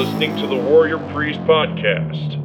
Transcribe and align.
Listening 0.00 0.34
to 0.38 0.46
the 0.46 0.56
Warrior 0.56 0.96
Priest 1.12 1.40
Podcast. 1.40 2.38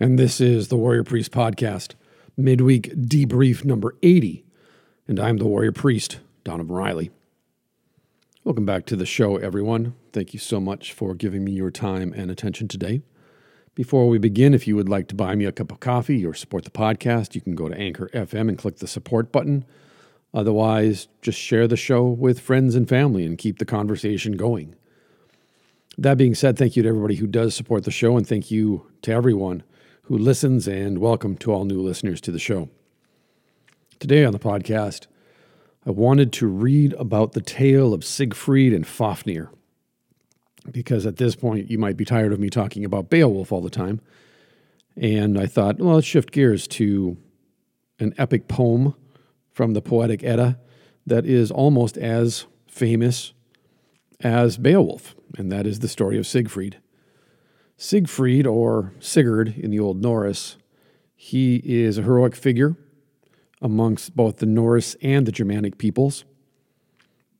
And 0.00 0.18
this 0.18 0.40
is 0.40 0.68
the 0.68 0.76
Warrior 0.78 1.04
Priest 1.04 1.32
Podcast, 1.32 1.96
midweek 2.34 2.94
debrief 2.94 3.62
number 3.62 3.94
80. 4.02 4.42
And 5.06 5.20
I'm 5.20 5.36
the 5.36 5.44
Warrior 5.44 5.72
Priest, 5.72 6.20
Donavon 6.46 6.70
Riley. 6.70 7.10
Welcome 8.42 8.64
back 8.64 8.86
to 8.86 8.96
the 8.96 9.04
show, 9.04 9.36
everyone. 9.36 9.94
Thank 10.14 10.32
you 10.32 10.38
so 10.38 10.60
much 10.60 10.94
for 10.94 11.14
giving 11.14 11.44
me 11.44 11.52
your 11.52 11.70
time 11.70 12.14
and 12.14 12.30
attention 12.30 12.68
today. 12.68 13.02
Before 13.74 14.08
we 14.08 14.16
begin, 14.16 14.54
if 14.54 14.66
you 14.66 14.76
would 14.76 14.88
like 14.88 15.08
to 15.08 15.14
buy 15.14 15.34
me 15.34 15.44
a 15.44 15.52
cup 15.52 15.70
of 15.70 15.80
coffee 15.80 16.24
or 16.24 16.32
support 16.32 16.64
the 16.64 16.70
podcast, 16.70 17.34
you 17.34 17.42
can 17.42 17.54
go 17.54 17.68
to 17.68 17.76
Anchor 17.76 18.08
FM 18.14 18.48
and 18.48 18.56
click 18.56 18.78
the 18.78 18.88
support 18.88 19.30
button. 19.30 19.66
Otherwise, 20.36 21.08
just 21.22 21.38
share 21.38 21.66
the 21.66 21.78
show 21.78 22.06
with 22.06 22.38
friends 22.38 22.74
and 22.74 22.86
family 22.86 23.24
and 23.24 23.38
keep 23.38 23.58
the 23.58 23.64
conversation 23.64 24.32
going. 24.32 24.76
That 25.96 26.18
being 26.18 26.34
said, 26.34 26.58
thank 26.58 26.76
you 26.76 26.82
to 26.82 26.90
everybody 26.90 27.14
who 27.14 27.26
does 27.26 27.54
support 27.54 27.84
the 27.84 27.90
show, 27.90 28.18
and 28.18 28.28
thank 28.28 28.50
you 28.50 28.86
to 29.00 29.12
everyone 29.12 29.62
who 30.02 30.18
listens, 30.18 30.68
and 30.68 30.98
welcome 30.98 31.38
to 31.38 31.52
all 31.52 31.64
new 31.64 31.80
listeners 31.80 32.20
to 32.20 32.30
the 32.30 32.38
show. 32.38 32.68
Today 33.98 34.26
on 34.26 34.34
the 34.34 34.38
podcast, 34.38 35.06
I 35.86 35.90
wanted 35.90 36.34
to 36.34 36.46
read 36.46 36.92
about 36.98 37.32
the 37.32 37.40
tale 37.40 37.94
of 37.94 38.04
Siegfried 38.04 38.74
and 38.74 38.86
Fafnir, 38.86 39.48
because 40.70 41.06
at 41.06 41.16
this 41.16 41.34
point 41.34 41.70
you 41.70 41.78
might 41.78 41.96
be 41.96 42.04
tired 42.04 42.34
of 42.34 42.40
me 42.40 42.50
talking 42.50 42.84
about 42.84 43.08
Beowulf 43.08 43.52
all 43.52 43.62
the 43.62 43.70
time. 43.70 44.02
And 44.96 45.40
I 45.40 45.46
thought, 45.46 45.78
well, 45.78 45.94
let's 45.94 46.06
shift 46.06 46.30
gears 46.30 46.68
to 46.68 47.16
an 47.98 48.12
epic 48.18 48.48
poem 48.48 48.94
from 49.56 49.72
the 49.72 49.80
Poetic 49.80 50.22
Edda 50.22 50.58
that 51.06 51.24
is 51.24 51.50
almost 51.50 51.96
as 51.96 52.44
famous 52.68 53.32
as 54.20 54.58
Beowulf, 54.58 55.16
and 55.38 55.50
that 55.50 55.66
is 55.66 55.78
the 55.78 55.88
story 55.88 56.18
of 56.18 56.26
Siegfried. 56.26 56.76
Siegfried, 57.78 58.46
or 58.46 58.92
Sigurd 59.00 59.56
in 59.56 59.70
the 59.70 59.80
Old 59.80 60.02
Norse, 60.02 60.58
he 61.14 61.62
is 61.64 61.96
a 61.96 62.02
heroic 62.02 62.36
figure 62.36 62.76
amongst 63.62 64.14
both 64.14 64.36
the 64.36 64.46
Norse 64.46 64.94
and 65.00 65.24
the 65.24 65.32
Germanic 65.32 65.78
peoples. 65.78 66.26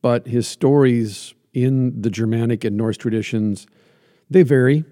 But 0.00 0.26
his 0.26 0.48
stories 0.48 1.34
in 1.52 2.00
the 2.00 2.10
Germanic 2.10 2.64
and 2.64 2.78
Norse 2.78 2.96
traditions, 2.96 3.66
they 4.30 4.42
vary 4.42 4.86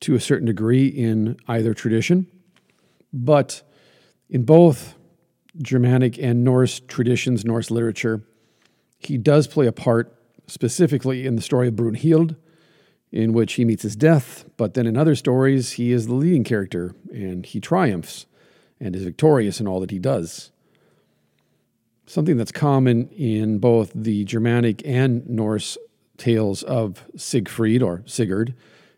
to 0.00 0.14
a 0.14 0.20
certain 0.20 0.46
degree 0.46 0.88
in 0.88 1.38
either 1.48 1.72
tradition. 1.72 2.26
But 3.14 3.62
in 4.28 4.44
both 4.44 4.97
Germanic 5.60 6.18
and 6.18 6.44
Norse 6.44 6.80
traditions, 6.88 7.44
Norse 7.44 7.70
literature. 7.70 8.22
He 8.98 9.18
does 9.18 9.46
play 9.46 9.66
a 9.66 9.72
part 9.72 10.14
specifically 10.46 11.26
in 11.26 11.36
the 11.36 11.42
story 11.42 11.68
of 11.68 11.74
Brunhild, 11.74 12.36
in 13.10 13.32
which 13.32 13.54
he 13.54 13.64
meets 13.64 13.82
his 13.82 13.96
death, 13.96 14.44
but 14.56 14.74
then 14.74 14.86
in 14.86 14.96
other 14.96 15.14
stories, 15.14 15.72
he 15.72 15.92
is 15.92 16.06
the 16.06 16.14
leading 16.14 16.44
character 16.44 16.94
and 17.12 17.46
he 17.46 17.60
triumphs 17.60 18.26
and 18.80 18.94
is 18.94 19.04
victorious 19.04 19.60
in 19.60 19.66
all 19.66 19.80
that 19.80 19.90
he 19.90 19.98
does. 19.98 20.50
Something 22.06 22.36
that's 22.36 22.52
common 22.52 23.08
in 23.10 23.58
both 23.58 23.92
the 23.94 24.24
Germanic 24.24 24.82
and 24.84 25.28
Norse 25.28 25.76
tales 26.16 26.62
of 26.62 27.04
Siegfried 27.16 27.82
or 27.82 28.02
Sigurd 28.06 28.54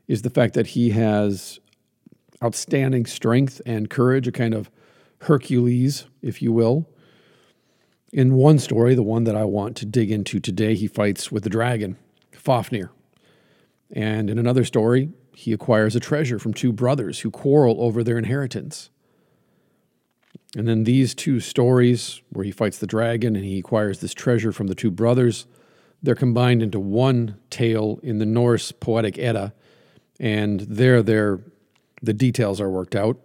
is 0.08 0.22
the 0.22 0.31
fact 0.31 0.55
that 0.55 0.69
he 0.69 0.91
has 0.91 1.61
outstanding 2.42 3.06
strength 3.06 3.60
and 3.66 3.91
courage, 3.91 4.27
a 4.27 4.32
kind 4.32 4.54
of 4.54 4.71
Hercules, 5.22 6.06
if 6.22 6.41
you 6.41 6.53
will. 6.53 6.88
In 8.12 8.34
one 8.34 8.58
story, 8.58 8.94
the 8.94 9.03
one 9.03 9.25
that 9.25 9.36
I 9.36 9.44
want 9.44 9.76
to 9.76 9.86
dig 9.86 10.10
into 10.10 10.41
today, 10.41 10.75
he 10.75 10.88
fights 10.88 11.31
with 11.31 11.44
the 11.44 11.50
dragon, 11.50 11.97
Fafnir. 12.32 12.91
And 13.92 14.30
in 14.30 14.38
another 14.38 14.64
story, 14.64 15.10
he 15.34 15.53
acquires 15.53 15.94
a 15.94 16.00
treasure 16.00 16.38
from 16.38 16.54
two 16.54 16.72
brothers 16.72 17.20
who 17.20 17.30
quarrel 17.30 17.76
over 17.80 18.03
their 18.03 18.19
inheritance. 18.19 18.91
And 20.56 20.66
then 20.66 20.84
these 20.84 21.14
two 21.14 21.38
stories, 21.38 22.20
where 22.30 22.44
he 22.44 22.50
fights 22.50 22.78
the 22.78 22.86
dragon 22.86 23.36
and 23.36 23.44
he 23.44 23.59
acquires 23.59 24.00
this 24.00 24.14
treasure 24.14 24.53
from 24.53 24.66
the 24.66 24.75
two 24.75 24.91
brothers, 24.91 25.47
they're 26.03 26.14
combined 26.14 26.62
into 26.62 26.80
one 26.80 27.36
tale 27.50 28.00
in 28.03 28.19
the 28.19 28.26
Norse 28.26 28.72
Poetic 28.72 29.19
Edda. 29.19 29.53
And 30.19 30.60
there, 30.60 31.03
there, 31.03 31.41
the 32.03 32.12
details 32.12 32.60
are 32.60 32.70
worked 32.70 32.97
out. 32.97 33.19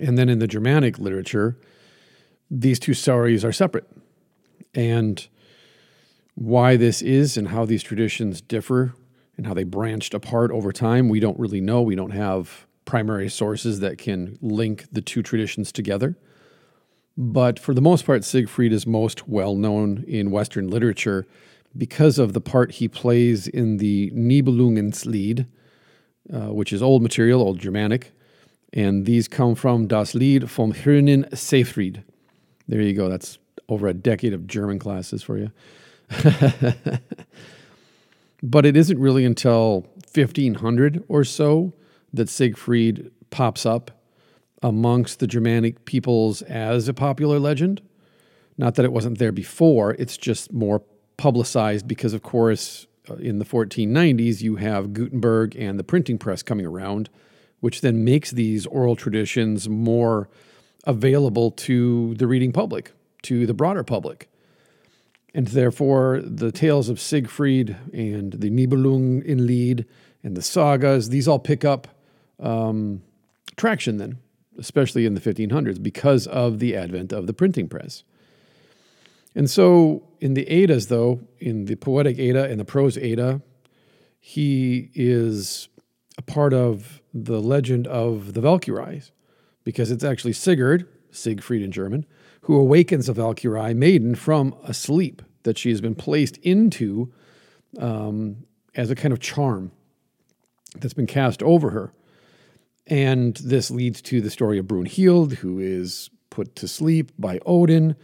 And 0.00 0.16
then 0.16 0.28
in 0.28 0.38
the 0.38 0.46
Germanic 0.46 0.98
literature, 0.98 1.56
these 2.50 2.78
two 2.78 2.94
stories 2.94 3.44
are 3.44 3.52
separate. 3.52 3.88
And 4.74 5.26
why 6.34 6.76
this 6.76 7.02
is 7.02 7.36
and 7.36 7.48
how 7.48 7.64
these 7.64 7.82
traditions 7.82 8.40
differ 8.40 8.94
and 9.36 9.46
how 9.46 9.54
they 9.54 9.64
branched 9.64 10.14
apart 10.14 10.50
over 10.50 10.72
time, 10.72 11.08
we 11.08 11.20
don't 11.20 11.38
really 11.38 11.60
know. 11.60 11.82
We 11.82 11.94
don't 11.94 12.10
have 12.10 12.66
primary 12.84 13.28
sources 13.28 13.80
that 13.80 13.98
can 13.98 14.38
link 14.40 14.86
the 14.92 15.00
two 15.00 15.22
traditions 15.22 15.72
together. 15.72 16.16
But 17.16 17.58
for 17.58 17.74
the 17.74 17.80
most 17.80 18.06
part, 18.06 18.24
Siegfried 18.24 18.72
is 18.72 18.86
most 18.86 19.28
well 19.28 19.54
known 19.54 20.04
in 20.06 20.30
Western 20.30 20.68
literature 20.68 21.26
because 21.76 22.18
of 22.18 22.32
the 22.32 22.40
part 22.40 22.72
he 22.72 22.88
plays 22.88 23.46
in 23.46 23.78
the 23.78 24.10
Nibelungenlied, 24.10 25.46
uh, 26.32 26.52
which 26.52 26.72
is 26.72 26.82
old 26.82 27.02
material, 27.02 27.40
old 27.40 27.58
Germanic, 27.58 28.12
and 28.72 29.04
these 29.06 29.28
come 29.28 29.54
from 29.54 29.86
Das 29.86 30.14
Lied 30.14 30.48
vom 30.48 30.72
Grünen 30.72 31.28
Siegfried. 31.36 32.02
There 32.68 32.80
you 32.80 32.94
go. 32.94 33.08
That's 33.08 33.38
over 33.68 33.86
a 33.86 33.94
decade 33.94 34.32
of 34.32 34.46
German 34.46 34.78
classes 34.78 35.22
for 35.22 35.38
you. 35.38 35.50
but 38.42 38.66
it 38.66 38.76
isn't 38.76 38.98
really 38.98 39.24
until 39.24 39.86
1500 40.14 41.04
or 41.08 41.24
so 41.24 41.72
that 42.12 42.28
Siegfried 42.28 43.10
pops 43.30 43.64
up 43.64 43.90
amongst 44.62 45.18
the 45.18 45.26
Germanic 45.26 45.84
peoples 45.84 46.42
as 46.42 46.88
a 46.88 46.94
popular 46.94 47.38
legend. 47.38 47.82
Not 48.58 48.74
that 48.76 48.84
it 48.84 48.92
wasn't 48.92 49.18
there 49.18 49.32
before, 49.32 49.92
it's 49.94 50.16
just 50.16 50.52
more 50.52 50.82
publicized 51.16 51.88
because, 51.88 52.12
of 52.12 52.22
course, 52.22 52.86
uh, 53.10 53.14
in 53.14 53.38
the 53.38 53.44
1490s, 53.44 54.40
you 54.42 54.56
have 54.56 54.92
Gutenberg 54.92 55.56
and 55.56 55.78
the 55.78 55.84
printing 55.84 56.18
press 56.18 56.42
coming 56.42 56.66
around 56.66 57.08
which 57.62 57.80
then 57.80 58.04
makes 58.04 58.32
these 58.32 58.66
oral 58.66 58.96
traditions 58.96 59.68
more 59.68 60.28
available 60.82 61.52
to 61.52 62.12
the 62.14 62.26
reading 62.26 62.50
public, 62.50 62.90
to 63.22 63.46
the 63.46 63.54
broader 63.54 63.84
public. 63.84 64.28
And 65.32 65.46
therefore, 65.46 66.20
the 66.24 66.50
tales 66.50 66.88
of 66.88 67.00
Siegfried 67.00 67.76
and 67.92 68.32
the 68.32 68.50
Nibelungenlied 68.50 69.86
and 70.24 70.36
the 70.36 70.42
sagas, 70.42 71.10
these 71.10 71.28
all 71.28 71.38
pick 71.38 71.64
up 71.64 71.86
um, 72.40 73.00
traction 73.56 73.98
then, 73.98 74.18
especially 74.58 75.06
in 75.06 75.14
the 75.14 75.20
1500s, 75.20 75.80
because 75.80 76.26
of 76.26 76.58
the 76.58 76.74
advent 76.74 77.12
of 77.12 77.28
the 77.28 77.32
printing 77.32 77.68
press. 77.68 78.02
And 79.36 79.48
so, 79.48 80.02
in 80.18 80.34
the 80.34 80.48
Eddas, 80.50 80.88
though, 80.88 81.20
in 81.38 81.66
the 81.66 81.76
poetic 81.76 82.18
Edda 82.18 82.50
and 82.50 82.58
the 82.58 82.64
prose 82.64 82.98
Edda, 82.98 83.40
he 84.18 84.90
is 84.94 85.68
a 86.18 86.22
part 86.22 86.52
of 86.52 87.01
the 87.12 87.40
legend 87.40 87.86
of 87.86 88.34
the 88.34 88.40
Valkyries, 88.40 89.12
because 89.64 89.90
it's 89.90 90.04
actually 90.04 90.32
Sigurd, 90.32 90.88
Siegfried 91.10 91.62
in 91.62 91.70
German, 91.70 92.06
who 92.42 92.56
awakens 92.56 93.08
a 93.08 93.12
Valkyrie 93.12 93.74
maiden 93.74 94.14
from 94.14 94.54
a 94.64 94.74
sleep 94.74 95.22
that 95.42 95.58
she 95.58 95.70
has 95.70 95.80
been 95.80 95.94
placed 95.94 96.36
into 96.38 97.12
um, 97.78 98.44
as 98.74 98.90
a 98.90 98.94
kind 98.94 99.12
of 99.12 99.20
charm 99.20 99.72
that's 100.78 100.94
been 100.94 101.06
cast 101.06 101.42
over 101.42 101.70
her. 101.70 101.92
And 102.86 103.36
this 103.36 103.70
leads 103.70 104.02
to 104.02 104.20
the 104.20 104.30
story 104.30 104.58
of 104.58 104.66
Brunhild, 104.66 105.34
who 105.34 105.58
is 105.58 106.10
put 106.30 106.56
to 106.56 106.66
sleep 106.66 107.12
by 107.18 107.38
Odin 107.44 107.94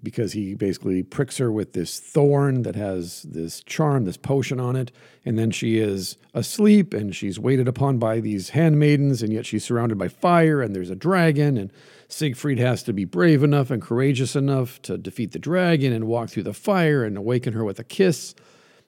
because 0.00 0.32
he 0.32 0.54
basically 0.54 1.02
pricks 1.02 1.38
her 1.38 1.50
with 1.52 1.72
this 1.72 2.00
thorn 2.00 2.62
that 2.62 2.74
has 2.74 3.22
this 3.22 3.62
charm, 3.62 4.04
this 4.04 4.16
potion 4.16 4.58
on 4.58 4.74
it. 4.74 4.90
And 5.24 5.38
then 5.38 5.50
she 5.50 5.78
is 5.78 6.16
asleep 6.34 6.92
and 6.94 7.14
she's 7.14 7.38
waited 7.38 7.68
upon 7.68 7.98
by 7.98 8.20
these 8.20 8.50
handmaidens, 8.50 9.22
and 9.22 9.32
yet 9.32 9.46
she's 9.46 9.64
surrounded 9.64 9.98
by 9.98 10.08
fire 10.08 10.60
and 10.60 10.74
there's 10.74 10.90
a 10.90 10.96
dragon. 10.96 11.56
And 11.56 11.72
Siegfried 12.08 12.58
has 12.58 12.82
to 12.84 12.92
be 12.92 13.04
brave 13.04 13.42
enough 13.42 13.70
and 13.70 13.80
courageous 13.80 14.34
enough 14.34 14.80
to 14.82 14.98
defeat 14.98 15.32
the 15.32 15.38
dragon 15.38 15.92
and 15.92 16.06
walk 16.06 16.30
through 16.30 16.44
the 16.44 16.54
fire 16.54 17.04
and 17.04 17.16
awaken 17.16 17.52
her 17.52 17.64
with 17.64 17.78
a 17.78 17.84
kiss. 17.84 18.34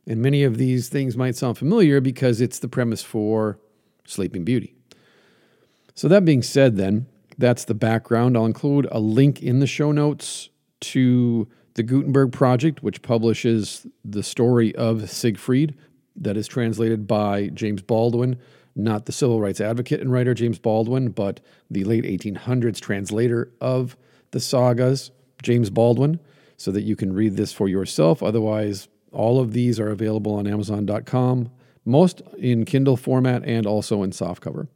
And 0.07 0.21
many 0.21 0.43
of 0.43 0.59
these 0.59 0.89
things 0.89 1.17
might 1.17 1.37
sound 1.37 1.59
familiar 1.59 2.01
because 2.01 2.41
it's 2.41 2.59
the 2.59 2.69
premise 2.69 3.03
for 3.03 3.59
Sleeping 4.05 4.45
Beauty. 4.45 4.75
So, 5.95 6.09
that 6.09 6.25
being 6.25 6.43
said, 6.43 6.77
then, 6.77 7.07
that's 7.39 7.65
the 7.65 7.75
background. 7.75 8.37
I'll 8.37 8.47
include 8.47 8.89
a 8.91 8.99
link 8.99 9.41
in 9.41 9.61
the 9.61 9.67
show 9.67 9.93
notes 9.93 10.51
to 10.93 11.49
the 11.75 11.83
Gutenberg 11.83 12.33
Project, 12.33 12.83
which 12.83 13.03
publishes 13.03 13.87
the 14.05 14.23
story 14.23 14.75
of 14.77 15.11
Siegfried, 15.11 15.75
that 16.17 16.37
is 16.37 16.47
translated 16.47 17.07
by 17.07 17.49
James 17.49 17.83
Baldwin, 17.83 18.39
not 18.77 19.07
the 19.07 19.13
civil 19.13 19.41
rights 19.41 19.61
advocate 19.61 20.01
and 20.01 20.13
writer 20.13 20.35
James 20.35 20.59
Baldwin, 20.59 21.11
but 21.11 21.41
the 21.71 21.85
late 21.85 22.05
1800s 22.05 22.81
translator 22.81 23.53
of 23.61 23.97
the 24.31 24.41
sagas, 24.41 25.11
James 25.43 25.71
Baldwin, 25.71 26.21
so 26.57 26.71
that 26.71 26.83
you 26.83 26.95
can 26.95 27.13
read 27.13 27.37
this 27.37 27.53
for 27.53 27.69
yourself. 27.69 28.23
Otherwise, 28.23 28.89
All 29.15 29.41
of 29.41 29.53
these 29.53 29.79
are 29.79 29.89
available 29.91 30.35
on 30.35 30.47
Amazon.com, 30.47 31.51
most 31.85 32.21
in 32.37 32.65
Kindle 32.65 32.97
format 32.97 33.45
and 33.45 33.65
also 33.65 34.03
in 34.03 34.11
softcover. 34.11 34.67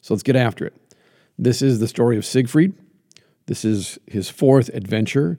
So 0.00 0.14
let's 0.14 0.22
get 0.22 0.36
after 0.36 0.64
it. 0.64 0.74
This 1.36 1.60
is 1.60 1.80
the 1.80 1.88
story 1.88 2.16
of 2.16 2.24
Siegfried. 2.24 2.72
This 3.48 3.64
is 3.64 3.98
his 4.06 4.28
fourth 4.28 4.68
adventure, 4.74 5.38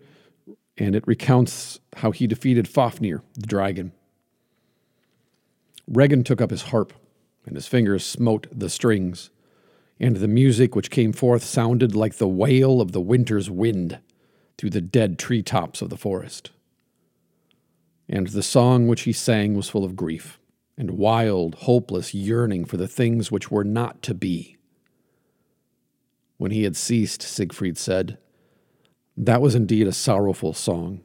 and 0.80 0.96
it 0.96 1.06
recounts 1.06 1.80
how 1.98 2.10
he 2.10 2.26
defeated 2.26 2.68
Fafnir, 2.68 3.22
the 3.36 3.46
dragon. 3.46 3.92
Regin 5.88 6.24
took 6.24 6.42
up 6.42 6.50
his 6.50 6.64
harp, 6.64 6.92
and 7.46 7.56
his 7.56 7.68
fingers 7.68 8.04
smote 8.04 8.48
the 8.52 8.68
strings, 8.68 9.30
and 10.00 10.16
the 10.16 10.28
music 10.28 10.76
which 10.76 10.90
came 10.90 11.14
forth 11.14 11.44
sounded 11.44 11.96
like 11.96 12.16
the 12.16 12.28
wail 12.28 12.82
of 12.82 12.94
the 12.94 13.02
winter's 13.02 13.52
wind 13.52 14.00
through 14.58 14.72
the 14.72 14.82
dead 14.82 15.20
tree 15.20 15.44
tops 15.44 15.80
of 15.80 15.92
the 15.92 15.98
forest. 15.98 16.50
And 18.10 18.26
the 18.26 18.42
song 18.42 18.88
which 18.88 19.02
he 19.02 19.14
sang 19.14 19.54
was 19.54 19.70
full 19.70 19.86
of 19.86 19.96
grief 19.96 20.40
and 20.80 20.92
wild, 20.92 21.54
hopeless 21.56 22.16
yearning 22.16 22.66
for 22.66 22.78
the 22.78 22.88
things 22.88 23.32
which 23.32 23.52
were 23.52 23.64
not 23.64 24.02
to 24.02 24.16
be. 24.16 24.58
When 26.40 26.52
he 26.52 26.64
had 26.64 26.78
ceased, 26.78 27.22
Siegfried 27.22 27.78
said, 27.78 28.18
That 29.18 29.42
was 29.42 29.56
indeed 29.56 29.88
a 29.88 29.92
sorrowful 29.92 30.54
song 30.54 31.02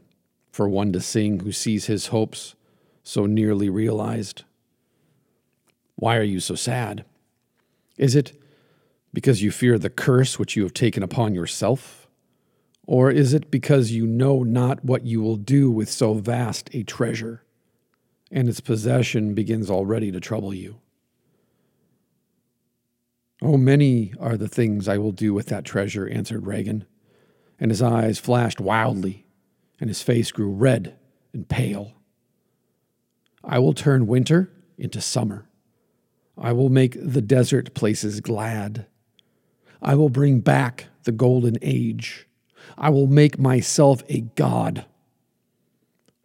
for 0.52 0.68
one 0.68 0.92
to 0.92 1.00
sing 1.00 1.40
who 1.40 1.50
sees 1.50 1.86
his 1.86 2.06
hopes 2.06 2.54
so 3.02 3.26
nearly 3.26 3.68
realized. 3.68 4.44
Why 5.96 6.16
are 6.18 6.22
you 6.22 6.38
so 6.38 6.54
sad? 6.54 7.04
Is 7.98 8.14
it 8.14 8.40
because 9.12 9.42
you 9.42 9.50
fear 9.50 9.76
the 9.76 9.90
curse 9.90 10.38
which 10.38 10.54
you 10.54 10.62
have 10.62 10.72
taken 10.72 11.02
upon 11.02 11.34
yourself? 11.34 12.06
Or 12.86 13.10
is 13.10 13.34
it 13.34 13.50
because 13.50 13.90
you 13.90 14.06
know 14.06 14.44
not 14.44 14.84
what 14.84 15.04
you 15.04 15.20
will 15.20 15.36
do 15.36 15.68
with 15.68 15.90
so 15.90 16.14
vast 16.14 16.70
a 16.72 16.84
treasure, 16.84 17.42
and 18.30 18.48
its 18.48 18.60
possession 18.60 19.34
begins 19.34 19.68
already 19.68 20.12
to 20.12 20.20
trouble 20.20 20.54
you? 20.54 20.76
Oh, 23.46 23.58
many 23.58 24.14
are 24.18 24.38
the 24.38 24.48
things 24.48 24.88
I 24.88 24.96
will 24.96 25.12
do 25.12 25.34
with 25.34 25.48
that 25.48 25.66
treasure, 25.66 26.08
answered 26.08 26.46
Regin, 26.46 26.86
and 27.60 27.70
his 27.70 27.82
eyes 27.82 28.18
flashed 28.18 28.58
wildly, 28.58 29.26
and 29.78 29.90
his 29.90 30.00
face 30.00 30.32
grew 30.32 30.48
red 30.48 30.96
and 31.34 31.46
pale. 31.46 31.92
I 33.44 33.58
will 33.58 33.74
turn 33.74 34.06
winter 34.06 34.50
into 34.78 35.02
summer. 35.02 35.46
I 36.38 36.52
will 36.52 36.70
make 36.70 36.96
the 36.98 37.20
desert 37.20 37.74
places 37.74 38.22
glad. 38.22 38.86
I 39.82 39.94
will 39.94 40.08
bring 40.08 40.40
back 40.40 40.86
the 41.02 41.12
golden 41.12 41.58
age. 41.60 42.26
I 42.78 42.88
will 42.88 43.08
make 43.08 43.38
myself 43.38 44.02
a 44.08 44.22
god. 44.22 44.86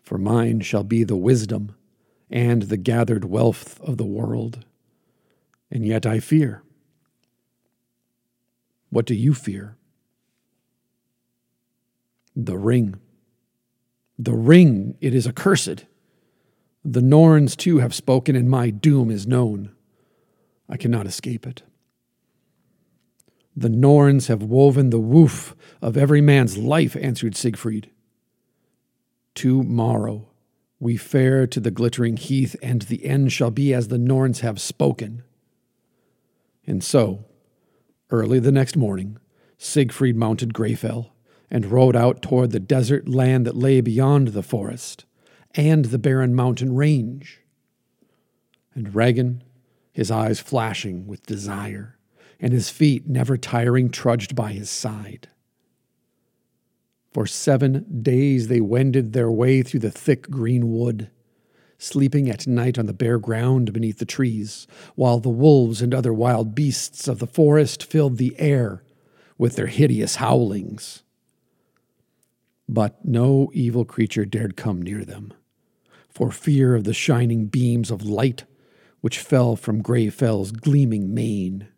For 0.03 0.17
mine 0.17 0.61
shall 0.61 0.85
be 0.85 1.03
the 1.03 1.17
wisdom 1.17 1.75
and 2.29 2.63
the 2.63 2.77
gathered 2.77 3.25
wealth 3.25 3.77
of 3.81 3.97
the 3.97 4.05
world. 4.05 4.63
And 5.69 5.85
yet 5.85 6.05
I 6.05 6.21
fear. 6.21 6.63
What 8.89 9.05
do 9.05 9.13
you 9.13 9.33
fear? 9.33 9.77
The 12.35 12.57
ring. 12.57 12.95
The 14.17 14.33
ring, 14.33 14.95
it 14.99 15.13
is 15.13 15.27
accursed. 15.27 15.85
The 16.83 17.01
Norns 17.01 17.55
too 17.55 17.79
have 17.79 17.93
spoken, 17.93 18.35
and 18.35 18.49
my 18.49 18.69
doom 18.69 19.11
is 19.11 19.27
known. 19.27 19.71
I 20.67 20.77
cannot 20.77 21.07
escape 21.07 21.45
it. 21.45 21.63
The 23.55 23.69
Norns 23.69 24.27
have 24.27 24.43
woven 24.43 24.89
the 24.89 24.99
woof 24.99 25.55
of 25.81 25.97
every 25.97 26.21
man's 26.21 26.57
life, 26.57 26.95
answered 26.95 27.35
Siegfried. 27.35 27.89
Tomorrow 29.35 30.27
we 30.79 30.95
fare 30.95 31.45
to 31.47 31.59
the 31.59 31.71
glittering 31.71 32.15
heath, 32.15 32.55
and 32.61 32.83
the 32.83 33.05
end 33.05 33.31
shall 33.31 33.51
be 33.51 33.73
as 33.73 33.89
the 33.89 33.97
Norns 33.97 34.39
have 34.39 34.61
spoken. 34.61 35.23
And 36.65 36.83
so, 36.83 37.25
Early 38.11 38.39
the 38.39 38.51
next 38.51 38.75
morning, 38.75 39.17
Siegfried 39.57 40.15
mounted 40.15 40.53
Greyfell 40.53 41.11
and 41.51 41.65
rode 41.65 41.95
out 41.95 42.21
toward 42.21 42.51
the 42.51 42.59
desert 42.59 43.07
land 43.07 43.45
that 43.45 43.55
lay 43.55 43.81
beyond 43.81 44.29
the 44.29 44.43
forest 44.43 45.05
and 45.55 45.85
the 45.85 45.99
barren 45.99 46.33
mountain 46.33 46.73
range. 46.75 47.41
And 48.73 48.95
Regin, 48.95 49.43
his 49.91 50.09
eyes 50.09 50.39
flashing 50.39 51.07
with 51.07 51.25
desire, 51.25 51.97
and 52.39 52.53
his 52.53 52.69
feet 52.69 53.07
never 53.07 53.37
tiring, 53.37 53.89
trudged 53.89 54.35
by 54.35 54.53
his 54.53 54.69
side. 54.69 55.27
For 57.11 57.25
seven 57.25 58.01
days 58.01 58.47
they 58.47 58.61
wended 58.61 59.13
their 59.13 59.31
way 59.31 59.63
through 59.63 59.81
the 59.81 59.91
thick 59.91 60.29
green 60.29 60.71
wood 60.71 61.09
sleeping 61.79 62.29
at 62.29 62.45
night 62.45 62.77
on 62.77 62.85
the 62.85 62.93
bare 62.93 63.17
ground 63.17 63.73
beneath 63.73 63.97
the 63.97 64.05
trees, 64.05 64.67
while 64.95 65.19
the 65.19 65.29
wolves 65.29 65.81
and 65.81 65.93
other 65.95 66.13
wild 66.13 66.53
beasts 66.53 67.07
of 67.07 67.19
the 67.19 67.25
forest 67.25 67.83
filled 67.83 68.17
the 68.17 68.35
air 68.37 68.83
with 69.37 69.55
their 69.55 69.67
hideous 69.67 70.17
howlings. 70.17 71.01
But 72.67 73.03
no 73.05 73.49
evil 73.53 73.85
creature 73.85 74.25
dared 74.25 74.57
come 74.57 74.81
near 74.81 75.05
them, 75.05 75.33
for 76.09 76.31
fear 76.31 76.75
of 76.75 76.83
the 76.83 76.93
shining 76.93 77.45
beams 77.45 77.89
of 77.89 78.03
light 78.03 78.43
which 79.01 79.19
fell 79.19 79.55
from 79.55 79.81
Greyfell's 79.81 80.51
gleaming 80.51 81.13
mane. 81.13 81.69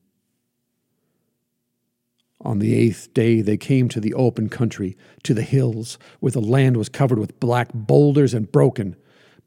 On 2.44 2.58
the 2.58 2.74
eighth 2.74 3.14
day, 3.14 3.42
they 3.42 3.58
came 3.58 3.88
to 3.90 4.00
the 4.00 4.16
open 4.16 4.50
country, 4.50 4.98
to 5.22 5.36
the 5.36 5.44
hills, 5.44 6.00
where 6.20 6.32
the 6.32 6.42
land 6.42 6.76
was 6.76 6.90
covered 6.90 7.20
with 7.20 7.40
black 7.40 7.72
boulders 7.72 8.34
and 8.34 8.52
broken 8.52 8.96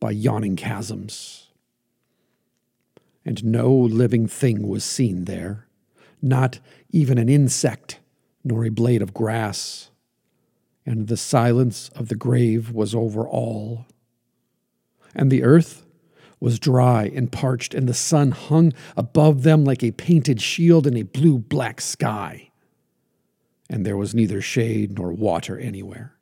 by 0.00 0.10
yawning 0.10 0.56
chasms. 0.56 1.48
And 3.24 3.44
no 3.44 3.72
living 3.72 4.26
thing 4.26 4.68
was 4.68 4.84
seen 4.84 5.24
there, 5.24 5.66
not 6.20 6.58
even 6.90 7.18
an 7.18 7.28
insect, 7.28 8.00
nor 8.44 8.64
a 8.64 8.70
blade 8.70 9.02
of 9.02 9.14
grass. 9.14 9.90
And 10.84 11.08
the 11.08 11.16
silence 11.16 11.88
of 11.94 12.08
the 12.08 12.14
grave 12.14 12.70
was 12.70 12.94
over 12.94 13.26
all. 13.26 13.86
And 15.14 15.30
the 15.30 15.42
earth 15.42 15.84
was 16.40 16.58
dry 16.58 17.10
and 17.14 17.32
parched, 17.32 17.72
and 17.72 17.88
the 17.88 17.94
sun 17.94 18.32
hung 18.32 18.72
above 18.96 19.44
them 19.44 19.64
like 19.64 19.82
a 19.82 19.92
painted 19.92 20.42
shield 20.42 20.86
in 20.86 20.96
a 20.96 21.02
blue 21.02 21.38
black 21.38 21.80
sky. 21.80 22.50
And 23.70 23.86
there 23.86 23.96
was 23.96 24.14
neither 24.14 24.42
shade 24.42 24.98
nor 24.98 25.10
water 25.10 25.58
anywhere. 25.58 26.12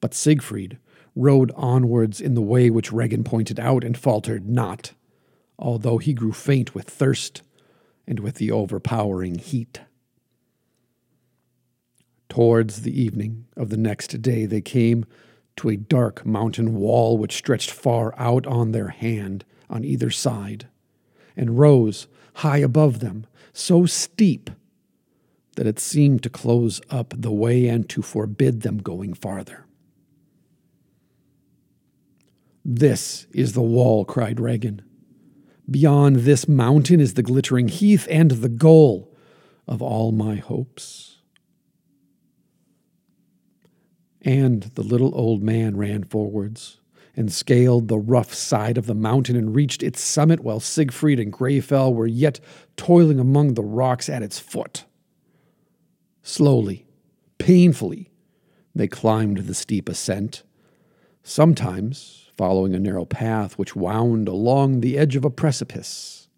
But 0.00 0.14
Siegfried 0.14 0.78
rode 1.18 1.50
onwards 1.56 2.20
in 2.20 2.34
the 2.34 2.40
way 2.40 2.70
which 2.70 2.92
Regin 2.92 3.24
pointed 3.24 3.58
out 3.58 3.82
and 3.82 3.98
faltered 3.98 4.48
not, 4.48 4.92
although 5.58 5.98
he 5.98 6.14
grew 6.14 6.32
faint 6.32 6.74
with 6.74 6.88
thirst 6.88 7.42
and 8.06 8.20
with 8.20 8.36
the 8.36 8.52
overpowering 8.52 9.36
heat. 9.36 9.80
Towards 12.28 12.82
the 12.82 13.00
evening 13.00 13.46
of 13.56 13.68
the 13.68 13.76
next 13.76 14.22
day, 14.22 14.46
they 14.46 14.60
came 14.60 15.06
to 15.56 15.68
a 15.68 15.76
dark 15.76 16.24
mountain 16.24 16.76
wall 16.76 17.18
which 17.18 17.36
stretched 17.36 17.72
far 17.72 18.14
out 18.16 18.46
on 18.46 18.70
their 18.70 18.88
hand 18.88 19.44
on 19.68 19.84
either 19.84 20.10
side, 20.10 20.68
and 21.36 21.58
rose 21.58 22.06
high 22.34 22.58
above 22.58 23.00
them, 23.00 23.26
so 23.52 23.86
steep 23.86 24.50
that 25.56 25.66
it 25.66 25.80
seemed 25.80 26.22
to 26.22 26.30
close 26.30 26.80
up 26.90 27.12
the 27.16 27.32
way 27.32 27.66
and 27.66 27.88
to 27.88 28.02
forbid 28.02 28.60
them 28.60 28.78
going 28.78 29.12
farther. 29.14 29.66
This 32.70 33.26
is 33.32 33.54
the 33.54 33.62
wall, 33.62 34.04
cried 34.04 34.38
Regin. 34.38 34.82
Beyond 35.70 36.16
this 36.16 36.46
mountain 36.46 37.00
is 37.00 37.14
the 37.14 37.22
glittering 37.22 37.68
heath 37.68 38.06
and 38.10 38.30
the 38.30 38.50
goal 38.50 39.16
of 39.66 39.80
all 39.80 40.12
my 40.12 40.34
hopes. 40.34 41.22
And 44.20 44.64
the 44.74 44.82
little 44.82 45.12
old 45.14 45.42
man 45.42 45.78
ran 45.78 46.04
forwards 46.04 46.78
and 47.16 47.32
scaled 47.32 47.88
the 47.88 47.96
rough 47.96 48.34
side 48.34 48.76
of 48.76 48.84
the 48.84 48.94
mountain 48.94 49.34
and 49.34 49.56
reached 49.56 49.82
its 49.82 50.02
summit 50.02 50.40
while 50.40 50.60
Siegfried 50.60 51.18
and 51.18 51.32
Greyfell 51.32 51.94
were 51.94 52.06
yet 52.06 52.38
toiling 52.76 53.18
among 53.18 53.54
the 53.54 53.64
rocks 53.64 54.10
at 54.10 54.22
its 54.22 54.38
foot. 54.38 54.84
Slowly, 56.22 56.86
painfully, 57.38 58.10
they 58.74 58.88
climbed 58.88 59.38
the 59.38 59.54
steep 59.54 59.88
ascent. 59.88 60.42
Sometimes 61.22 62.27
following 62.38 62.72
a 62.72 62.78
narrow 62.78 63.04
path 63.04 63.58
which 63.58 63.74
wound 63.74 64.28
along 64.28 64.80
the 64.80 64.96
edge 64.96 65.16
of 65.16 65.24
a 65.24 65.30
precipice, 65.30 66.28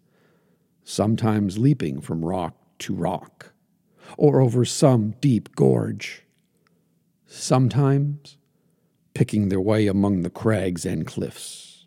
sometimes 0.83 1.59
leaping 1.59 2.01
from 2.01 2.25
rock 2.25 2.55
to 2.79 2.95
rock, 2.95 3.53
or 4.17 4.41
over 4.41 4.65
some 4.65 5.11
deep 5.21 5.55
gorge, 5.55 6.23
sometimes 7.27 8.37
picking 9.13 9.49
their 9.49 9.61
way 9.61 9.85
among 9.85 10.23
the 10.23 10.29
crags 10.31 10.85
and 10.85 11.05
cliffs. 11.05 11.85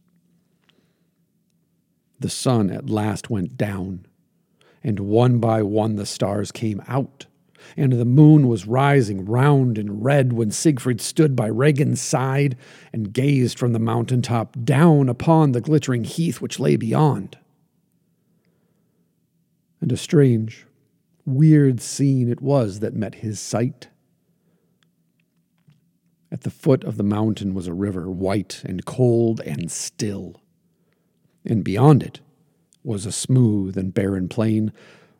The 2.21 2.30
sun 2.30 2.71
at 2.71 2.88
last 2.88 3.28
went 3.28 3.56
down, 3.56 4.06
and 4.83 5.00
one 5.00 5.40
by 5.40 5.62
one 5.62 5.97
the 5.97 6.06
stars 6.06 6.52
came 6.52 6.80
out, 6.87 7.26
and 7.76 7.92
the 7.92 8.04
moon 8.04 8.49
was 8.49 8.66
rising 8.66 9.25
round 9.25 9.78
and 9.78 10.04
red 10.04 10.33
when 10.33 10.50
Siegfried 10.50 11.00
stood 11.00 11.35
by 11.35 11.49
Regin's 11.49 12.00
side 12.00 12.56
and 12.92 13.12
gazed 13.12 13.59
from 13.59 13.73
the 13.73 13.78
mountain 13.78 14.23
top 14.23 14.56
down 14.64 15.09
upon 15.09 15.52
the 15.52 15.61
glittering 15.61 16.04
heath 16.04 16.40
which 16.40 16.61
lay 16.61 16.76
beyond. 16.76 17.38
And 19.80 19.92
a 19.92 19.97
strange, 19.97 20.66
weird 21.26 21.80
scene 21.80 22.30
it 22.30 22.40
was 22.40 22.80
that 22.80 22.94
met 22.94 23.16
his 23.16 23.40
sight. 23.40 23.88
At 26.33 26.40
the 26.40 26.50
foot 26.50 26.85
of 26.85 26.97
the 26.97 27.04
mountain 27.04 27.54
was 27.54 27.66
a 27.66 27.75
river, 27.75 28.11
white 28.11 28.62
and 28.64 28.85
cold 28.85 29.40
and 29.40 29.71
still, 29.71 30.40
and 31.44 31.62
beyond 31.62 32.02
it 32.02 32.21
was 32.83 33.06
a 33.06 33.12
smooth 33.12 33.78
and 33.78 33.94
barren 33.94 34.28
plain 34.28 34.73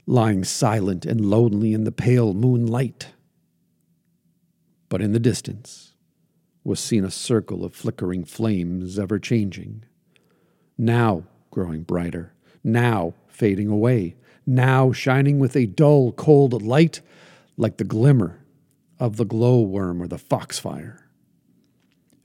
lying 0.07 0.45
silent 0.45 1.07
and 1.07 1.21
lonely 1.25 1.73
in 1.73 1.85
the 1.85 1.93
pale 1.93 2.35
moonlight. 2.35 3.09
But 4.89 5.01
in 5.01 5.13
the 5.13 5.19
distance 5.19 5.95
was 6.63 6.81
seen 6.81 7.05
a 7.05 7.11
circle 7.11 7.65
of 7.65 7.75
flickering 7.75 8.25
flames 8.25 8.99
ever 8.99 9.19
changing, 9.19 9.85
now 10.77 11.25
growing 11.51 11.83
brighter, 11.83 12.33
now 12.63 13.15
fading 13.29 13.69
away, 13.69 14.17
now 14.47 14.93
shining 14.93 15.39
with 15.39 15.57
a 15.57 15.67
dull, 15.67 16.13
cold 16.13 16.63
light 16.63 17.01
like 17.57 17.77
the 17.77 17.85
glimmer 17.85 18.45
of 18.99 19.17
the 19.17 19.25
glowworm 19.25 20.03
or 20.03 20.07
the 20.07 20.19
foxfire. 20.19 21.09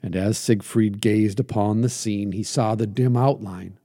And 0.02 0.16
as 0.16 0.38
Siegfried 0.38 1.02
gazed 1.02 1.40
upon 1.40 1.82
the 1.82 1.90
scene, 1.90 2.32
he 2.32 2.44
saw 2.44 2.76
the 2.76 2.88
dim 2.88 3.18
outline 3.18 3.80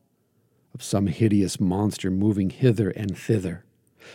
of 0.72 0.82
some 0.82 1.06
hideous 1.08 1.58
monster 1.58 2.10
moving 2.10 2.50
hither 2.50 2.90
and 2.90 3.16
thither 3.16 3.63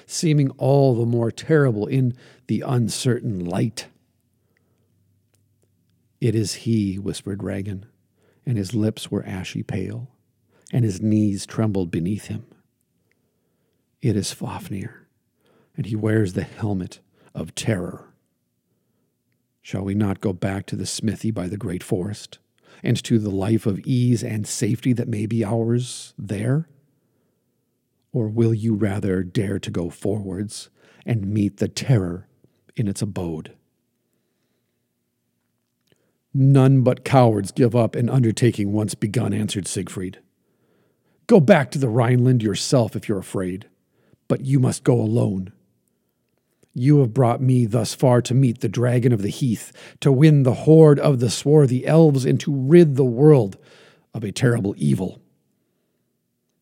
seeming 0.05 0.49
all 0.51 0.95
the 0.95 1.05
more 1.05 1.31
terrible 1.31 1.87
in 1.87 2.15
the 2.47 2.63
uncertain 2.65 3.43
light. 3.43 3.87
It 6.21 6.35
is 6.35 6.55
he, 6.55 6.97
whispered 6.97 7.43
Regin, 7.43 7.85
and 8.45 8.57
his 8.57 8.73
lips 8.73 9.09
were 9.09 9.25
ashy 9.25 9.63
pale, 9.63 10.09
and 10.71 10.83
his 10.83 11.01
knees 11.01 11.45
trembled 11.45 11.91
beneath 11.91 12.25
him. 12.25 12.45
It 14.01 14.15
is 14.15 14.33
Fafnir, 14.33 15.07
and 15.77 15.85
he 15.85 15.95
wears 15.95 16.33
the 16.33 16.43
helmet 16.43 16.99
of 17.33 17.55
terror. 17.55 18.13
Shall 19.61 19.83
we 19.83 19.93
not 19.93 20.21
go 20.21 20.33
back 20.33 20.65
to 20.67 20.75
the 20.75 20.85
smithy 20.85 21.31
by 21.31 21.47
the 21.47 21.57
great 21.57 21.83
forest, 21.83 22.39
and 22.81 23.01
to 23.03 23.19
the 23.19 23.29
life 23.29 23.65
of 23.65 23.79
ease 23.79 24.23
and 24.23 24.47
safety 24.47 24.93
that 24.93 25.07
may 25.07 25.25
be 25.25 25.43
ours 25.43 26.13
there? 26.17 26.67
Or 28.11 28.27
will 28.27 28.53
you 28.53 28.73
rather 28.73 29.23
dare 29.23 29.59
to 29.59 29.71
go 29.71 29.89
forwards 29.89 30.69
and 31.05 31.27
meet 31.27 31.57
the 31.57 31.67
terror 31.67 32.27
in 32.75 32.87
its 32.87 33.01
abode? 33.01 33.53
None 36.33 36.81
but 36.81 37.03
cowards 37.03 37.51
give 37.51 37.75
up 37.75 37.95
an 37.95 38.09
undertaking 38.09 38.71
once 38.71 38.95
begun, 38.95 39.33
answered 39.33 39.67
Siegfried. 39.67 40.19
Go 41.27 41.39
back 41.39 41.71
to 41.71 41.79
the 41.79 41.89
Rhineland 41.89 42.41
yourself 42.41 42.95
if 42.95 43.07
you're 43.07 43.19
afraid, 43.19 43.67
but 44.27 44.41
you 44.41 44.59
must 44.59 44.83
go 44.83 44.99
alone. 44.99 45.51
You 46.73 46.99
have 46.99 47.13
brought 47.13 47.41
me 47.41 47.65
thus 47.65 47.93
far 47.93 48.21
to 48.21 48.33
meet 48.33 48.61
the 48.61 48.69
dragon 48.69 49.11
of 49.11 49.21
the 49.21 49.29
heath, 49.29 49.71
to 50.01 50.11
win 50.11 50.43
the 50.43 50.53
hoard 50.53 50.99
of 50.99 51.19
the 51.19 51.29
swarthy 51.29 51.85
elves, 51.85 52.25
and 52.25 52.39
to 52.41 52.55
rid 52.55 52.95
the 52.95 53.03
world 53.03 53.57
of 54.13 54.23
a 54.23 54.31
terrible 54.31 54.75
evil. 54.77 55.21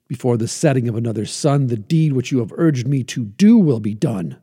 Before 0.07 0.37
the 0.37 0.47
setting 0.47 0.87
of 0.87 0.95
another 0.95 1.25
sun, 1.25 1.67
the 1.67 1.75
deed 1.75 2.13
which 2.13 2.31
you 2.31 2.39
have 2.39 2.53
urged 2.55 2.87
me 2.87 3.03
to 3.03 3.25
do 3.25 3.57
will 3.57 3.79
be 3.79 3.93
done. 3.93 4.37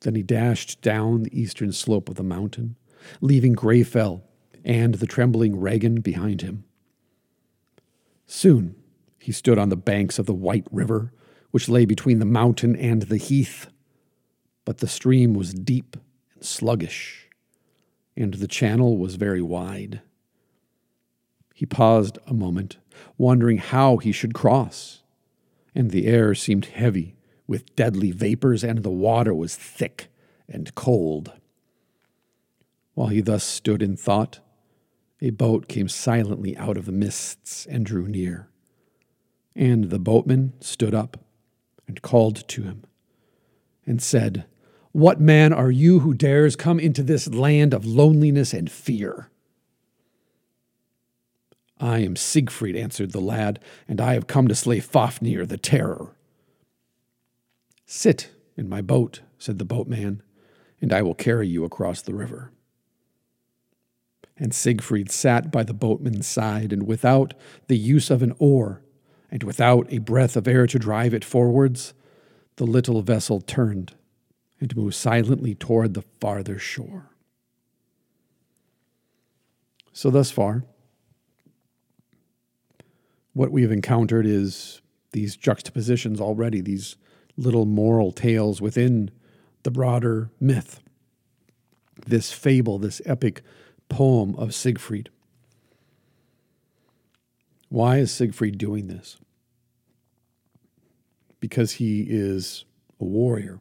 Then 0.00 0.14
he 0.14 0.22
dashed 0.22 0.80
down 0.80 1.24
the 1.24 1.40
eastern 1.40 1.72
slope 1.72 2.08
of 2.08 2.14
the 2.14 2.22
mountain, 2.22 2.76
leaving 3.20 3.56
Greyfell 3.56 4.22
and 4.64 4.94
the 4.94 5.06
trembling 5.06 5.58
Regin 5.58 6.00
behind 6.00 6.42
him. 6.42 6.64
Soon 8.26 8.76
he 9.18 9.32
stood 9.32 9.58
on 9.58 9.70
the 9.70 9.76
banks 9.76 10.18
of 10.18 10.26
the 10.26 10.34
White 10.34 10.66
River, 10.70 11.12
which 11.50 11.68
lay 11.68 11.84
between 11.84 12.18
the 12.18 12.24
mountain 12.24 12.76
and 12.76 13.02
the 13.02 13.16
heath. 13.16 13.68
But 14.64 14.78
the 14.78 14.86
stream 14.86 15.34
was 15.34 15.52
deep 15.52 15.96
and 16.34 16.44
sluggish, 16.44 17.28
and 18.16 18.34
the 18.34 18.46
channel 18.46 18.98
was 18.98 19.16
very 19.16 19.42
wide. 19.42 20.02
He 21.54 21.66
paused 21.66 22.18
a 22.26 22.34
moment, 22.34 22.76
wondering 23.16 23.58
how 23.58 23.96
he 23.96 24.12
should 24.12 24.34
cross. 24.34 25.02
And 25.74 25.90
the 25.90 26.06
air 26.06 26.34
seemed 26.34 26.66
heavy 26.66 27.16
with 27.46 27.74
deadly 27.74 28.10
vapors, 28.10 28.62
and 28.62 28.82
the 28.82 28.90
water 28.90 29.34
was 29.34 29.56
thick 29.56 30.08
and 30.48 30.74
cold. 30.74 31.32
While 32.94 33.08
he 33.08 33.20
thus 33.20 33.44
stood 33.44 33.82
in 33.82 33.96
thought, 33.96 34.40
a 35.20 35.30
boat 35.30 35.68
came 35.68 35.88
silently 35.88 36.56
out 36.56 36.76
of 36.76 36.86
the 36.86 36.92
mists 36.92 37.66
and 37.66 37.84
drew 37.84 38.06
near. 38.06 38.48
And 39.56 39.90
the 39.90 39.98
boatman 39.98 40.52
stood 40.60 40.94
up 40.94 41.24
and 41.86 42.02
called 42.02 42.46
to 42.48 42.62
him 42.62 42.84
and 43.86 44.00
said, 44.02 44.44
What 44.92 45.20
man 45.20 45.52
are 45.52 45.70
you 45.70 46.00
who 46.00 46.14
dares 46.14 46.54
come 46.54 46.78
into 46.78 47.02
this 47.02 47.28
land 47.28 47.74
of 47.74 47.86
loneliness 47.86 48.52
and 48.52 48.70
fear? 48.70 49.30
I 51.80 51.98
am 51.98 52.16
Siegfried, 52.16 52.76
answered 52.76 53.12
the 53.12 53.20
lad, 53.20 53.60
and 53.86 54.00
I 54.00 54.14
have 54.14 54.26
come 54.26 54.48
to 54.48 54.54
slay 54.54 54.80
Fafnir 54.80 55.46
the 55.46 55.56
Terror. 55.56 56.16
Sit 57.86 58.30
in 58.56 58.68
my 58.68 58.82
boat, 58.82 59.20
said 59.38 59.58
the 59.58 59.64
boatman, 59.64 60.22
and 60.80 60.92
I 60.92 61.02
will 61.02 61.14
carry 61.14 61.48
you 61.48 61.64
across 61.64 62.02
the 62.02 62.14
river. 62.14 62.52
And 64.36 64.54
Siegfried 64.54 65.10
sat 65.10 65.50
by 65.50 65.62
the 65.62 65.74
boatman's 65.74 66.26
side, 66.26 66.72
and 66.72 66.86
without 66.86 67.34
the 67.66 67.78
use 67.78 68.10
of 68.10 68.22
an 68.22 68.34
oar, 68.38 68.82
and 69.30 69.42
without 69.42 69.86
a 69.92 69.98
breath 69.98 70.36
of 70.36 70.48
air 70.48 70.66
to 70.66 70.78
drive 70.78 71.14
it 71.14 71.24
forwards, 71.24 71.94
the 72.56 72.66
little 72.66 73.02
vessel 73.02 73.40
turned 73.40 73.94
and 74.60 74.76
moved 74.76 74.94
silently 74.94 75.54
toward 75.54 75.94
the 75.94 76.04
farther 76.20 76.58
shore. 76.58 77.10
So, 79.92 80.10
thus 80.10 80.30
far, 80.30 80.64
what 83.38 83.52
we've 83.52 83.70
encountered 83.70 84.26
is 84.26 84.82
these 85.12 85.36
juxtapositions 85.36 86.20
already, 86.20 86.60
these 86.60 86.96
little 87.36 87.66
moral 87.66 88.10
tales 88.10 88.60
within 88.60 89.12
the 89.62 89.70
broader 89.70 90.28
myth, 90.40 90.80
this 92.04 92.32
fable, 92.32 92.80
this 92.80 93.00
epic 93.06 93.42
poem 93.88 94.34
of 94.34 94.52
Siegfried. 94.52 95.08
Why 97.68 97.98
is 97.98 98.10
Siegfried 98.10 98.58
doing 98.58 98.88
this? 98.88 99.18
Because 101.38 101.74
he 101.74 102.06
is 102.08 102.64
a 103.00 103.04
warrior, 103.04 103.60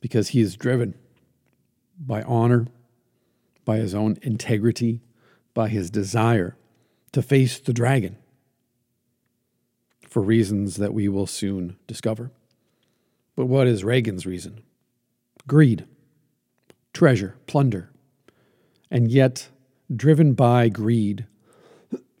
because 0.00 0.30
he 0.30 0.40
is 0.40 0.56
driven 0.56 0.96
by 2.00 2.24
honor, 2.24 2.66
by 3.64 3.76
his 3.76 3.94
own 3.94 4.18
integrity, 4.22 5.02
by 5.54 5.68
his 5.68 5.88
desire 5.88 6.56
to 7.12 7.22
face 7.22 7.60
the 7.60 7.72
dragon 7.72 8.16
for 10.10 10.20
reasons 10.20 10.76
that 10.76 10.92
we 10.92 11.08
will 11.08 11.26
soon 11.26 11.76
discover. 11.86 12.32
But 13.36 13.46
what 13.46 13.68
is 13.68 13.84
Regin's 13.84 14.26
reason? 14.26 14.62
Greed, 15.46 15.86
treasure, 16.92 17.36
plunder. 17.46 17.90
And 18.90 19.10
yet, 19.10 19.48
driven 19.94 20.34
by 20.34 20.68
greed, 20.68 21.26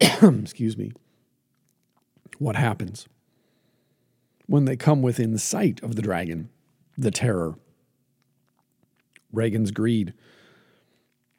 excuse 0.00 0.78
me, 0.78 0.92
what 2.38 2.56
happens? 2.56 3.08
When 4.46 4.64
they 4.64 4.76
come 4.76 5.02
within 5.02 5.36
sight 5.36 5.82
of 5.82 5.96
the 5.96 6.02
dragon, 6.02 6.48
the 6.96 7.10
terror, 7.10 7.56
Regin's 9.32 9.72
greed 9.72 10.14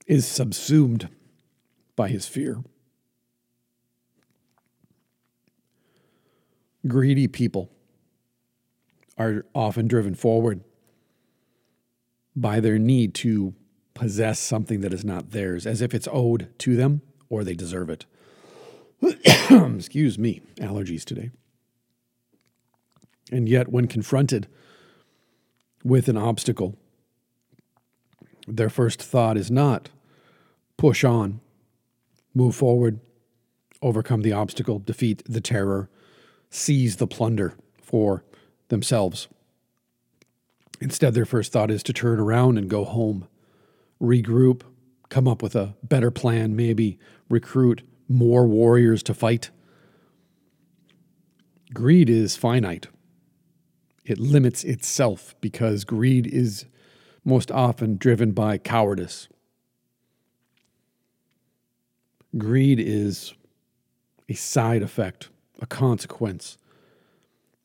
is 0.06 0.28
subsumed 0.28 1.10
by 1.96 2.10
his 2.10 2.28
fear. 2.28 2.64
Greedy 6.88 7.28
people 7.28 7.70
are 9.18 9.46
often 9.54 9.88
driven 9.88 10.16
forward 10.16 10.62
by 12.36 12.60
their 12.60 12.80
need 12.80 13.14
to 13.14 13.54
possess 13.94 14.40
something 14.40 14.82
that 14.82 14.94
is 14.94 15.06
not 15.06 15.32
theirs, 15.32 15.68
as 15.68 15.82
if 15.82 15.94
it's 15.94 16.08
owed 16.12 16.48
to 16.60 16.76
them 16.76 17.02
or 17.30 17.44
they 17.44 17.54
deserve 17.54 17.90
it. 17.90 18.06
Excuse 19.76 20.18
me, 20.18 20.42
allergies 20.58 21.04
today. 21.04 21.32
And 23.32 23.48
yet, 23.48 23.70
when 23.70 23.88
confronted 23.88 24.48
with 25.84 26.10
an 26.10 26.18
obstacle, 26.18 26.78
their 28.48 28.70
first 28.70 29.02
thought 29.02 29.38
is 29.38 29.50
not 29.50 29.90
push 30.78 31.04
on, 31.04 31.40
move 32.34 32.56
forward, 32.56 33.00
overcome 33.82 34.22
the 34.22 34.34
obstacle, 34.34 34.80
defeat 34.80 35.24
the 35.26 35.42
terror, 35.42 35.90
seize 36.52 36.98
the 36.98 37.08
plunder 37.08 37.56
for 37.82 38.24
themselves. 38.68 39.28
Instead, 40.80 41.16
their 41.16 41.26
first 41.26 41.52
thought 41.52 41.72
is 41.72 41.82
to 41.84 41.94
turn 41.94 42.20
around 42.20 42.58
and 42.58 42.70
go 42.70 42.84
home, 42.84 43.28
regroup, 44.00 44.62
come 45.10 45.28
up 45.28 45.42
with 45.42 45.56
a 45.56 45.76
better 45.82 46.12
plan, 46.12 46.56
maybe 46.56 47.00
recruit 47.30 47.82
more 48.08 48.46
warriors 48.46 49.02
to 49.04 49.14
fight. 49.14 49.50
Greed 51.74 52.10
is 52.10 52.36
finite. 52.36 52.88
It 54.04 54.20
limits 54.20 54.64
itself 54.64 55.36
because 55.40 55.84
greed 55.86 56.28
is 56.28 56.66
most 57.24 57.52
often 57.52 57.98
driven 57.98 58.32
by 58.32 58.58
cowardice. 58.58 59.28
Greed 62.38 62.80
is 62.80 63.34
a 64.28 64.34
side 64.34 64.82
effect, 64.82 65.30
a 65.62 65.66
consequence 65.66 66.58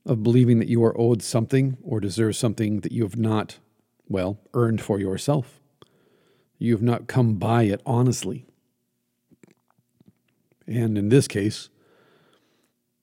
of 0.05 0.23
believing 0.23 0.61
that 0.61 0.69
you 0.69 0.85
are 0.85 0.99
owed 1.01 1.23
something 1.23 1.79
or 1.83 1.99
deserve 1.99 2.37
something 2.37 2.81
that 2.81 2.93
you 2.93 3.03
have 3.03 3.17
not, 3.17 3.59
well, 4.09 4.39
earned 4.55 4.81
for 4.81 5.01
yourself. 5.01 5.61
You 6.59 6.73
have 6.73 6.83
not 6.83 7.09
come 7.09 7.35
by 7.35 7.65
it 7.65 7.81
honestly. 7.85 8.47
And 10.67 10.97
in 10.97 11.09
this 11.09 11.27
case, 11.27 11.71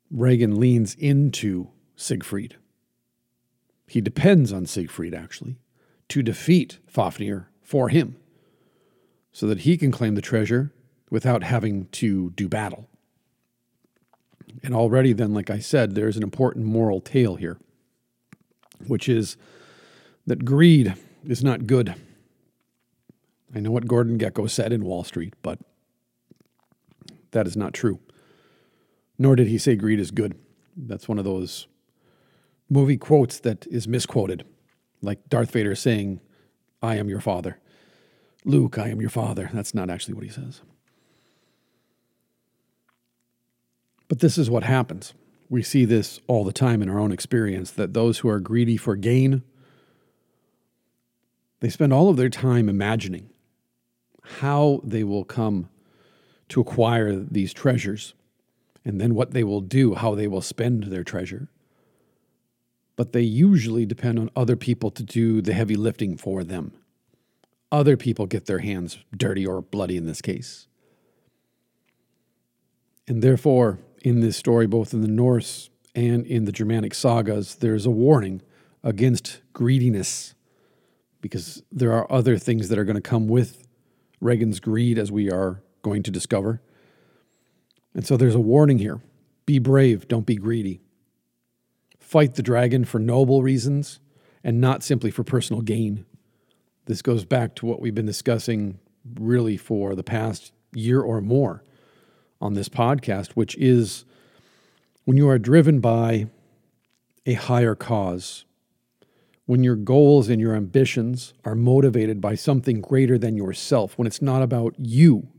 Regin 0.09 0.59
leans 0.59 0.95
into 0.95 1.69
Siegfried. 1.95 2.55
He 3.87 3.99
depends 3.99 4.53
on 4.53 4.65
Siegfried, 4.65 5.13
actually, 5.13 5.57
to 6.09 6.21
defeat 6.21 6.79
Fafnir 6.87 7.49
for 7.61 7.89
him, 7.89 8.17
so 9.31 9.47
that 9.47 9.61
he 9.61 9.77
can 9.77 9.91
claim 9.91 10.15
the 10.15 10.21
treasure 10.21 10.71
without 11.09 11.43
having 11.43 11.87
to 11.87 12.31
do 12.31 12.47
battle. 12.47 12.89
And 14.61 14.73
already, 14.73 15.13
then, 15.13 15.33
like 15.33 15.49
I 15.49 15.59
said, 15.59 15.95
there's 15.95 16.17
an 16.17 16.23
important 16.23 16.65
moral 16.65 17.01
tale 17.01 17.35
here, 17.35 17.57
which 18.87 19.09
is 19.09 19.37
that 20.27 20.45
greed 20.45 20.93
is 21.25 21.43
not 21.43 21.65
good. 21.65 21.95
I 23.55 23.59
know 23.59 23.71
what 23.71 23.87
Gordon 23.87 24.17
Gekko 24.17 24.49
said 24.49 24.73
in 24.73 24.85
Wall 24.85 25.03
Street, 25.03 25.33
but 25.41 25.59
that 27.31 27.47
is 27.47 27.57
not 27.57 27.73
true. 27.73 27.99
Nor 29.17 29.35
did 29.35 29.47
he 29.47 29.57
say 29.57 29.75
greed 29.75 29.99
is 29.99 30.11
good. 30.11 30.35
That's 30.75 31.07
one 31.07 31.19
of 31.19 31.25
those 31.25 31.67
movie 32.69 32.97
quotes 32.97 33.39
that 33.39 33.67
is 33.67 33.87
misquoted, 33.87 34.45
like 35.01 35.29
Darth 35.29 35.51
Vader 35.51 35.75
saying, 35.75 36.19
I 36.81 36.95
am 36.95 37.09
your 37.09 37.21
father. 37.21 37.59
Luke, 38.45 38.77
I 38.77 38.89
am 38.89 38.99
your 38.99 39.09
father. 39.09 39.49
That's 39.53 39.73
not 39.73 39.89
actually 39.89 40.15
what 40.15 40.23
he 40.23 40.29
says. 40.29 40.61
But 44.13 44.19
this 44.19 44.37
is 44.37 44.47
what 44.47 44.61
happens. 44.61 45.15
We 45.49 45.63
see 45.63 45.85
this 45.85 46.19
all 46.27 46.43
the 46.43 46.53
time 46.53 46.83
in 46.83 46.89
our 46.91 46.99
own 46.99 47.11
experience 47.11 47.71
that 47.71 47.95
those 47.95 48.19
who 48.19 48.29
are 48.29 48.39
greedy 48.39 48.77
for 48.77 48.95
gain, 48.95 49.41
they 51.61 51.69
spend 51.69 51.91
all 51.91 52.09
of 52.09 52.17
their 52.17 52.29
time 52.29 52.69
imagining 52.69 53.31
how 54.21 54.81
they 54.83 55.03
will 55.03 55.23
come 55.23 55.67
to 56.49 56.61
acquire 56.61 57.15
these 57.15 57.53
treasures 57.53 58.13
and 58.85 59.01
then 59.01 59.15
what 59.15 59.31
they 59.31 59.43
will 59.43 59.61
do, 59.61 59.95
how 59.95 60.13
they 60.13 60.27
will 60.27 60.43
spend 60.43 60.83
their 60.83 61.03
treasure. 61.03 61.47
But 62.95 63.13
they 63.13 63.21
usually 63.21 63.87
depend 63.87 64.19
on 64.19 64.29
other 64.35 64.55
people 64.55 64.91
to 64.91 65.01
do 65.01 65.41
the 65.41 65.53
heavy 65.53 65.75
lifting 65.75 66.17
for 66.17 66.43
them. 66.43 66.71
Other 67.71 67.97
people 67.97 68.27
get 68.27 68.45
their 68.45 68.59
hands 68.59 68.99
dirty 69.17 69.43
or 69.43 69.63
bloody 69.63 69.97
in 69.97 70.05
this 70.05 70.21
case. 70.21 70.67
And 73.07 73.23
therefore, 73.23 73.79
in 74.03 74.19
this 74.19 74.37
story, 74.37 74.67
both 74.67 74.93
in 74.93 75.01
the 75.01 75.07
Norse 75.07 75.69
and 75.95 76.25
in 76.25 76.45
the 76.45 76.51
Germanic 76.51 76.93
sagas, 76.93 77.55
there's 77.55 77.85
a 77.85 77.91
warning 77.91 78.41
against 78.83 79.41
greediness 79.53 80.35
because 81.21 81.63
there 81.71 81.93
are 81.93 82.11
other 82.11 82.37
things 82.37 82.67
that 82.67 82.77
are 82.77 82.83
going 82.83 82.97
to 82.97 83.01
come 83.01 83.27
with 83.27 83.65
Regin's 84.19 84.59
greed, 84.59 84.99
as 84.99 85.11
we 85.11 85.31
are 85.31 85.61
going 85.81 86.03
to 86.03 86.11
discover. 86.11 86.61
And 87.93 88.05
so 88.05 88.17
there's 88.17 88.35
a 88.35 88.39
warning 88.39 88.79
here 88.79 89.01
be 89.45 89.59
brave, 89.59 90.07
don't 90.07 90.25
be 90.25 90.35
greedy. 90.35 90.81
Fight 91.99 92.35
the 92.35 92.43
dragon 92.43 92.85
for 92.85 92.99
noble 92.99 93.41
reasons 93.41 93.99
and 94.43 94.59
not 94.61 94.83
simply 94.83 95.11
for 95.11 95.23
personal 95.23 95.61
gain. 95.61 96.05
This 96.85 97.01
goes 97.01 97.25
back 97.25 97.55
to 97.55 97.65
what 97.65 97.79
we've 97.81 97.95
been 97.95 98.05
discussing 98.05 98.79
really 99.15 99.57
for 99.57 99.95
the 99.95 100.03
past 100.03 100.51
year 100.73 101.01
or 101.01 101.21
more 101.21 101.63
on 102.43 102.53
this 102.53 102.67
podcast, 102.67 103.31
which 103.31 103.55
is 103.55 104.03
when 105.05 105.15
you 105.15 105.29
are 105.29 105.39
driven 105.39 105.79
by 105.79 106.27
a 107.25 107.33
higher 107.33 107.73
cause, 107.73 108.43
when 109.45 109.63
your 109.63 109.77
goals 109.77 110.27
and 110.27 110.41
your 110.41 110.53
ambitions 110.53 111.33
are 111.45 111.55
motivated 111.55 112.19
by 112.19 112.35
something 112.35 112.81
greater 112.81 113.17
than 113.17 113.37
yourself, 113.37 113.97
when 113.97 114.05
it's 114.05 114.21
not 114.21 114.41
about 114.41 114.75
you, 114.77 115.29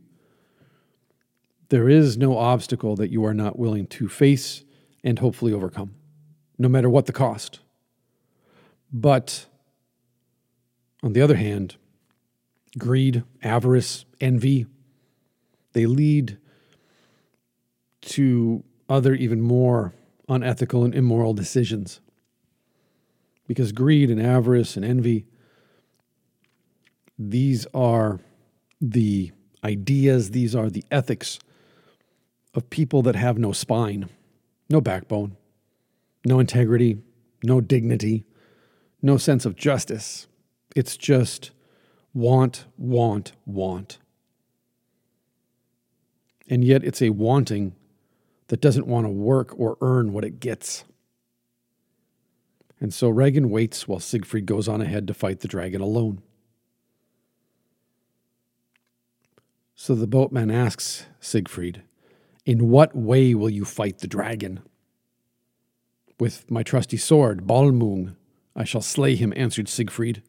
there 1.69 1.90
is 1.90 2.17
no 2.17 2.38
obstacle 2.38 2.97
that 2.97 3.11
you 3.11 3.25
are 3.25 3.35
not 3.35 3.59
willing 3.59 3.87
to 3.87 4.09
face 4.09 4.64
and 5.03 5.19
hopefully 5.19 5.53
overcome, 5.53 5.95
no 6.59 6.69
matter 6.69 6.88
what 6.88 7.05
the 7.05 7.12
cost. 7.12 7.61
But 8.90 9.45
on 11.03 11.12
the 11.12 11.21
other 11.21 11.37
hand, 11.37 11.77
greed, 12.79 13.25
avarice, 13.43 14.07
envy, 14.23 14.67
they 15.75 15.85
lead 15.85 16.38
to 18.07 18.62
other, 18.88 19.14
even 19.14 19.40
more 19.40 19.93
unethical 20.29 20.85
and 20.85 20.95
immoral 20.95 21.35
decisions. 21.35 22.01
Because 23.47 23.73
greed 23.73 24.11
and 24.11 24.21
avarice 24.21 24.77
and 24.77 24.85
envy, 24.85 25.27
these 27.19 27.67
are 27.75 28.21
the 28.81 29.33
ideas, 29.62 30.31
these 30.31 30.55
are 30.55 30.71
the 30.71 30.85
ethics 30.90 31.38
of 32.55 32.71
people 32.71 33.03
that 33.03 33.17
have 33.17 33.38
no 33.38 33.53
spine, 33.53 34.09
no 34.71 34.81
backbone, 34.81 35.37
no 36.25 36.38
integrity, 36.40 36.99
no 37.43 37.61
dignity, 37.61 38.25
no 39.03 39.17
sense 39.17 39.45
of 39.45 39.57
justice. 39.57 40.27
It's 40.75 40.97
just 40.97 41.51
want, 42.12 42.64
want, 42.79 43.33
want. 43.45 43.99
And 46.49 46.64
yet 46.64 46.85
it's 46.85 47.03
a 47.03 47.11
wanting 47.11 47.75
that 48.48 48.61
doesn't 48.61 48.87
want 48.87 49.07
to 49.07 49.11
work 49.11 49.54
or 49.59 49.76
earn 49.80 50.12
what 50.12 50.24
it 50.24 50.40
gets. 50.40 50.85
And 52.80 52.92
so 52.92 53.09
Regin 53.09 53.50
waits 53.50 53.88
while 53.88 54.00
Siegfried 54.00 54.46
goes 54.46 54.68
on 54.68 54.80
ahead 54.80 55.07
to 55.07 55.14
fight 55.14 55.40
the 55.40 55.48
dragon 55.48 55.80
alone. 55.80 56.20
So 59.74 59.94
the 59.94 60.07
boatman 60.07 60.50
asks 60.50 61.07
Siegfried, 61.20 61.83
In 62.44 62.68
what 62.68 62.94
way 62.94 63.35
will 63.35 63.50
you 63.50 63.64
fight 63.64 63.98
the 63.98 64.07
dragon? 64.07 64.61
With 66.20 66.50
my 66.50 66.62
trusty 66.62 66.96
sword, 66.96 67.46
Balmung, 67.46 68.16
I 68.54 68.64
shall 68.64 68.83
slay 68.83 69.16
him, 69.16 69.33
answered 69.37 69.68
Siegfried. 69.68 70.22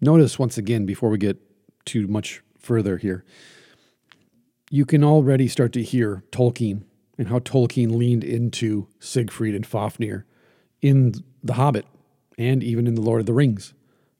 Notice 0.00 0.38
once 0.38 0.56
again, 0.56 0.86
before 0.86 1.10
we 1.10 1.18
get 1.18 1.38
too 1.84 2.06
much 2.06 2.42
further 2.58 2.96
here, 2.96 3.24
you 4.74 4.84
can 4.84 5.04
already 5.04 5.46
start 5.46 5.72
to 5.72 5.84
hear 5.84 6.24
Tolkien 6.32 6.82
and 7.16 7.28
how 7.28 7.38
Tolkien 7.38 7.96
leaned 7.96 8.24
into 8.24 8.88
Siegfried 8.98 9.54
and 9.54 9.64
Fafnir 9.64 10.26
in 10.82 11.14
The 11.44 11.52
Hobbit 11.52 11.86
and 12.36 12.60
even 12.60 12.88
in 12.88 12.96
The 12.96 13.00
Lord 13.00 13.20
of 13.20 13.26
the 13.26 13.34
Rings, 13.34 13.72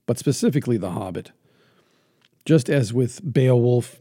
but 0.06 0.16
specifically 0.16 0.76
The 0.76 0.92
Hobbit. 0.92 1.32
Just 2.44 2.70
as 2.70 2.92
with 2.92 3.32
Beowulf 3.32 3.98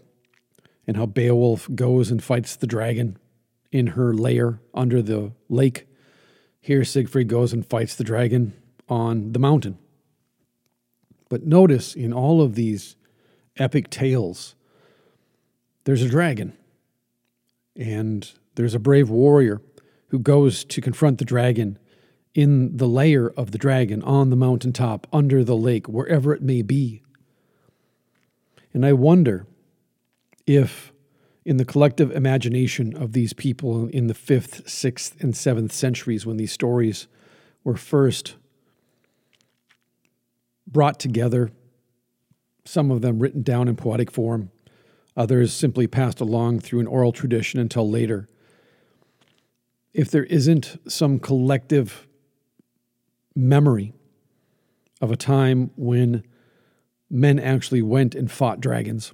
and 0.85 0.95
how 0.95 1.07
Beowulf 1.07 1.67
goes 1.73 2.11
and 2.11 2.23
fights 2.23 2.55
the 2.55 2.67
dragon 2.67 3.17
in 3.71 3.87
her 3.87 4.13
lair 4.13 4.59
under 4.75 5.01
the 5.01 5.31
lake, 5.49 5.87
here 6.61 6.83
Siegfried 6.83 7.29
goes 7.29 7.51
and 7.51 7.65
fights 7.65 7.95
the 7.95 8.03
dragon 8.03 8.53
on 8.87 9.31
the 9.31 9.39
mountain. 9.39 9.79
But 11.29 11.47
notice 11.47 11.95
in 11.95 12.13
all 12.13 12.43
of 12.43 12.53
these 12.53 12.95
epic 13.57 13.89
tales, 13.89 14.53
there's 15.83 16.01
a 16.01 16.09
dragon, 16.09 16.53
and 17.75 18.31
there's 18.55 18.73
a 18.73 18.79
brave 18.79 19.09
warrior 19.09 19.61
who 20.07 20.19
goes 20.19 20.63
to 20.63 20.81
confront 20.81 21.17
the 21.17 21.25
dragon 21.25 21.77
in 22.33 22.77
the 22.77 22.87
lair 22.87 23.31
of 23.31 23.51
the 23.51 23.57
dragon 23.57 24.01
on 24.03 24.29
the 24.29 24.35
mountaintop, 24.35 25.07
under 25.13 25.43
the 25.43 25.55
lake, 25.55 25.87
wherever 25.87 26.33
it 26.33 26.41
may 26.41 26.61
be. 26.61 27.01
And 28.73 28.85
I 28.85 28.93
wonder 28.93 29.45
if, 30.47 30.91
in 31.45 31.57
the 31.57 31.65
collective 31.65 32.11
imagination 32.11 32.95
of 32.95 33.13
these 33.13 33.33
people 33.33 33.87
in 33.87 34.07
the 34.07 34.13
fifth, 34.13 34.67
sixth, 34.67 35.21
and 35.21 35.35
seventh 35.35 35.71
centuries, 35.71 36.25
when 36.25 36.37
these 36.37 36.51
stories 36.51 37.07
were 37.63 37.77
first 37.77 38.35
brought 40.65 40.99
together, 40.99 41.51
some 42.65 42.89
of 42.89 43.01
them 43.01 43.19
written 43.19 43.43
down 43.43 43.67
in 43.67 43.75
poetic 43.75 44.09
form, 44.09 44.49
Others 45.15 45.53
simply 45.53 45.87
passed 45.87 46.19
along 46.19 46.59
through 46.59 46.79
an 46.79 46.87
oral 46.87 47.11
tradition 47.11 47.59
until 47.59 47.89
later. 47.89 48.27
If 49.93 50.09
there 50.09 50.23
isn't 50.23 50.77
some 50.87 51.19
collective 51.19 52.07
memory 53.35 53.93
of 55.01 55.11
a 55.11 55.15
time 55.15 55.71
when 55.75 56.23
men 57.09 57.39
actually 57.39 57.81
went 57.81 58.15
and 58.15 58.31
fought 58.31 58.59
dragons. 58.59 59.13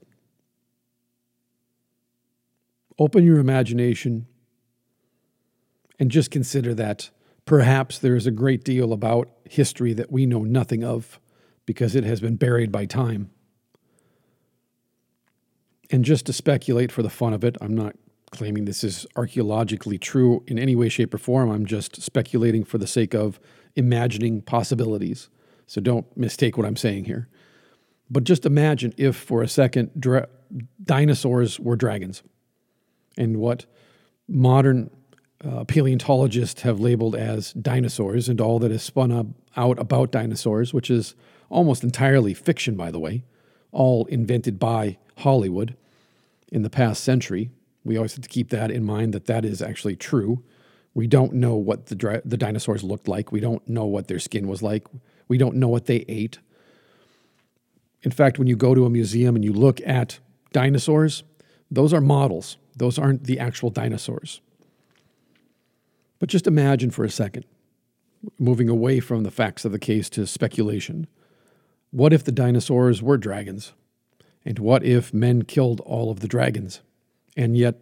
Open 2.97 3.25
your 3.25 3.39
imagination 3.39 4.27
and 5.99 6.11
just 6.11 6.31
consider 6.31 6.73
that 6.75 7.09
perhaps 7.45 7.97
there 7.97 8.15
is 8.15 8.27
a 8.27 8.31
great 8.31 8.63
deal 8.63 8.93
about 8.93 9.29
history 9.49 9.93
that 9.93 10.11
we 10.11 10.25
know 10.25 10.43
nothing 10.43 10.83
of 10.83 11.19
because 11.65 11.95
it 11.95 12.03
has 12.03 12.21
been 12.21 12.35
buried 12.35 12.71
by 12.71 12.85
time. 12.85 13.31
And 15.89 16.05
just 16.05 16.25
to 16.27 16.33
speculate 16.33 16.91
for 16.91 17.01
the 17.01 17.09
fun 17.09 17.33
of 17.33 17.43
it, 17.43 17.57
I'm 17.61 17.75
not 17.75 17.95
claiming 18.31 18.65
this 18.65 18.83
is 18.83 19.07
archaeologically 19.15 19.97
true 19.97 20.43
in 20.47 20.59
any 20.59 20.75
way, 20.75 20.89
shape, 20.89 21.13
or 21.13 21.17
form. 21.17 21.49
I'm 21.49 21.65
just 21.65 22.01
speculating 22.01 22.63
for 22.63 22.77
the 22.77 22.87
sake 22.87 23.15
of 23.15 23.39
imagining 23.75 24.41
possibilities. 24.41 25.29
So 25.65 25.81
don't 25.81 26.05
mistake 26.15 26.57
what 26.57 26.65
I'm 26.65 26.75
saying 26.75 27.05
here. 27.05 27.27
But 28.09 28.23
just 28.23 28.45
imagine 28.45 28.93
if 28.97 29.15
for 29.15 29.41
a 29.41 29.47
second 29.47 29.91
dra- 29.99 30.27
dinosaurs 30.83 31.59
were 31.59 31.75
dragons 31.75 32.23
and 33.17 33.37
what 33.37 33.65
modern 34.27 34.89
uh, 35.43 35.63
paleontologists 35.63 36.61
have 36.63 36.79
labeled 36.79 37.15
as 37.15 37.53
dinosaurs 37.53 38.27
and 38.27 38.41
all 38.41 38.59
that 38.59 38.71
is 38.71 38.83
spun 38.83 39.11
up 39.11 39.27
out 39.55 39.79
about 39.79 40.11
dinosaurs, 40.11 40.73
which 40.73 40.89
is 40.89 41.15
almost 41.49 41.83
entirely 41.83 42.33
fiction, 42.33 42.75
by 42.75 42.91
the 42.91 42.99
way, 42.99 43.23
all 43.71 44.05
invented 44.05 44.59
by 44.59 44.97
Hollywood 45.19 45.75
in 46.51 46.61
the 46.61 46.69
past 46.69 47.03
century. 47.03 47.49
We 47.83 47.97
always 47.97 48.13
have 48.13 48.23
to 48.23 48.29
keep 48.29 48.49
that 48.49 48.71
in 48.71 48.83
mind 48.83 49.13
that 49.13 49.25
that 49.25 49.45
is 49.45 49.61
actually 49.61 49.95
true. 49.95 50.43
We 50.93 51.07
don't 51.07 51.33
know 51.33 51.55
what 51.55 51.87
the, 51.87 52.21
the 52.25 52.37
dinosaurs 52.37 52.83
looked 52.83 53.07
like. 53.07 53.31
We 53.31 53.39
don't 53.39 53.67
know 53.67 53.85
what 53.85 54.07
their 54.07 54.19
skin 54.19 54.47
was 54.47 54.61
like. 54.61 54.87
We 55.27 55.37
don't 55.37 55.55
know 55.55 55.67
what 55.67 55.85
they 55.85 56.05
ate. 56.07 56.39
In 58.01 58.11
fact, 58.11 58.39
when 58.39 58.47
you 58.47 58.55
go 58.55 58.73
to 58.73 58.85
a 58.85 58.89
museum 58.89 59.35
and 59.35 59.45
you 59.45 59.53
look 59.53 59.81
at 59.85 60.19
dinosaurs, 60.51 61.23
those 61.69 61.93
are 61.93 62.01
models. 62.01 62.57
Those 62.75 62.97
aren't 62.97 63.25
the 63.25 63.39
actual 63.39 63.69
dinosaurs. 63.69 64.41
But 66.17 66.29
just 66.29 66.47
imagine 66.47 66.91
for 66.91 67.03
a 67.03 67.09
second, 67.09 67.45
moving 68.37 68.69
away 68.69 68.99
from 68.99 69.23
the 69.23 69.31
facts 69.31 69.65
of 69.65 69.71
the 69.71 69.79
case 69.79 70.09
to 70.11 70.25
speculation. 70.25 71.07
What 71.91 72.13
if 72.13 72.23
the 72.23 72.31
dinosaurs 72.31 73.01
were 73.01 73.17
dragons? 73.17 73.73
And 74.49 74.57
what 74.57 74.83
if 74.83 75.13
men 75.13 75.43
killed 75.43 75.79
all 75.81 76.09
of 76.09 76.21
the 76.21 76.27
dragons? 76.27 76.81
And 77.37 77.55
yet 77.55 77.75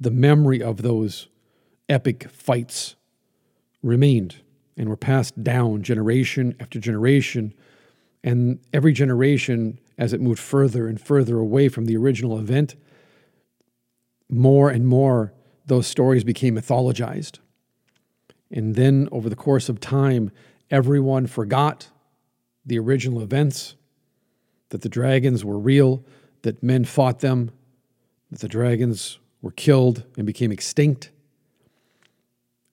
the 0.00 0.10
memory 0.10 0.62
of 0.62 0.80
those 0.80 1.28
epic 1.90 2.30
fights 2.30 2.96
remained 3.82 4.36
and 4.78 4.88
were 4.88 4.96
passed 4.96 5.44
down 5.44 5.82
generation 5.82 6.56
after 6.58 6.80
generation. 6.80 7.52
And 8.24 8.60
every 8.72 8.94
generation, 8.94 9.78
as 9.98 10.14
it 10.14 10.22
moved 10.22 10.40
further 10.40 10.88
and 10.88 10.98
further 10.98 11.38
away 11.38 11.68
from 11.68 11.84
the 11.84 11.98
original 11.98 12.38
event, 12.38 12.76
more 14.30 14.70
and 14.70 14.86
more 14.86 15.34
those 15.66 15.86
stories 15.86 16.24
became 16.24 16.56
mythologized. 16.56 17.40
And 18.50 18.74
then 18.74 19.06
over 19.12 19.28
the 19.28 19.36
course 19.36 19.68
of 19.68 19.80
time, 19.80 20.30
everyone 20.70 21.26
forgot 21.26 21.90
the 22.64 22.78
original 22.78 23.20
events 23.20 23.76
that 24.70 24.82
the 24.82 24.88
dragons 24.88 25.44
were 25.44 25.58
real, 25.58 26.04
that 26.42 26.62
men 26.62 26.84
fought 26.84 27.20
them, 27.20 27.50
that 28.30 28.40
the 28.40 28.48
dragons 28.48 29.18
were 29.42 29.52
killed 29.52 30.04
and 30.16 30.26
became 30.26 30.52
extinct. 30.52 31.10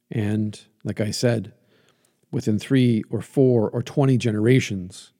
And 0.10 0.60
like 0.84 1.01
I 1.01 1.12
said, 1.12 1.53
within 2.32 2.60
three 2.60 3.03
or 3.10 3.21
four 3.21 3.69
or 3.69 3.82
20 3.82 4.17
generations, 4.17 5.12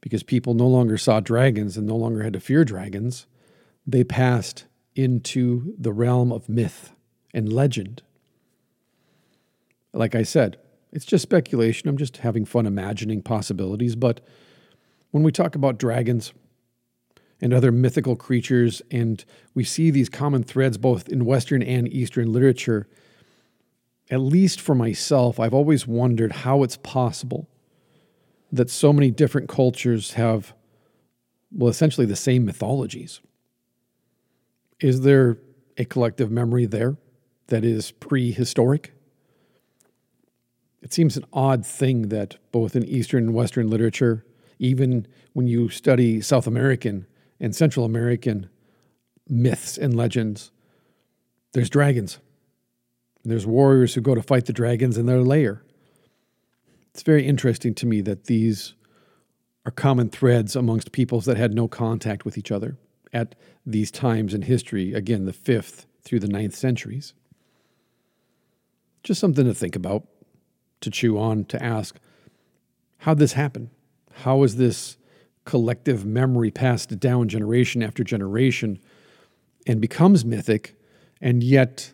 because 0.00 0.22
people 0.22 0.54
no 0.54 0.68
longer 0.68 0.98
saw 0.98 1.20
dragons 1.20 1.76
and 1.76 1.86
no 1.86 1.96
longer 1.96 2.22
had 2.22 2.34
to 2.34 2.40
fear 2.40 2.64
dragons, 2.64 3.26
they 3.86 4.04
passed 4.04 4.66
into 4.94 5.74
the 5.78 5.92
realm 5.92 6.32
of 6.32 6.48
myth 6.48 6.92
and 7.34 7.52
legend. 7.52 8.02
Like 9.92 10.14
I 10.14 10.22
said, 10.22 10.58
it's 10.92 11.04
just 11.04 11.22
speculation. 11.22 11.88
I'm 11.88 11.96
just 11.96 12.18
having 12.18 12.44
fun 12.44 12.66
imagining 12.66 13.22
possibilities. 13.22 13.96
But 13.96 14.20
when 15.16 15.22
we 15.22 15.32
talk 15.32 15.54
about 15.54 15.78
dragons 15.78 16.34
and 17.40 17.54
other 17.54 17.72
mythical 17.72 18.16
creatures, 18.16 18.82
and 18.90 19.24
we 19.54 19.64
see 19.64 19.90
these 19.90 20.10
common 20.10 20.42
threads 20.42 20.76
both 20.76 21.08
in 21.08 21.24
Western 21.24 21.62
and 21.62 21.90
Eastern 21.90 22.30
literature, 22.34 22.86
at 24.10 24.20
least 24.20 24.60
for 24.60 24.74
myself, 24.74 25.40
I've 25.40 25.54
always 25.54 25.86
wondered 25.86 26.32
how 26.32 26.62
it's 26.62 26.76
possible 26.76 27.48
that 28.52 28.68
so 28.68 28.92
many 28.92 29.10
different 29.10 29.48
cultures 29.48 30.12
have, 30.12 30.52
well, 31.50 31.70
essentially 31.70 32.06
the 32.06 32.14
same 32.14 32.44
mythologies. 32.44 33.22
Is 34.80 35.00
there 35.00 35.38
a 35.78 35.86
collective 35.86 36.30
memory 36.30 36.66
there 36.66 36.98
that 37.46 37.64
is 37.64 37.90
prehistoric? 37.90 38.92
It 40.82 40.92
seems 40.92 41.16
an 41.16 41.24
odd 41.32 41.64
thing 41.64 42.10
that 42.10 42.36
both 42.52 42.76
in 42.76 42.84
Eastern 42.84 43.24
and 43.24 43.34
Western 43.34 43.70
literature, 43.70 44.26
even 44.58 45.06
when 45.32 45.46
you 45.46 45.68
study 45.68 46.20
South 46.20 46.46
American 46.46 47.06
and 47.40 47.54
Central 47.54 47.84
American 47.84 48.48
myths 49.28 49.76
and 49.76 49.96
legends, 49.96 50.50
there's 51.52 51.70
dragons. 51.70 52.18
There's 53.24 53.46
warriors 53.46 53.94
who 53.94 54.00
go 54.00 54.14
to 54.14 54.22
fight 54.22 54.46
the 54.46 54.52
dragons 54.52 54.96
in 54.96 55.06
their 55.06 55.22
lair. 55.22 55.62
It's 56.94 57.02
very 57.02 57.26
interesting 57.26 57.74
to 57.74 57.86
me 57.86 58.00
that 58.02 58.24
these 58.24 58.74
are 59.66 59.72
common 59.72 60.08
threads 60.08 60.54
amongst 60.54 60.92
peoples 60.92 61.24
that 61.24 61.36
had 61.36 61.52
no 61.52 61.66
contact 61.66 62.24
with 62.24 62.38
each 62.38 62.52
other 62.52 62.78
at 63.12 63.34
these 63.64 63.90
times 63.90 64.32
in 64.32 64.42
history, 64.42 64.94
again, 64.94 65.24
the 65.24 65.32
fifth 65.32 65.86
through 66.02 66.20
the 66.20 66.28
ninth 66.28 66.54
centuries. 66.54 67.14
Just 69.02 69.20
something 69.20 69.44
to 69.44 69.54
think 69.54 69.74
about 69.74 70.06
to 70.80 70.90
chew 70.90 71.18
on, 71.18 71.44
to 71.46 71.62
ask 71.62 71.96
how 72.98 73.14
this 73.14 73.32
happen? 73.32 73.70
How 74.22 74.42
is 74.44 74.56
this 74.56 74.96
collective 75.44 76.06
memory 76.06 76.50
passed 76.50 76.98
down 76.98 77.28
generation 77.28 77.82
after 77.82 78.02
generation 78.02 78.78
and 79.66 79.80
becomes 79.80 80.24
mythic? 80.24 80.74
And 81.20 81.42
yet, 81.42 81.92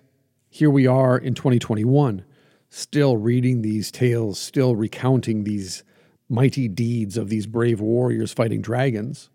here 0.49 0.71
we 0.71 0.87
are 0.87 1.19
in 1.19 1.35
2021, 1.35 2.25
still 2.71 3.17
reading 3.17 3.63
these 3.63 3.91
tales, 3.91 4.39
still 4.39 4.77
recounting 4.77 5.43
these 5.43 5.83
mighty 6.29 6.69
deeds 6.69 7.17
of 7.17 7.29
these 7.29 7.47
brave 7.47 7.81
warriors 7.81 8.33
fighting 8.33 8.63
dragons, 8.63 9.29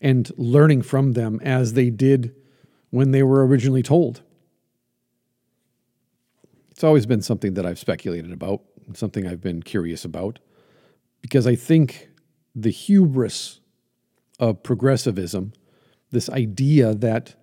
and 0.00 0.30
learning 0.38 0.80
from 0.82 1.12
them 1.12 1.38
as 1.42 1.74
they 1.74 1.90
did 1.90 2.34
when 2.88 3.10
they 3.10 3.22
were 3.22 3.46
originally 3.46 3.82
told. 3.82 4.22
It's 6.70 6.82
always 6.82 7.04
been 7.04 7.20
something 7.20 7.54
that 7.54 7.66
I've 7.66 7.78
speculated 7.78 8.32
about, 8.32 8.62
something 8.94 9.26
I've 9.26 9.42
been 9.42 9.62
curious 9.62 10.04
about, 10.04 10.38
because 11.20 11.46
I 11.46 11.54
think 11.54 12.08
the 12.54 12.70
hubris 12.70 13.60
of 14.38 14.62
progressivism, 14.62 15.52
this 16.10 16.28
idea 16.30 16.94
that 16.94 17.34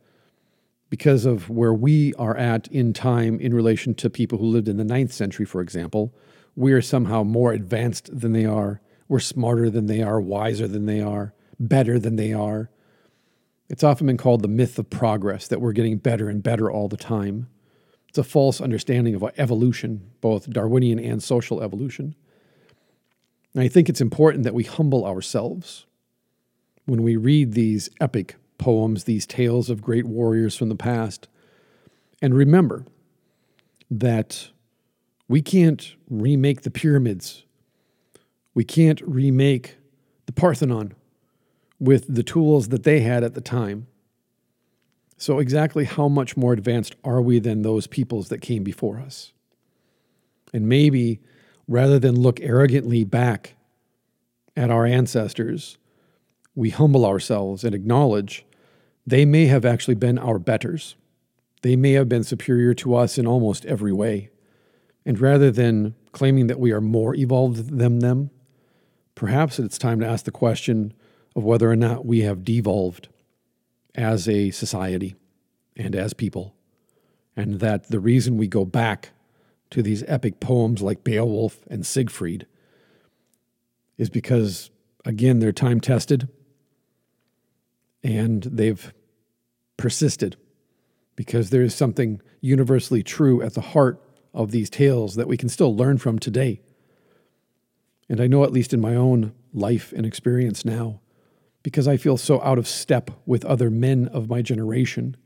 because 0.89 1.25
of 1.25 1.49
where 1.49 1.73
we 1.73 2.13
are 2.15 2.35
at 2.37 2.67
in 2.69 2.93
time 2.93 3.39
in 3.39 3.53
relation 3.53 3.93
to 3.95 4.09
people 4.09 4.37
who 4.37 4.45
lived 4.45 4.67
in 4.67 4.77
the 4.77 4.83
ninth 4.83 5.13
century, 5.13 5.45
for 5.45 5.61
example, 5.61 6.13
we 6.55 6.73
are 6.73 6.81
somehow 6.81 7.23
more 7.23 7.51
advanced 7.53 8.09
than 8.19 8.33
they 8.33 8.45
are, 8.45 8.81
we're 9.07 9.19
smarter 9.19 9.69
than 9.69 9.85
they 9.85 10.01
are, 10.01 10.19
wiser 10.19 10.67
than 10.67 10.85
they 10.85 11.01
are, 11.01 11.33
better 11.59 11.99
than 11.99 12.15
they 12.15 12.33
are. 12.33 12.69
It's 13.69 13.83
often 13.83 14.07
been 14.07 14.17
called 14.17 14.41
the 14.41 14.47
myth 14.47 14.79
of 14.79 14.89
progress, 14.89 15.47
that 15.47 15.61
we're 15.61 15.73
getting 15.73 15.97
better 15.97 16.29
and 16.29 16.41
better 16.41 16.71
all 16.71 16.87
the 16.87 16.97
time. 16.97 17.47
It's 18.07 18.17
a 18.17 18.23
false 18.23 18.61
understanding 18.61 19.13
of 19.13 19.23
evolution, 19.37 20.09
both 20.21 20.49
Darwinian 20.49 20.99
and 20.99 21.21
social 21.21 21.61
evolution. 21.61 22.15
And 23.57 23.63
I 23.63 23.69
think 23.69 23.89
it's 23.89 24.01
important 24.01 24.43
that 24.43 24.53
we 24.53 24.65
humble 24.65 25.03
ourselves 25.03 25.87
when 26.85 27.01
we 27.01 27.15
read 27.15 27.53
these 27.53 27.89
epic 27.99 28.35
poems, 28.59 29.05
these 29.05 29.25
tales 29.25 29.71
of 29.71 29.81
great 29.81 30.05
warriors 30.05 30.55
from 30.55 30.69
the 30.69 30.75
past, 30.75 31.27
and 32.21 32.35
remember 32.35 32.85
that 33.89 34.49
we 35.27 35.41
can't 35.41 35.95
remake 36.07 36.61
the 36.61 36.69
pyramids. 36.69 37.45
We 38.53 38.63
can't 38.63 39.01
remake 39.01 39.77
the 40.27 40.33
Parthenon 40.33 40.93
with 41.79 42.13
the 42.13 42.21
tools 42.21 42.67
that 42.67 42.83
they 42.83 42.99
had 42.99 43.23
at 43.23 43.33
the 43.33 43.41
time. 43.41 43.87
So, 45.17 45.39
exactly 45.39 45.85
how 45.85 46.07
much 46.07 46.37
more 46.37 46.53
advanced 46.53 46.95
are 47.03 47.23
we 47.23 47.39
than 47.39 47.63
those 47.63 47.87
peoples 47.87 48.29
that 48.29 48.39
came 48.39 48.63
before 48.63 48.99
us? 48.99 49.33
And 50.53 50.69
maybe 50.69 51.21
rather 51.67 51.99
than 51.99 52.19
look 52.19 52.39
arrogantly 52.41 53.03
back 53.03 53.55
at 54.55 54.71
our 54.71 54.85
ancestors, 54.85 55.77
we 56.55 56.69
humble 56.69 57.05
ourselves 57.05 57.63
and 57.63 57.75
acknowledge 57.75 58.45
they 59.05 59.25
may 59.25 59.45
have 59.45 59.65
actually 59.65 59.95
been 59.95 60.17
our 60.17 60.39
betters. 60.39 60.95
They 61.61 61.75
may 61.75 61.93
have 61.93 62.09
been 62.09 62.23
superior 62.23 62.73
to 62.75 62.95
us 62.95 63.17
in 63.17 63.27
almost 63.27 63.65
every 63.65 63.93
way. 63.93 64.29
And 65.05 65.19
rather 65.19 65.51
than 65.51 65.95
claiming 66.11 66.47
that 66.47 66.59
we 66.59 66.71
are 66.71 66.81
more 66.81 67.15
evolved 67.15 67.77
than 67.77 67.99
them, 67.99 68.31
perhaps 69.15 69.59
it's 69.59 69.77
time 69.77 69.99
to 69.99 70.07
ask 70.07 70.25
the 70.25 70.31
question 70.31 70.93
of 71.35 71.43
whether 71.43 71.69
or 71.69 71.75
not 71.75 72.05
we 72.05 72.21
have 72.21 72.43
devolved 72.43 73.07
as 73.95 74.27
a 74.27 74.51
society 74.51 75.15
and 75.75 75.95
as 75.95 76.13
people, 76.13 76.55
and 77.35 77.59
that 77.59 77.89
the 77.89 77.99
reason 77.99 78.37
we 78.37 78.47
go 78.47 78.65
back 78.65 79.11
to 79.71 79.81
these 79.81 80.03
epic 80.07 80.39
poems 80.39 80.81
like 80.81 81.03
Beowulf 81.03 81.59
and 81.69 81.85
Siegfried 81.85 82.45
is 83.97 84.09
because, 84.09 84.69
again, 85.05 85.39
they're 85.39 85.51
time 85.51 85.81
tested 85.81 86.29
and 88.03 88.43
they've 88.43 88.93
persisted 89.75 90.37
because 91.15 91.49
there 91.49 91.63
is 91.63 91.73
something 91.73 92.21
universally 92.41 93.03
true 93.03 93.41
at 93.41 93.53
the 93.55 93.61
heart 93.61 94.01
of 94.33 94.51
these 94.51 94.69
tales 94.69 95.15
that 95.15 95.27
we 95.27 95.35
can 95.35 95.49
still 95.49 95.75
learn 95.75 95.97
from 95.97 96.19
today. 96.19 96.61
And 98.07 98.21
I 98.21 98.27
know, 98.27 98.43
at 98.43 98.53
least 98.53 98.73
in 98.73 98.79
my 98.79 98.95
own 98.95 99.33
life 99.51 99.91
and 99.91 100.05
experience 100.05 100.63
now, 100.63 101.01
because 101.63 101.87
I 101.87 101.97
feel 101.97 102.17
so 102.17 102.41
out 102.41 102.59
of 102.59 102.67
step 102.67 103.11
with 103.25 103.43
other 103.43 103.69
men 103.69 104.07
of 104.09 104.29
my 104.29 104.41
generation. 104.41 105.17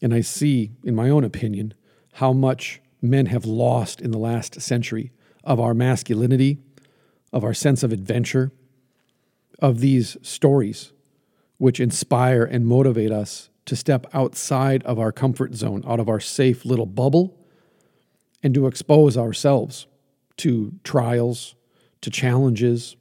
And 0.00 0.12
I 0.14 0.20
see, 0.20 0.72
in 0.84 0.94
my 0.94 1.08
own 1.08 1.24
opinion, 1.24 1.74
how 2.12 2.32
much 2.32 2.81
men 3.02 3.26
have 3.26 3.44
lost 3.44 4.00
in 4.00 4.12
the 4.12 4.18
last 4.18 4.60
century 4.60 5.10
of 5.42 5.58
our 5.58 5.74
masculinity, 5.74 6.58
of 7.32 7.42
our 7.42 7.52
sense 7.52 7.82
of 7.82 7.92
adventure, 7.92 8.52
of 9.58 9.80
these 9.80 10.16
stories 10.22 10.92
which 11.58 11.80
inspire 11.80 12.44
and 12.44 12.66
motivate 12.66 13.10
us 13.10 13.50
to 13.66 13.76
step 13.76 14.06
outside 14.12 14.82
of 14.84 14.98
our 14.98 15.12
comfort 15.12 15.54
zone, 15.54 15.82
out 15.86 16.00
of 16.00 16.08
our 16.08 16.20
safe 16.20 16.64
little 16.64 16.86
bubble, 16.86 17.38
and 18.42 18.54
to 18.54 18.66
expose 18.66 19.16
ourselves 19.16 19.86
to 20.36 20.72
trials, 20.82 21.54
to 22.00 22.10
challenges, 22.10 22.96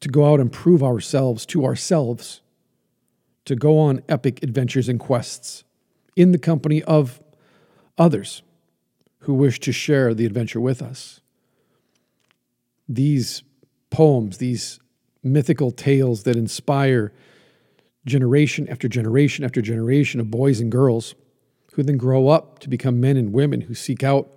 to 0.00 0.08
go 0.08 0.32
out 0.32 0.40
and 0.40 0.50
prove 0.50 0.82
ourselves 0.82 1.44
to 1.46 1.64
ourselves, 1.64 2.40
to 3.44 3.54
go 3.54 3.78
on 3.78 4.02
epic 4.08 4.42
adventures 4.42 4.88
and 4.88 4.98
quests 4.98 5.64
in 6.16 6.32
the 6.32 6.38
company 6.38 6.82
of 6.84 7.20
others 7.98 8.42
who 9.22 9.34
wish 9.34 9.60
to 9.60 9.72
share 9.72 10.14
the 10.14 10.26
adventure 10.26 10.60
with 10.60 10.82
us. 10.82 11.20
These 12.88 13.42
poems, 13.90 14.38
these 14.38 14.80
mythical 15.22 15.70
tales 15.70 16.24
that 16.24 16.36
inspire 16.36 17.12
generation 18.04 18.68
after 18.68 18.88
generation 18.88 19.44
after 19.44 19.62
generation 19.62 20.18
of 20.18 20.30
boys 20.30 20.60
and 20.60 20.72
girls 20.72 21.14
who 21.74 21.82
then 21.82 21.96
grow 21.96 22.28
up 22.28 22.58
to 22.58 22.68
become 22.68 23.00
men 23.00 23.16
and 23.16 23.32
women 23.32 23.62
who 23.62 23.74
seek 23.74 24.02
out 24.02 24.28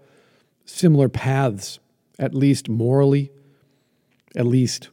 similar 0.66 1.10
paths, 1.10 1.80
at 2.20 2.34
least 2.34 2.70
morally, 2.70 3.32
at 4.36 4.46
least 4.46 4.90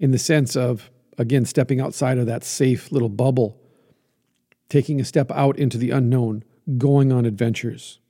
in 0.00 0.10
the 0.10 0.18
sense 0.18 0.56
of, 0.56 0.90
again, 1.18 1.44
stepping 1.44 1.80
outside 1.80 2.18
of 2.18 2.26
that 2.26 2.44
safe 2.44 2.90
little 2.90 3.08
bubble, 3.08 3.60
taking 4.68 5.00
a 5.00 5.04
step 5.04 5.30
out 5.30 5.58
into 5.58 5.78
the 5.78 5.90
unknown, 5.90 6.42
going 6.78 7.12
on 7.12 7.26
adventures, 7.26 8.00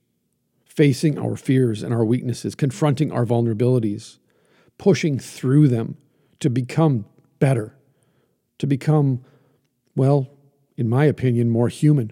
facing 0.75 1.17
our 1.17 1.35
fears 1.35 1.83
and 1.83 1.93
our 1.93 2.03
weaknesses, 2.03 2.53
confronting 2.53 3.11
our 3.11 3.25
vulnerabilities, 3.25 4.17
pushing 4.77 5.17
through 5.17 5.67
them 5.67 5.97
to 6.39 6.49
become 6.49 7.05
better, 7.39 7.75
to 8.57 8.67
become, 8.67 9.23
well, 9.95 10.29
in 10.77 10.89
my 10.89 11.05
opinion, 11.05 11.49
more 11.49 11.69
human. 11.69 12.11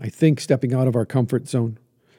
I 0.00 0.08
think 0.08 0.40
stepping 0.40 0.72
out 0.72 0.86
of 0.86 0.96
our 0.96 1.06
comfort 1.06 1.48
zone 1.48 1.78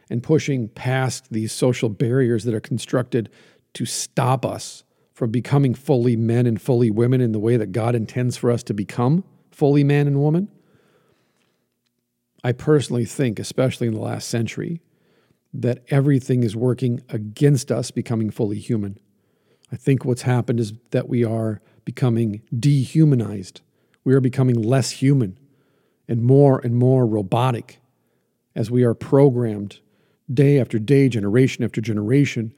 and 0.10 0.22
pushing 0.22 0.70
past 0.70 1.32
these 1.32 1.52
social 1.52 1.90
barriers 1.90 2.44
that 2.44 2.54
are 2.54 2.60
constructed 2.60 3.30
to 3.74 3.86
stop 3.86 4.46
us 4.46 4.84
from 5.14 5.32
becoming 5.32 5.74
fully 5.74 6.16
men 6.16 6.46
and 6.46 6.62
fully 6.62 6.92
women 6.92 7.22
in 7.22 7.32
the 7.32 7.40
way 7.40 7.56
that 7.58 7.72
God 7.72 7.96
intends 7.96 8.36
for 8.36 8.52
us 8.52 8.64
to 8.64 8.74
become 8.74 9.24
fully 9.52 9.84
man 9.84 10.08
and 10.08 10.20
woman. 10.20 10.50
I 12.46 12.52
personally 12.52 13.06
think, 13.06 13.40
especially 13.40 13.88
in 13.88 13.96
the 13.96 14.00
last 14.00 14.28
century, 14.28 14.80
that 15.52 15.84
everything 15.90 16.44
is 16.44 16.56
working 16.56 17.02
against 17.10 17.72
us 17.72 17.90
becoming 17.90 18.30
fully 18.30 18.60
human. 18.60 19.00
I 19.72 19.78
think 19.78 20.06
what's 20.06 20.22
happened 20.22 20.60
is 20.60 20.74
that 20.92 21.10
we 21.10 21.26
are 21.26 21.60
becoming 21.86 22.44
dehumanized. 22.56 23.62
We 24.04 24.14
are 24.14 24.20
becoming 24.22 24.62
less 24.62 24.92
human 24.92 25.40
and 26.08 26.22
more 26.22 26.60
and 26.64 26.76
more 26.76 27.08
robotic 27.08 27.80
as 28.54 28.70
we 28.70 28.84
are 28.84 28.94
programmed 28.94 29.80
day 30.32 30.60
after 30.60 30.78
day, 30.78 31.10
generation 31.10 31.64
after 31.64 31.82
generation, 31.82 32.54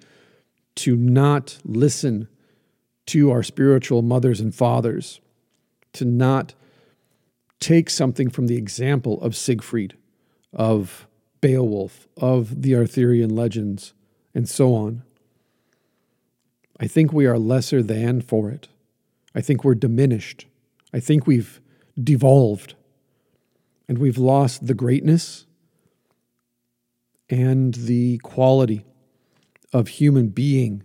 to 0.75 0.97
not 0.97 1.59
listen 1.63 2.27
to 3.05 3.31
our 3.31 3.41
spiritual 3.41 4.01
mothers 4.01 4.41
and 4.41 4.53
fathers, 4.53 5.21
to 5.93 6.03
not 6.03 6.55
take 7.59 7.89
something 7.89 8.29
from 8.29 8.47
the 8.47 8.57
example 8.57 9.21
of 9.21 9.35
Siegfried, 9.35 9.95
of 10.53 11.07
Beowulf, 11.41 12.07
of 12.17 12.61
the 12.61 12.75
Arthurian 12.75 13.35
legends, 13.35 13.93
and 14.33 14.47
so 14.47 14.75
on. 14.75 15.03
I 16.79 16.87
think 16.87 17.11
we 17.11 17.25
are 17.25 17.39
lesser 17.39 17.81
than 17.81 18.21
for 18.21 18.49
it. 18.49 18.67
I 19.33 19.41
think 19.41 19.63
we're 19.63 19.75
diminished. 19.75 20.45
I 20.93 20.99
think 20.99 21.25
we've 21.25 21.59
devolved 22.01 22.75
and 23.87 23.97
we've 23.97 24.17
lost 24.17 24.67
the 24.67 24.73
greatness 24.73 25.45
and 27.29 27.73
the 27.73 28.19
quality 28.19 28.85
of 29.73 29.87
human 29.87 30.29
being 30.29 30.83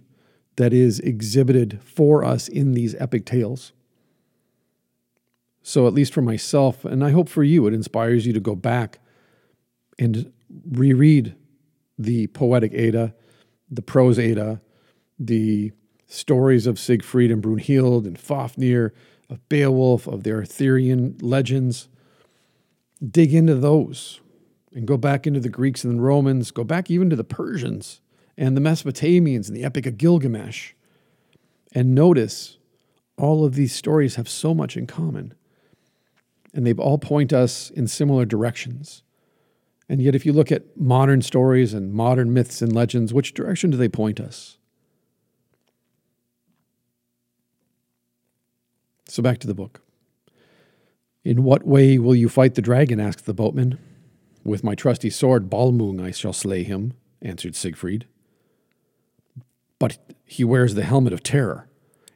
that 0.57 0.73
is 0.73 0.99
exhibited 1.01 1.81
for 1.83 2.25
us 2.25 2.49
in 2.49 2.73
these 2.73 2.95
epic 2.97 3.25
tales. 3.25 3.73
So, 5.63 5.87
at 5.87 5.95
least 5.95 6.13
for 6.13 6.23
myself, 6.23 6.85
and 6.85 7.05
I 7.05 7.11
hope 7.11 7.29
for 7.29 7.45
you, 7.45 7.67
it 7.67 7.75
inspires 7.75 8.27
you 8.27 8.33
to 8.33 8.41
go 8.41 8.57
back 8.57 8.99
and 9.99 10.33
reread 10.71 11.37
the 11.99 12.27
poetic 12.29 12.73
Edda, 12.75 13.15
the 13.71 13.83
prose 13.83 14.19
Edda, 14.19 14.61
the 15.19 15.73
stories 16.07 16.67
of 16.67 16.79
Siegfried 16.79 17.31
and 17.31 17.43
Brunhild 17.43 18.07
and 18.07 18.19
Fafnir, 18.19 18.93
of 19.31 19.49
Beowulf, 19.49 20.07
of 20.07 20.25
the 20.25 20.33
Arthurian 20.33 21.17
legends. 21.21 21.89
Dig 23.09 23.33
into 23.33 23.55
those 23.55 24.21
and 24.75 24.87
go 24.87 24.97
back 24.97 25.27
into 25.27 25.41
the 25.41 25.49
Greeks 25.49 25.85
and 25.85 25.99
the 25.99 26.03
Romans, 26.03 26.51
go 26.51 26.65
back 26.65 26.91
even 26.91 27.09
to 27.11 27.17
the 27.17 27.25
Persians 27.25 28.01
and 28.37 28.57
the 28.57 28.61
Mesopotamians 28.61 29.49
and 29.49 29.57
the 29.57 29.65
Epic 29.65 29.87
of 29.87 29.99
Gilgamesh. 29.99 30.73
And 31.73 31.95
notice 31.95 32.59
all 33.17 33.45
of 33.45 33.55
these 33.55 33.75
stories 33.75 34.17
have 34.17 34.29
so 34.29 34.55
much 34.55 34.77
in 34.77 34.87
common. 34.87 35.35
And 36.55 36.67
they 36.67 36.73
all 36.75 36.99
point 36.99 37.33
us 37.33 37.71
in 37.71 37.87
similar 37.87 38.25
directions. 38.25 39.03
And 39.89 40.01
yet, 40.01 40.15
if 40.15 40.25
you 40.25 40.33
look 40.33 40.53
at 40.53 40.77
modern 40.77 41.23
stories 41.23 41.75
and 41.75 41.93
modern 41.93 42.33
myths 42.33 42.63
and 42.63 42.73
legends, 42.73 43.13
which 43.13 43.35
direction 43.35 43.71
do 43.71 43.77
they 43.77 43.89
point 43.89 44.21
us? 44.21 44.59
So, 49.09 49.23
back 49.23 49.39
to 49.39 49.47
the 49.47 49.55
book. 49.55 49.83
In 51.25 51.43
what 51.43 51.67
way 51.67 51.99
will 51.99 52.15
you 52.15 52.29
fight 52.29 52.55
the 52.55 52.63
dragon? 52.63 53.01
asked 53.01 53.27
the 53.27 53.35
boatman. 53.35 53.79
With 54.45 54.65
my 54.65 54.75
trusty 54.75 55.11
sword, 55.11 55.49
Balmung, 55.49 56.01
I 56.01 56.11
shall 56.11 56.33
slay 56.33 56.65
him, 56.65 56.95
answered 57.21 57.55
Siegfried 57.55 58.07
but 59.83 59.99
he 60.25 60.45
wears 60.45 60.77
the 60.77 60.85
helmet 60.85 61.13
of 61.13 61.25
terror, 61.25 61.69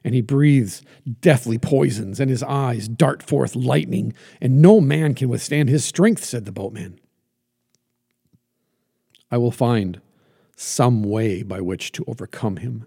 and 0.07 0.15
he 0.15 0.21
breathes 0.21 0.83
deathly 1.19 1.57
poisons, 1.57 2.21
and 2.21 2.29
his 2.29 2.41
eyes 2.41 2.87
dart 2.87 3.21
forth 3.21 3.57
lightning, 3.57 4.13
and 4.39 4.61
no 4.61 4.79
man 4.79 5.13
can 5.13 5.27
withstand 5.27 5.67
his 5.67 5.83
strength, 5.83 6.23
said 6.23 6.45
the 6.45 6.51
boatman. 6.53 6.97
I 9.29 9.37
will 9.37 9.51
find 9.51 9.99
some 10.55 11.03
way 11.03 11.43
by 11.43 11.59
which 11.59 11.91
to 11.91 12.05
overcome 12.07 12.55
him. 12.55 12.85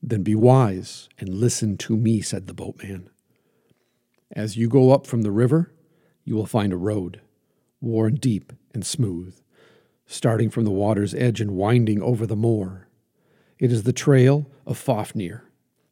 Then 0.00 0.22
be 0.22 0.36
wise 0.36 1.08
and 1.18 1.34
listen 1.34 1.76
to 1.78 1.96
me, 1.96 2.20
said 2.20 2.46
the 2.46 2.54
boatman. 2.54 3.10
As 4.30 4.56
you 4.56 4.68
go 4.68 4.92
up 4.92 5.04
from 5.04 5.22
the 5.22 5.32
river, 5.32 5.72
you 6.24 6.36
will 6.36 6.46
find 6.46 6.72
a 6.72 6.76
road, 6.76 7.20
worn 7.80 8.14
deep 8.14 8.52
and 8.72 8.86
smooth, 8.86 9.36
starting 10.06 10.48
from 10.48 10.62
the 10.62 10.70
water's 10.70 11.12
edge 11.14 11.40
and 11.40 11.56
winding 11.56 12.00
over 12.00 12.24
the 12.24 12.36
moor. 12.36 12.86
It 13.58 13.72
is 13.72 13.82
the 13.82 13.92
trail 13.92 14.48
of 14.64 14.78
Fafnir, 14.78 15.47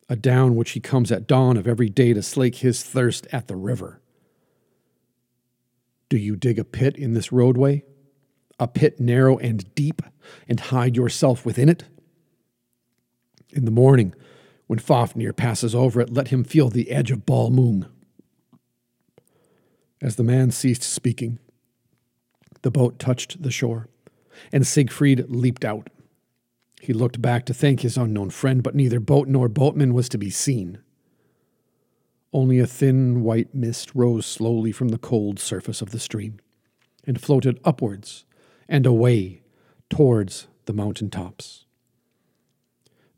a 0.09 0.17
down 0.17 0.55
which 0.55 0.73
he 0.73 0.81
comes 0.81 1.11
at 1.11 1.27
dawn 1.27 1.57
of 1.57 1.67
every 1.67 1.89
day 1.89 2.13
to 2.13 2.23
slake 2.23 2.57
his 2.57 2.83
thirst 2.83 3.27
at 3.33 3.49
the 3.49 3.57
river. 3.57 4.01
Do 6.09 6.17
you 6.17 6.37
dig 6.37 6.59
a 6.59 6.65
pit 6.65 6.97
in 6.97 7.15
this 7.15 7.33
roadway? 7.33 7.83
A 8.59 8.69
pit 8.69 9.01
narrow 9.01 9.37
and 9.39 9.75
deep, 9.75 10.01
and 10.49 10.61
hide 10.61 10.97
yourself 10.97 11.45
within 11.45 11.69
it? 11.69 11.85
In 13.51 13.65
the 13.65 13.71
morning, 13.71 14.15
when 14.67 14.79
Fafnir 14.79 15.33
passes 15.33 15.75
over 15.75 16.01
it, 16.01 16.13
let 16.13 16.29
him 16.29 16.45
feel 16.45 16.71
the 16.71 16.91
edge 16.91 17.11
of 17.11 17.27
Balmung. 17.27 17.87
As 20.01 20.17
the 20.17 20.23
man 20.23 20.51
ceased 20.51 20.83
speaking, 20.83 21.39
the 22.63 22.71
boat 22.71 22.99
touched 22.99 23.43
the 23.43 23.51
shore, 23.51 23.89
and 24.53 24.67
Siegfried 24.67 25.27
leaped 25.29 25.65
out. 25.65 25.91
He 26.81 26.93
looked 26.93 27.21
back 27.21 27.47
to 27.47 27.55
thank 27.55 27.81
his 27.81 27.97
unknown 27.97 28.31
friend, 28.31 28.63
but 28.63 28.75
neither 28.75 29.01
boat 29.01 29.29
nor 29.29 29.49
boatman 29.49 29.95
was 29.95 30.09
to 30.11 30.19
be 30.19 30.31
seen. 30.31 30.79
Only 32.33 32.59
a 32.59 32.67
thin 32.67 33.23
white 33.23 33.55
mist 33.55 33.95
rose 33.95 34.27
slowly 34.27 34.73
from 34.73 34.89
the 34.91 34.99
cold 34.99 35.39
surface 35.39 35.81
of 35.81 35.91
the 35.91 35.99
stream 35.99 36.39
and 37.07 37.21
floated 37.21 37.59
upwards 37.65 38.25
and 38.69 38.85
away 38.85 39.43
towards 39.89 40.49
the 40.67 40.73
mountain 40.73 41.11
tops. 41.11 41.65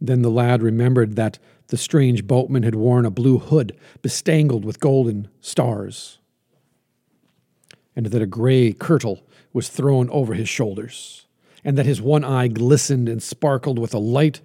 Then 0.01 0.23
the 0.23 0.31
lad 0.31 0.63
remembered 0.63 1.17
that 1.17 1.39
the 1.69 1.77
strange 1.77 2.27
boatman 2.27 2.63
had 2.63 2.75
worn 2.75 3.05
a 3.05 3.11
blue 3.11 3.39
hood 3.39 3.77
bespangled 4.03 4.65
with 4.65 4.81
golden 4.81 5.29
stars, 5.41 6.19
and 7.97 8.07
that 8.07 8.23
a 8.23 8.27
gray 8.27 8.73
kirtle 8.73 9.23
was 9.53 9.69
thrown 9.69 10.09
over 10.11 10.35
his 10.35 10.49
shoulders, 10.49 11.27
and 11.65 11.77
that 11.77 11.87
his 11.87 12.01
one 12.01 12.25
eye 12.25 12.49
glistened 12.49 13.09
and 13.09 13.23
sparkled 13.23 13.79
with 13.79 13.95
a 13.95 13.99
light 13.99 14.41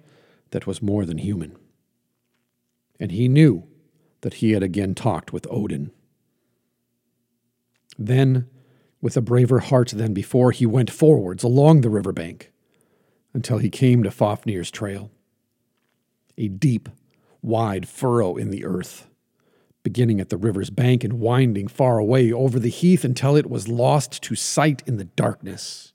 that 0.50 0.66
was 0.66 0.82
more 0.82 1.04
than 1.04 1.18
human. 1.18 1.56
And 3.00 3.12
he 3.12 3.28
knew 3.28 3.64
that 4.20 4.34
he 4.34 4.52
had 4.52 4.62
again 4.62 4.94
talked 4.94 5.32
with 5.32 5.46
Odin. 5.50 5.90
Then, 7.98 8.48
with 9.00 9.16
a 9.16 9.20
braver 9.20 9.60
heart 9.60 9.90
than 9.90 10.14
before, 10.14 10.50
he 10.50 10.66
went 10.66 10.90
forwards 10.90 11.44
along 11.44 11.80
the 11.80 11.90
river 11.90 12.12
bank 12.12 12.50
until 13.32 13.58
he 13.58 13.68
came 13.70 14.02
to 14.02 14.10
Fafnir's 14.10 14.70
trail. 14.70 15.10
A 16.38 16.48
deep, 16.48 16.88
wide 17.42 17.88
furrow 17.88 18.36
in 18.36 18.50
the 18.50 18.64
earth, 18.64 19.08
beginning 19.82 20.20
at 20.20 20.30
the 20.30 20.36
river's 20.36 20.70
bank 20.70 21.04
and 21.04 21.20
winding 21.20 21.68
far 21.68 21.98
away 21.98 22.32
over 22.32 22.58
the 22.58 22.70
heath 22.70 23.04
until 23.04 23.36
it 23.36 23.50
was 23.50 23.68
lost 23.68 24.22
to 24.22 24.34
sight 24.34 24.82
in 24.86 24.96
the 24.96 25.04
darkness. 25.04 25.93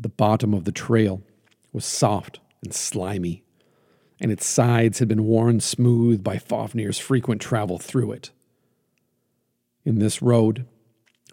The 0.00 0.08
bottom 0.08 0.54
of 0.54 0.64
the 0.64 0.72
trail 0.72 1.22
was 1.74 1.84
soft 1.84 2.40
and 2.64 2.72
slimy, 2.72 3.44
and 4.18 4.32
its 4.32 4.46
sides 4.46 4.98
had 4.98 5.08
been 5.08 5.24
worn 5.24 5.60
smooth 5.60 6.24
by 6.24 6.38
Fafnir's 6.38 6.98
frequent 6.98 7.42
travel 7.42 7.78
through 7.78 8.12
it. 8.12 8.30
In 9.84 9.98
this 9.98 10.22
road, 10.22 10.64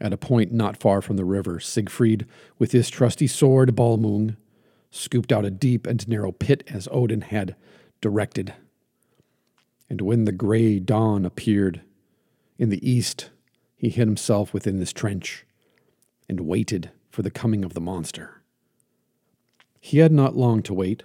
at 0.02 0.12
a 0.12 0.18
point 0.18 0.52
not 0.52 0.76
far 0.76 1.02
from 1.02 1.16
the 1.16 1.24
river, 1.24 1.62
Siegfried, 1.62 2.26
with 2.60 2.74
his 2.74 2.90
trusty 2.90 3.26
sword 3.26 3.74
Balmung, 3.74 4.36
scooped 4.92 5.32
out 5.32 5.46
a 5.46 5.50
deep 5.50 5.88
and 5.88 6.06
narrow 6.06 6.34
pit 6.34 6.66
as 6.68 6.90
Odin 6.92 7.22
had 7.22 7.56
directed. 8.02 8.54
And 9.90 10.02
when 10.02 10.26
the 10.26 10.34
gray 10.34 10.82
dawn 10.82 11.24
appeared 11.24 11.84
in 12.60 12.68
the 12.68 12.86
east, 12.90 13.30
he 13.78 13.88
hid 13.88 14.08
himself 14.08 14.54
within 14.54 14.80
this 14.80 14.92
trench 14.92 15.46
and 16.28 16.42
waited 16.42 16.92
for 17.10 17.22
the 17.22 17.32
coming 17.32 17.64
of 17.64 17.74
the 17.74 17.80
monster. 17.80 18.37
He 19.88 20.00
had 20.00 20.12
not 20.12 20.36
long 20.36 20.64
to 20.64 20.74
wait, 20.74 21.04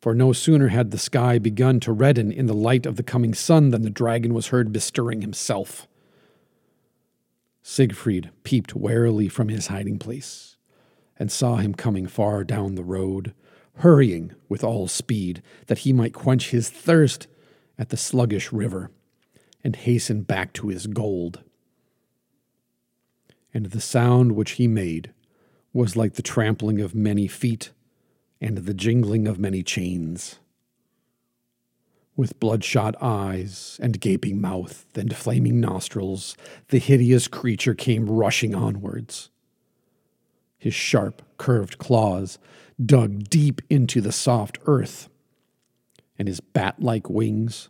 for 0.00 0.12
no 0.12 0.32
sooner 0.32 0.68
had 0.68 0.90
the 0.90 0.98
sky 0.98 1.38
begun 1.38 1.78
to 1.78 1.92
redden 1.92 2.32
in 2.32 2.46
the 2.46 2.52
light 2.52 2.84
of 2.84 2.96
the 2.96 3.04
coming 3.04 3.32
sun 3.32 3.70
than 3.70 3.82
the 3.82 3.90
dragon 3.90 4.34
was 4.34 4.48
heard 4.48 4.72
bestirring 4.72 5.22
himself. 5.22 5.86
Siegfried 7.62 8.30
peeped 8.42 8.74
warily 8.74 9.28
from 9.28 9.50
his 9.50 9.68
hiding 9.68 10.00
place 10.00 10.56
and 11.16 11.30
saw 11.30 11.58
him 11.58 11.74
coming 11.74 12.08
far 12.08 12.42
down 12.42 12.74
the 12.74 12.82
road, 12.82 13.34
hurrying 13.76 14.32
with 14.48 14.64
all 14.64 14.88
speed 14.88 15.40
that 15.68 15.78
he 15.78 15.92
might 15.92 16.12
quench 16.12 16.50
his 16.50 16.68
thirst 16.68 17.28
at 17.78 17.90
the 17.90 17.96
sluggish 17.96 18.52
river 18.52 18.90
and 19.62 19.76
hasten 19.76 20.22
back 20.22 20.52
to 20.54 20.66
his 20.66 20.88
gold. 20.88 21.44
And 23.54 23.66
the 23.66 23.80
sound 23.80 24.32
which 24.32 24.52
he 24.52 24.66
made 24.66 25.12
was 25.72 25.94
like 25.94 26.14
the 26.14 26.22
trampling 26.22 26.80
of 26.80 26.96
many 26.96 27.28
feet 27.28 27.70
and 28.40 28.58
the 28.58 28.74
jingling 28.74 29.26
of 29.26 29.38
many 29.38 29.62
chains. 29.62 30.38
With 32.16 32.40
bloodshot 32.40 32.96
eyes 33.00 33.78
and 33.80 34.00
gaping 34.00 34.40
mouth 34.40 34.86
and 34.96 35.14
flaming 35.14 35.60
nostrils, 35.60 36.36
the 36.68 36.78
hideous 36.78 37.28
creature 37.28 37.74
came 37.74 38.10
rushing 38.10 38.54
onwards. 38.54 39.30
His 40.58 40.74
sharp, 40.74 41.22
curved 41.36 41.78
claws 41.78 42.38
dug 42.84 43.28
deep 43.28 43.62
into 43.70 44.00
the 44.00 44.12
soft 44.12 44.58
earth, 44.66 45.08
and 46.18 46.26
his 46.26 46.40
bat 46.40 46.82
like 46.82 47.08
wings, 47.08 47.68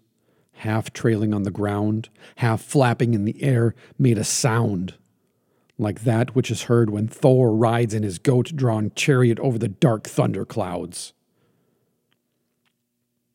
half 0.52 0.92
trailing 0.92 1.34
on 1.34 1.42
the 1.42 1.50
ground, 1.50 2.08
half 2.36 2.62
flapping 2.62 3.12
in 3.12 3.26
the 3.26 3.42
air, 3.42 3.74
made 3.98 4.16
a 4.16 4.24
sound 4.24 4.94
like 5.78 6.02
that 6.02 6.34
which 6.34 6.50
is 6.50 6.64
heard 6.64 6.90
when 6.90 7.06
Thor 7.06 7.54
rides 7.54 7.94
in 7.94 8.02
his 8.02 8.18
goat 8.18 8.52
drawn 8.54 8.90
chariot 8.94 9.38
over 9.38 9.58
the 9.58 9.68
dark 9.68 10.08
thunder 10.08 10.44
clouds. 10.44 11.12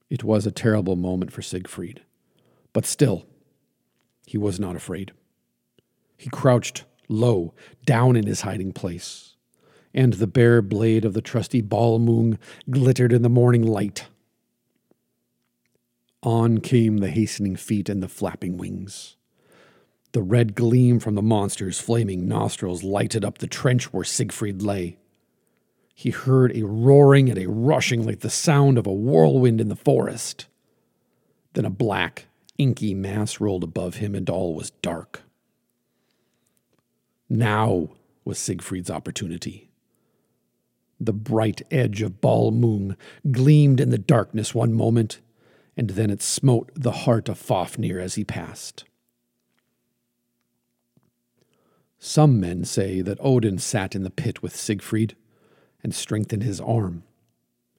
It 0.09 0.23
was 0.23 0.45
a 0.45 0.51
terrible 0.51 0.95
moment 0.95 1.31
for 1.31 1.41
Siegfried, 1.41 2.01
but 2.73 2.85
still, 2.85 3.25
he 4.27 4.37
was 4.37 4.59
not 4.59 4.75
afraid. 4.75 5.11
He 6.17 6.29
crouched 6.29 6.83
low 7.07 7.53
down 7.85 8.15
in 8.15 8.27
his 8.27 8.41
hiding 8.41 8.73
place, 8.73 9.35
and 9.93 10.13
the 10.13 10.27
bare 10.27 10.61
blade 10.61 11.05
of 11.05 11.13
the 11.13 11.21
trusty 11.21 11.61
Balmung 11.61 12.37
glittered 12.69 13.13
in 13.13 13.21
the 13.21 13.29
morning 13.29 13.63
light. 13.63 14.07
On 16.21 16.59
came 16.59 16.97
the 16.97 17.09
hastening 17.09 17.55
feet 17.55 17.89
and 17.89 18.01
the 18.01 18.07
flapping 18.07 18.57
wings. 18.57 19.17
The 20.13 20.21
red 20.21 20.53
gleam 20.53 20.99
from 20.99 21.15
the 21.15 21.23
monster's 21.23 21.79
flaming 21.79 22.27
nostrils 22.27 22.83
lighted 22.83 23.25
up 23.25 23.39
the 23.39 23.47
trench 23.47 23.91
where 23.91 24.03
Siegfried 24.03 24.61
lay. 24.61 24.97
He 25.95 26.11
heard 26.11 26.55
a 26.55 26.65
roaring 26.65 27.29
and 27.29 27.37
a 27.39 27.49
rushing 27.49 28.05
like 28.05 28.19
the 28.19 28.29
sound 28.29 28.77
of 28.77 28.85
a 28.85 28.93
whirlwind 28.93 29.59
in 29.59 29.69
the 29.69 29.75
forest. 29.75 30.45
Then 31.53 31.65
a 31.65 31.71
black, 31.71 32.27
inky 32.59 32.93
mass 32.93 33.39
rolled 33.39 33.63
above 33.63 33.95
him, 33.95 34.13
and 34.13 34.29
all 34.29 34.53
was 34.53 34.69
dark. 34.69 35.23
Now 37.27 37.89
was 38.23 38.37
Siegfried's 38.37 38.91
opportunity. 38.91 39.71
The 40.99 41.13
bright 41.13 41.63
edge 41.71 42.03
of 42.03 42.21
Balmung 42.21 42.95
gleamed 43.31 43.79
in 43.79 43.89
the 43.89 43.97
darkness 43.97 44.53
one 44.53 44.73
moment, 44.73 45.21
and 45.75 45.91
then 45.91 46.11
it 46.11 46.21
smote 46.21 46.71
the 46.75 46.91
heart 46.91 47.29
of 47.29 47.39
Fafnir 47.39 47.99
as 47.99 48.13
he 48.15 48.23
passed. 48.23 48.85
Some 52.05 52.37
men 52.41 52.65
say 52.65 52.99
that 52.99 53.17
Odin 53.21 53.59
sat 53.59 53.95
in 53.95 54.03
the 54.03 54.09
pit 54.09 54.43
with 54.43 54.53
Siegfried 54.53 55.15
and 55.81 55.95
strengthened 55.95 56.43
his 56.43 56.59
arm 56.59 57.03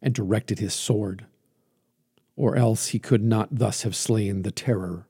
and 0.00 0.14
directed 0.14 0.60
his 0.60 0.72
sword, 0.72 1.26
or 2.34 2.56
else 2.56 2.88
he 2.88 2.98
could 2.98 3.22
not 3.22 3.50
thus 3.52 3.82
have 3.82 3.94
slain 3.94 4.40
the 4.40 4.50
terror. 4.50 5.06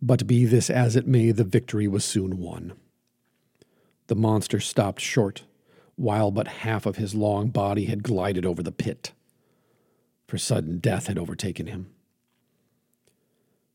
But 0.00 0.28
be 0.28 0.44
this 0.44 0.70
as 0.70 0.94
it 0.94 1.08
may, 1.08 1.32
the 1.32 1.42
victory 1.42 1.88
was 1.88 2.04
soon 2.04 2.38
won. 2.38 2.74
The 4.06 4.14
monster 4.14 4.60
stopped 4.60 5.00
short, 5.00 5.42
while 5.96 6.30
but 6.30 6.46
half 6.46 6.86
of 6.86 6.98
his 6.98 7.16
long 7.16 7.48
body 7.48 7.86
had 7.86 8.04
glided 8.04 8.46
over 8.46 8.62
the 8.62 8.70
pit, 8.70 9.10
for 10.28 10.38
sudden 10.38 10.78
death 10.78 11.08
had 11.08 11.18
overtaken 11.18 11.66
him. 11.66 11.90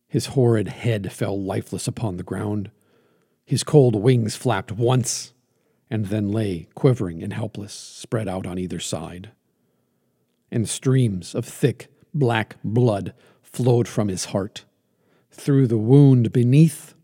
His 0.08 0.28
horrid 0.28 0.70
head 0.70 1.12
fell 1.12 1.38
lifeless 1.38 1.90
upon 1.90 2.16
the 2.16 2.24
ground 2.24 2.72
his 3.46 3.64
cold 3.64 3.96
wings 3.96 4.36
flapped 4.36 4.72
once 4.72 5.34
and 5.90 6.08
then 6.08 6.32
lay 6.32 6.68
quivering 6.74 7.22
and 7.22 7.32
helpless, 7.32 7.74
spread 7.74 8.28
out 8.28 8.48
on 8.48 8.58
either 8.58 8.80
side. 8.80 9.30
And 10.52 10.68
streams 10.68 11.36
of 11.36 11.46
thick, 11.46 11.88
black 12.14 12.58
blood 12.64 13.14
flowed 13.44 13.88
from 13.88 14.08
his 14.08 14.26
heart, 14.26 14.66
through 15.32 15.68
the 15.68 15.78
wound 15.78 16.34
beneath, 16.34 16.96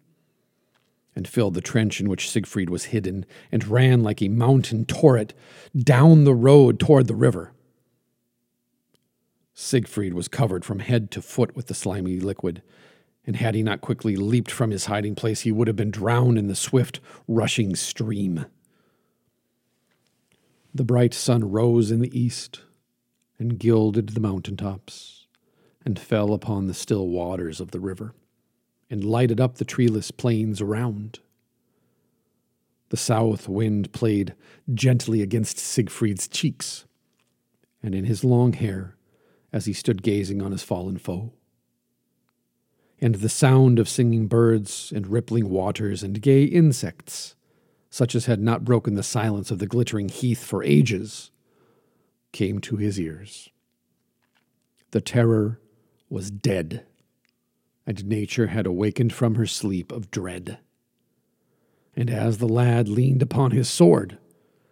and 1.16 1.28
filled 1.28 1.54
the 1.54 1.62
trench 1.62 2.00
in 2.00 2.10
which 2.10 2.30
Siegfried 2.30 2.70
was 2.70 2.86
hidden, 2.86 3.26
and 3.52 3.68
ran 3.68 4.02
like 4.02 4.22
a 4.22 4.30
mountain 4.30 4.86
torrent 4.86 5.34
down 5.78 6.24
the 6.24 6.34
road 6.34 6.80
toward 6.80 7.08
the 7.08 7.16
river. 7.16 7.54
Siegfried 9.54 10.14
was 10.14 10.28
covered 10.28 10.66
from 10.66 10.80
head 10.80 11.12
to 11.12 11.22
foot 11.22 11.56
with 11.56 11.68
the 11.68 11.74
slimy 11.74 12.20
liquid, 12.20 12.64
and 13.26 13.36
had 13.36 13.56
he 13.56 13.64
not 13.64 13.82
quickly 13.82 14.16
leaped 14.16 14.52
from 14.52 14.72
his 14.72 14.86
hiding 14.86 15.16
place, 15.16 15.42
he 15.42 15.52
would 15.52 15.68
have 15.68 15.76
been 15.76 15.92
drowned 15.92 16.38
in 16.38 16.48
the 16.48 16.56
swift, 16.56 17.00
rushing 17.28 17.76
stream. 17.76 18.46
The 20.74 20.84
bright 20.84 21.14
sun 21.14 21.52
rose 21.52 21.92
in 21.92 22.00
the 22.00 22.20
east 22.20 22.62
and 23.38 23.60
gilded 23.60 24.10
the 24.10 24.20
mountain 24.20 24.58
tops, 24.58 25.26
and 25.84 26.00
fell 26.00 26.34
upon 26.34 26.68
the 26.68 26.74
still 26.74 27.08
waters 27.08 27.60
of 27.60 27.72
the 27.72 27.80
river, 27.80 28.14
and 28.90 29.04
lighted 29.04 29.42
up 29.42 29.56
the 29.56 29.66
treeless 29.66 30.12
plains 30.12 30.62
around. 30.62 31.20
The 32.90 32.98
south 32.98 33.48
wind 33.48 33.92
played 33.94 34.36
gently 34.74 35.22
against 35.22 35.58
Siegfried's 35.58 36.28
cheeks 36.28 36.86
and 37.82 37.96
in 37.96 38.06
his 38.06 38.24
long 38.24 38.54
hair 38.54 38.96
as 39.54 39.66
he 39.66 39.74
stood 39.74 40.04
gazing 40.04 40.42
on 40.42 40.52
his 40.52 40.64
fallen 40.64 40.98
foe 40.98 41.34
and 43.02 43.16
the 43.16 43.30
sound 43.30 43.80
of 43.80 43.90
singing 43.90 44.28
birds 44.28 44.94
and 44.96 45.08
rippling 45.08 45.50
waters 45.50 46.04
and 46.04 46.22
gay 46.22 46.44
insects, 46.44 47.36
such 47.90 48.14
as 48.14 48.28
had 48.28 48.40
not 48.40 48.64
broken 48.64 48.94
the 48.94 49.04
silence 49.04 49.50
of 49.50 49.60
the 49.60 49.68
glittering 49.68 50.08
heath 50.08 50.44
for 50.44 50.64
ages, 50.64 51.32
came 52.32 52.60
to 52.60 52.78
his 52.78 53.00
ears. 53.00 53.50
The 54.92 55.02
terror 55.02 55.60
was 56.10 56.30
dead, 56.30 56.86
and 57.88 58.06
nature 58.06 58.48
had 58.48 58.68
awakened 58.68 59.14
from 59.14 59.36
her 59.36 59.48
sleep 59.48 59.92
of 59.92 60.12
dread. 60.12 60.60
And 61.96 62.10
as 62.10 62.38
the 62.38 62.48
lad 62.48 62.88
leaned 62.88 63.22
upon 63.22 63.52
his 63.52 63.68
sword 63.68 64.18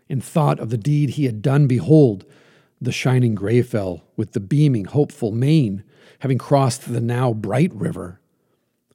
and 0.07 0.23
thought 0.23 0.59
of 0.59 0.69
the 0.69 0.77
deed 0.77 1.11
he 1.11 1.25
had 1.25 1.41
done, 1.41 1.67
behold, 1.67 2.25
the 2.79 2.91
shining 2.91 3.35
Greyfell, 3.35 4.03
with 4.15 4.31
the 4.31 4.39
beaming, 4.39 4.85
hopeful 4.85 5.31
mane, 5.31 5.83
having 6.19 6.37
crossed 6.37 6.91
the 6.91 7.01
now 7.01 7.33
bright 7.33 7.73
river, 7.73 8.19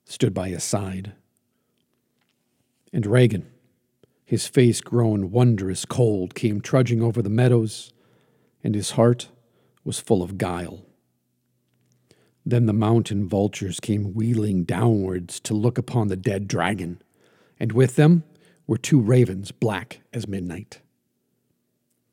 stood 0.04 0.34
by 0.34 0.48
his 0.48 0.62
side. 0.62 1.12
And 2.92 3.06
Regin, 3.06 3.46
his 4.24 4.46
face 4.46 4.80
grown 4.80 5.30
wondrous 5.30 5.84
cold, 5.84 6.34
came 6.34 6.60
trudging 6.60 7.02
over 7.02 7.22
the 7.22 7.30
meadows, 7.30 7.92
and 8.62 8.74
his 8.74 8.92
heart 8.92 9.28
was 9.84 10.00
full 10.00 10.22
of 10.22 10.38
guile. 10.38 10.84
Then 12.46 12.66
the 12.66 12.72
mountain 12.72 13.26
vultures 13.26 13.80
came 13.80 14.14
wheeling 14.14 14.64
downwards 14.64 15.40
to 15.40 15.54
look 15.54 15.78
upon 15.78 16.08
the 16.08 16.16
dead 16.16 16.46
dragon, 16.46 17.00
and 17.58 17.72
with 17.72 17.96
them 17.96 18.24
were 18.66 18.78
two 18.78 19.00
ravens 19.00 19.50
black 19.50 20.00
as 20.12 20.28
midnight. 20.28 20.80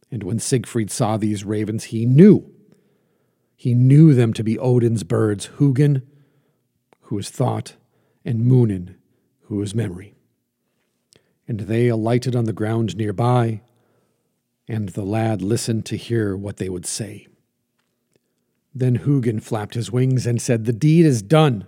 And 0.09 0.23
when 0.23 0.39
Siegfried 0.39 0.91
saw 0.91 1.17
these 1.17 1.43
ravens, 1.43 1.85
he 1.85 2.05
knew. 2.05 2.53
He 3.61 3.75
knew 3.75 4.15
them 4.15 4.33
to 4.33 4.43
be 4.43 4.57
Odin's 4.57 5.03
birds, 5.03 5.51
Hugin, 5.59 6.01
who 7.01 7.19
is 7.19 7.29
thought, 7.29 7.75
and 8.25 8.43
Munin, 8.43 8.95
who 9.41 9.61
is 9.61 9.75
memory. 9.75 10.15
And 11.47 11.59
they 11.59 11.87
alighted 11.87 12.35
on 12.35 12.45
the 12.45 12.53
ground 12.53 12.97
nearby, 12.97 13.61
and 14.67 14.89
the 14.89 15.03
lad 15.03 15.43
listened 15.43 15.85
to 15.85 15.95
hear 15.95 16.35
what 16.35 16.57
they 16.57 16.69
would 16.69 16.87
say. 16.87 17.27
Then 18.73 18.97
Hugin 18.97 19.39
flapped 19.39 19.75
his 19.75 19.91
wings 19.91 20.25
and 20.25 20.41
said, 20.41 20.65
The 20.65 20.73
deed 20.73 21.05
is 21.05 21.21
done. 21.21 21.67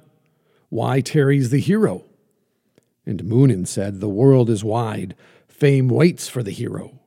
Why 0.70 1.00
tarries 1.00 1.52
the 1.52 1.60
hero? 1.60 2.06
And 3.06 3.24
Munin 3.24 3.68
said, 3.68 4.00
The 4.00 4.10
world 4.10 4.50
is 4.50 4.64
wide. 4.64 5.16
Fame 5.48 5.90
waits 5.90 6.28
for 6.28 6.42
the 6.42 6.50
hero. 6.50 7.02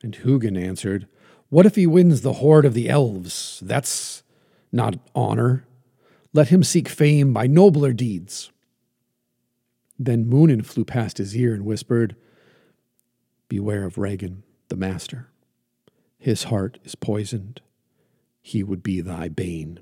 And 0.00 0.14
Hugin 0.14 0.56
answered, 0.56 1.08
What 1.52 1.66
if 1.66 1.74
he 1.74 1.86
wins 1.86 2.22
the 2.22 2.32
hoard 2.32 2.64
of 2.64 2.72
the 2.72 2.88
elves? 2.88 3.60
That's 3.62 4.22
not 4.72 4.98
honor. 5.14 5.66
Let 6.32 6.48
him 6.48 6.64
seek 6.64 6.88
fame 6.88 7.34
by 7.34 7.46
nobler 7.46 7.92
deeds. 7.92 8.50
Then 9.98 10.26
Munin 10.26 10.62
flew 10.62 10.86
past 10.86 11.18
his 11.18 11.36
ear 11.36 11.52
and 11.52 11.66
whispered, 11.66 12.16
Beware 13.48 13.84
of 13.84 13.98
Regin, 13.98 14.44
the 14.68 14.76
master. 14.76 15.28
His 16.18 16.44
heart 16.44 16.78
is 16.84 16.94
poisoned. 16.94 17.60
He 18.40 18.62
would 18.62 18.82
be 18.82 19.02
thy 19.02 19.28
bane. 19.28 19.80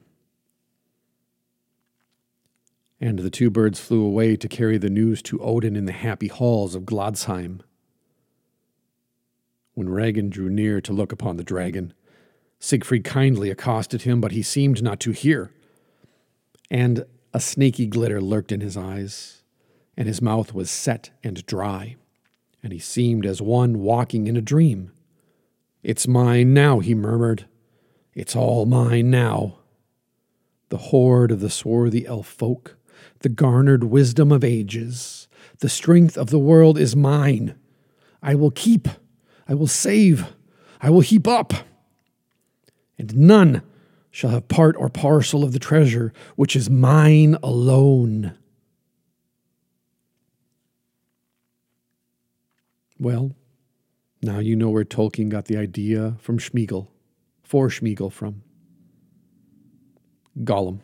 And 3.01 3.21
the 3.21 3.31
two 3.31 3.49
birds 3.49 3.79
flew 3.79 4.05
away 4.05 4.35
to 4.35 4.49
carry 4.49 4.77
the 4.77 4.91
news 4.91 5.23
to 5.23 5.39
Odin 5.39 5.77
in 5.77 5.85
the 5.85 5.93
happy 5.93 6.27
halls 6.27 6.75
of 6.75 6.83
Gladsheim. 6.83 7.61
When 9.81 9.89
Regin 9.89 10.29
drew 10.29 10.51
near 10.51 10.83
to 10.83 10.93
look 10.93 11.11
upon 11.11 11.39
the 11.39 11.43
dragon, 11.43 11.95
Siegfried 12.59 13.03
kindly 13.03 13.49
accosted 13.49 14.03
him, 14.03 14.21
but 14.21 14.33
he 14.33 14.43
seemed 14.43 14.83
not 14.83 15.01
to 15.01 15.13
hear. 15.13 15.53
And 16.71 17.07
a 17.33 17.41
snaky 17.41 17.87
glitter 17.87 18.21
lurked 18.21 18.53
in 18.53 18.61
his 18.61 18.77
eyes, 18.77 19.43
and 19.97 20.07
his 20.07 20.21
mouth 20.21 20.53
was 20.53 20.71
set 20.71 21.09
and 21.25 21.47
dry, 21.47 21.97
and 22.63 22.75
he 22.75 22.79
seemed 22.79 23.25
as 23.25 23.41
one 23.41 23.79
walking 23.79 24.27
in 24.27 24.37
a 24.37 24.43
dream. 24.43 24.93
It's 25.83 26.07
mine 26.07 26.53
now, 26.53 26.81
he 26.81 26.95
murmured. 26.95 27.47
It's 28.13 28.37
all 28.37 28.67
mine 28.67 29.11
now. 29.11 29.61
The 30.69 30.91
hoard 30.93 31.33
of 31.33 31.41
the 31.41 31.49
swarthy 31.49 32.07
elf 32.07 32.27
folk, 32.27 32.77
the 33.21 33.31
garnered 33.31 33.85
wisdom 33.85 34.31
of 34.31 34.45
ages, 34.45 35.27
the 35.61 35.71
strength 35.71 36.19
of 36.19 36.29
the 36.29 36.39
world 36.39 36.77
is 36.77 36.95
mine. 36.95 37.55
I 38.23 38.35
will 38.35 38.51
keep 38.51 38.87
I 39.51 39.55
will 39.55 39.67
save, 39.67 40.33
I 40.81 40.91
will 40.91 41.01
heap 41.01 41.27
up. 41.27 41.53
And 42.97 43.17
none 43.17 43.63
shall 44.13 44.31
have 44.31 44.47
part 44.47 44.77
or 44.79 44.89
parcel 44.89 45.43
of 45.43 45.53
the 45.53 45.59
treasure 45.59 46.13
which 46.37 46.55
is 46.55 46.71
mine 46.71 47.37
alone. 47.43 48.39
Well, 52.97 53.35
now 54.23 54.39
you 54.39 54.55
know 54.55 54.71
where 54.71 54.85
Tolkien 54.85 55.31
got 55.31 55.47
the 55.47 55.57
idea 55.57 56.15
from 56.21 56.39
Sméagol, 56.39 56.87
for 57.43 57.71
Sméagol 57.71 58.13
from. 58.13 58.43
Gollum, 60.45 60.79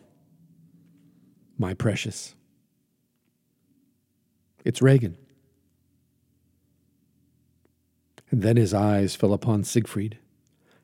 my 1.57 1.73
precious. 1.73 2.35
It's 4.65 4.83
Regin. 4.83 5.17
Then 8.31 8.57
his 8.57 8.75
eyes 8.75 9.15
fell 9.15 9.33
upon 9.33 9.65
Siegfried, 9.65 10.19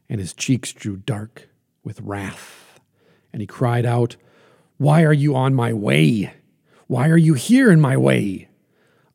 and 0.09 0.21
his 0.21 0.33
cheeks 0.33 0.73
drew 0.73 0.97
dark 0.97 1.49
with 1.83 2.01
wrath. 2.01 2.81
And 3.33 3.41
he 3.41 3.47
cried 3.47 3.87
out, 3.87 4.17
Why 4.77 5.03
are 5.03 5.13
you 5.13 5.35
on 5.35 5.55
my 5.55 5.73
way? 5.73 6.35
Why 6.87 7.09
are 7.09 7.17
you 7.17 7.35
here 7.35 7.71
in 7.71 7.81
my 7.81 7.97
way? 7.97 8.49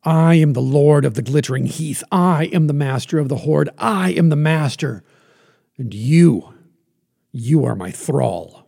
I 0.04 0.34
am 0.34 0.52
the 0.52 0.60
lord 0.60 1.04
of 1.04 1.14
the 1.14 1.22
glittering 1.22 1.66
heath. 1.66 2.02
I 2.10 2.46
am 2.46 2.66
the 2.66 2.72
master 2.72 3.18
of 3.18 3.28
the 3.28 3.36
hoard. 3.36 3.68
I 3.78 4.10
am 4.10 4.28
the 4.28 4.36
master. 4.36 5.02
And 5.76 5.92
you, 5.94 6.54
you 7.32 7.64
are 7.64 7.74
my 7.74 7.90
thrall. 7.90 8.66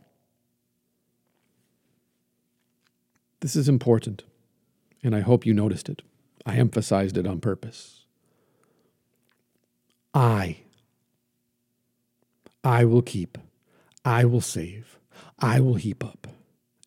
This 3.41 3.57
is 3.57 3.69
important, 3.69 4.25
and 5.03 5.17
I 5.17 5.21
hope 5.21 5.47
you 5.47 5.55
noticed 5.55 5.89
it. 5.89 6.03
I 6.45 6.57
emphasized 6.57 7.17
it 7.17 7.27
on 7.27 7.41
purpose. 7.41 8.00
I. 10.15 10.59
I 12.65 12.85
will 12.85 13.03
keep. 13.03 13.39
I 14.05 14.25
will 14.25 14.41
save. 14.41 14.99
I 15.39 15.61
will 15.61 15.75
heap 15.75 16.05
up. 16.05 16.27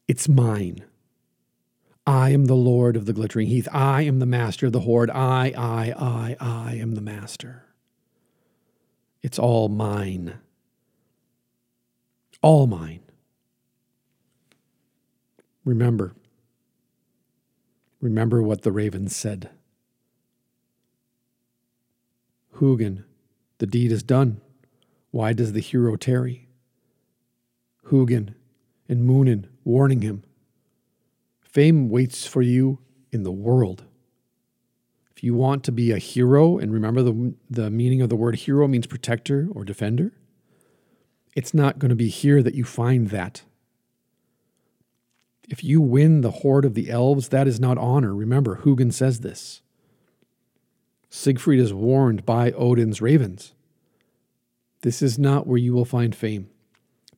It's 0.08 0.28
mine. 0.28 0.84
I 2.06 2.32
am 2.32 2.46
the 2.46 2.56
Lord 2.56 2.98
of 2.98 3.06
the 3.06 3.14
glittering 3.14 3.48
heath. 3.48 3.68
I 3.72 4.02
am 4.02 4.20
the 4.20 4.26
master 4.26 4.66
of 4.66 4.74
the 4.74 4.82
hoard. 4.82 5.10
I, 5.10 5.54
I, 5.58 5.94
I, 5.98 6.36
I 6.40 6.74
am 6.76 6.96
the 6.96 7.02
master. 7.02 7.64
It's 9.22 9.40
all 9.40 9.70
mine. 9.70 10.36
All 12.42 12.68
mine. 12.68 13.00
Remember. 15.64 16.14
Remember 18.02 18.44
what 18.44 18.64
the 18.64 18.72
raven 18.72 19.08
said. 19.08 19.50
Hugin 22.58 23.06
the 23.58 23.68
deed 23.68 23.92
is 23.92 24.04
done. 24.04 24.42
Why 25.12 25.34
does 25.34 25.54
the 25.54 25.60
hero 25.60 25.96
tarry? 25.96 26.48
Hugin 27.90 28.36
and 28.90 29.06
Munin 29.06 29.48
warning 29.64 30.02
him. 30.02 30.24
Fame 31.42 31.90
waits 31.90 32.26
for 32.26 32.42
you 32.42 32.80
in 33.12 33.24
the 33.24 33.32
world. 33.32 33.84
If 35.16 35.24
you 35.24 35.36
want 35.36 35.64
to 35.66 35.72
be 35.72 35.92
a 35.92 36.00
hero, 36.00 36.58
and 36.58 36.74
remember 36.74 37.04
the, 37.04 37.36
the 37.50 37.70
meaning 37.70 38.02
of 38.02 38.10
the 38.10 38.16
word 38.16 38.36
hero 38.36 38.68
means 38.68 38.88
protector 38.88 39.48
or 39.54 39.64
defender, 39.64 40.12
it's 41.36 41.54
not 41.54 41.80
going 41.80 41.90
to 41.90 41.96
be 41.96 42.10
here 42.10 42.42
that 42.42 42.56
you 42.56 42.64
find 42.64 43.10
that. 43.10 43.44
If 45.50 45.64
you 45.64 45.82
win 45.82 46.22
the 46.22 46.32
hoard 46.32 46.66
of 46.66 46.74
the 46.74 46.90
elves, 46.90 47.30
that 47.30 47.48
is 47.48 47.60
not 47.60 47.78
honor. 47.78 48.16
Remember, 48.16 48.62
Hugin 48.64 48.92
says 48.92 49.20
this. 49.20 49.62
Siegfried 51.16 51.60
is 51.60 51.72
warned 51.72 52.26
by 52.26 52.52
Odin's 52.54 53.00
ravens. 53.00 53.54
This 54.82 55.00
is 55.00 55.20
not 55.20 55.46
where 55.46 55.60
you 55.60 55.72
will 55.72 55.86
find 55.86 56.16
fame. 56.16 56.50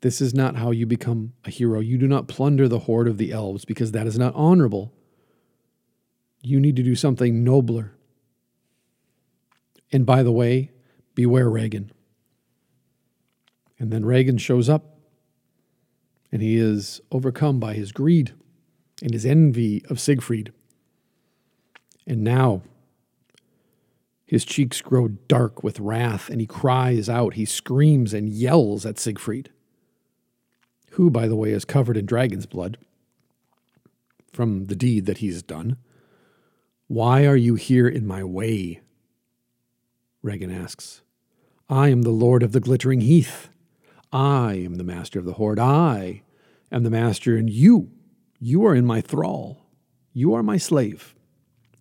This 0.01 0.19
is 0.19 0.33
not 0.33 0.57
how 0.57 0.71
you 0.71 0.85
become 0.85 1.31
a 1.45 1.49
hero. 1.49 1.79
You 1.79 1.97
do 1.97 2.05
not 2.05 2.27
plunder 2.27 2.67
the 2.67 2.79
hoard 2.79 3.07
of 3.07 3.17
the 3.17 3.31
elves 3.31 3.63
because 3.63 3.93
that 3.93 4.05
is 4.05 4.19
not 4.19 4.35
honorable. 4.35 4.91
You 6.41 6.59
need 6.59 6.75
to 6.75 6.83
do 6.83 6.93
something 6.93 7.41
nobler. 7.41 7.93
And 9.93 10.05
by 10.05 10.23
the 10.23 10.31
way, 10.31 10.71
beware 11.15 11.49
Regin. 11.49 11.89
And 13.79 13.93
then 13.93 14.03
Regin 14.03 14.37
shows 14.37 14.67
up 14.67 14.99
and 16.33 16.41
he 16.41 16.57
is 16.57 16.99
overcome 17.13 17.61
by 17.61 17.75
his 17.75 17.93
greed 17.93 18.33
and 19.01 19.13
his 19.13 19.25
envy 19.25 19.85
of 19.89 20.01
Siegfried. 20.01 20.51
And 22.05 22.25
now 22.25 22.61
his 24.25 24.43
cheeks 24.43 24.81
grow 24.81 25.07
dark 25.07 25.63
with 25.63 25.79
wrath, 25.79 26.29
and 26.29 26.41
he 26.41 26.47
cries 26.47 27.07
out, 27.07 27.35
he 27.35 27.45
screams 27.45 28.13
and 28.13 28.29
yells 28.29 28.85
at 28.85 28.97
Siegfried, 28.97 29.51
who, 30.91 31.09
by 31.09 31.27
the 31.27 31.35
way, 31.35 31.51
is 31.51 31.65
covered 31.65 31.97
in 31.97 32.05
dragon's 32.05 32.45
blood 32.45 32.77
from 34.33 34.65
the 34.65 34.75
deed 34.75 35.05
that 35.05 35.19
he's 35.19 35.43
done. 35.43 35.77
Why 36.87 37.25
are 37.25 37.35
you 37.35 37.55
here 37.55 37.87
in 37.87 38.05
my 38.05 38.23
way? 38.23 38.81
Regin 40.21 40.51
asks. 40.51 41.01
I 41.69 41.89
am 41.89 42.01
the 42.01 42.11
lord 42.11 42.43
of 42.43 42.51
the 42.51 42.59
glittering 42.59 43.01
heath. 43.01 43.49
I 44.11 44.53
am 44.53 44.75
the 44.75 44.83
master 44.83 45.19
of 45.19 45.25
the 45.25 45.33
hoard. 45.33 45.59
I 45.59 46.23
am 46.71 46.83
the 46.83 46.89
master, 46.89 47.35
and 47.35 47.49
you, 47.49 47.91
you 48.39 48.65
are 48.65 48.75
in 48.75 48.85
my 48.85 49.01
thrall. 49.01 49.65
You 50.13 50.33
are 50.33 50.43
my 50.43 50.57
slave. 50.57 51.15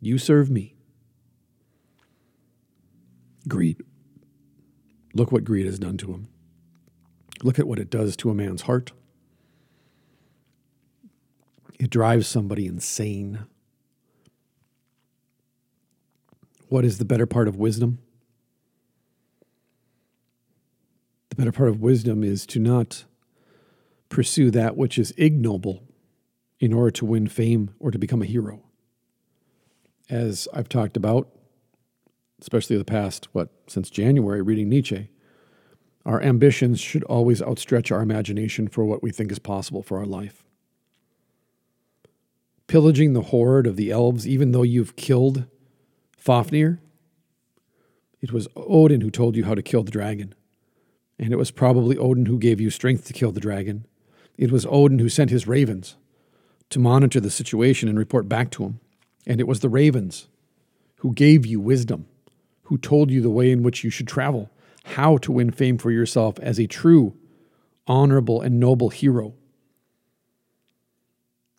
You 0.01 0.19
serve 0.19 0.51
me. 0.51 0.74
Greed. 3.49 3.83
Look 5.15 5.31
what 5.31 5.45
greed 5.45 5.67
has 5.67 5.79
done 5.79 5.97
to 5.99 6.13
him. 6.13 6.29
Look 7.43 7.59
at 7.59 7.67
what 7.67 7.79
it 7.79 7.91
does 7.91 8.17
to 8.17 8.31
a 8.31 8.35
man's 8.35 8.63
heart. 8.63 8.93
It 11.79 11.91
drives 11.91 12.27
somebody 12.27 12.67
insane. 12.67 13.47
What 16.69 16.85
is 16.85 16.99
the 16.99 17.05
better 17.05 17.27
part 17.27 17.47
of 17.47 17.57
wisdom? 17.57 17.99
The 21.29 21.37
better 21.37 21.53
part 21.53 21.69
of 21.69 21.81
wisdom 21.81 22.25
is 22.25 22.47
to 22.47 22.59
not 22.59 23.05
pursue 24.09 24.51
that 24.53 24.77
which 24.77 24.99
is 24.99 25.13
ignoble 25.17 25.83
in 26.61 26.73
order 26.73 26.93
to 26.93 27.05
win 27.05 27.27
fame 27.27 27.75
or 27.81 27.91
to 27.91 27.99
become 27.99 28.23
a 28.23 28.27
hero. 28.27 28.63
As 30.09 30.49
I've 30.55 30.69
talked 30.69 30.97
about, 30.97 31.29
especially 32.41 32.77
the 32.77 32.85
past, 32.85 33.29
what, 33.33 33.51
since 33.67 33.91
January, 33.91 34.43
reading 34.43 34.69
Nietzsche, 34.69 35.09
our 36.07 36.23
ambitions 36.23 36.81
should 36.81 37.05
always 37.05 37.41
outstretch 37.41 37.91
our 37.91 38.03
imagination 38.03 38.69
for 38.69 38.85
what 38.85 39.03
we 39.03 39.11
think 39.11 39.33
is 39.33 39.39
possible 39.39 39.83
for 39.83 39.99
our 39.99 40.07
life. 40.07 40.45
Pillaging 42.67 43.13
the 43.13 43.23
hoard 43.23 43.67
of 43.67 43.77
the 43.77 43.91
elves, 43.91 44.27
even 44.29 44.53
though 44.53 44.63
you've 44.63 44.97
killed 44.97 45.47
Fafnir, 46.17 46.81
it 48.21 48.33
was 48.33 48.49
Odin 48.57 49.03
who 49.03 49.11
told 49.11 49.37
you 49.37 49.45
how 49.45 49.55
to 49.55 49.63
kill 49.63 49.83
the 49.83 49.91
dragon. 49.91 50.35
And 51.19 51.33
it 51.33 51.37
was 51.37 51.51
probably 51.51 51.99
Odin 51.99 52.27
who 52.27 52.39
gave 52.39 52.61
you 52.61 52.71
strength 52.71 53.05
to 53.07 53.13
kill 53.13 53.33
the 53.33 53.41
dragon. 53.41 53.87
It 54.37 54.51
was 54.51 54.67
Odin 54.69 54.99
who 54.99 55.09
sent 55.09 55.31
his 55.31 55.47
ravens 55.47 55.97
to 56.71 56.79
monitor 56.79 57.21
the 57.21 57.31
situation 57.31 57.89
and 57.89 57.99
report 57.99 58.29
back 58.29 58.51
to 58.53 58.65
him. 58.65 58.81
And 59.27 59.41
it 59.41 59.47
was 59.47 59.61
the 59.61 59.69
ravens 59.69 60.29
who 60.97 61.13
gave 61.13 61.45
you 61.45 61.61
wisdom, 61.61 62.07
who 62.65 62.79
told 62.79 63.11
you 63.11 63.21
the 63.21 63.31
way 63.31 63.51
in 63.51 63.63
which 63.63 63.85
you 63.85 63.91
should 63.91 64.09
travel, 64.09 64.51
how 64.85 65.17
to 65.19 65.33
win 65.33 65.51
fame 65.51 65.79
for 65.79 65.91
yourself 65.91 66.39
as 66.41 66.59
a 66.59 66.67
true, 66.67 67.17
honorable, 67.87 68.41
and 68.41 68.61
noble 68.61 68.91
hero. 68.91 69.35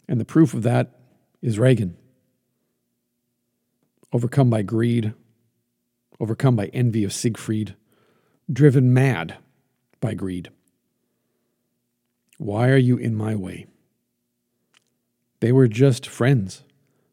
And 0.07 0.19
the 0.19 0.25
proof 0.25 0.53
of 0.53 0.63
that 0.63 0.99
is 1.41 1.59
Regin. 1.59 1.97
Overcome 4.13 4.49
by 4.49 4.61
greed, 4.61 5.13
overcome 6.19 6.55
by 6.55 6.67
envy 6.67 7.03
of 7.03 7.13
Siegfried, 7.13 7.75
driven 8.51 8.93
mad 8.93 9.37
by 9.99 10.13
greed. 10.13 10.49
Why 12.37 12.69
are 12.69 12.77
you 12.77 12.97
in 12.97 13.15
my 13.15 13.35
way? 13.35 13.65
They 15.39 15.51
were 15.51 15.67
just 15.67 16.07
friends. 16.07 16.63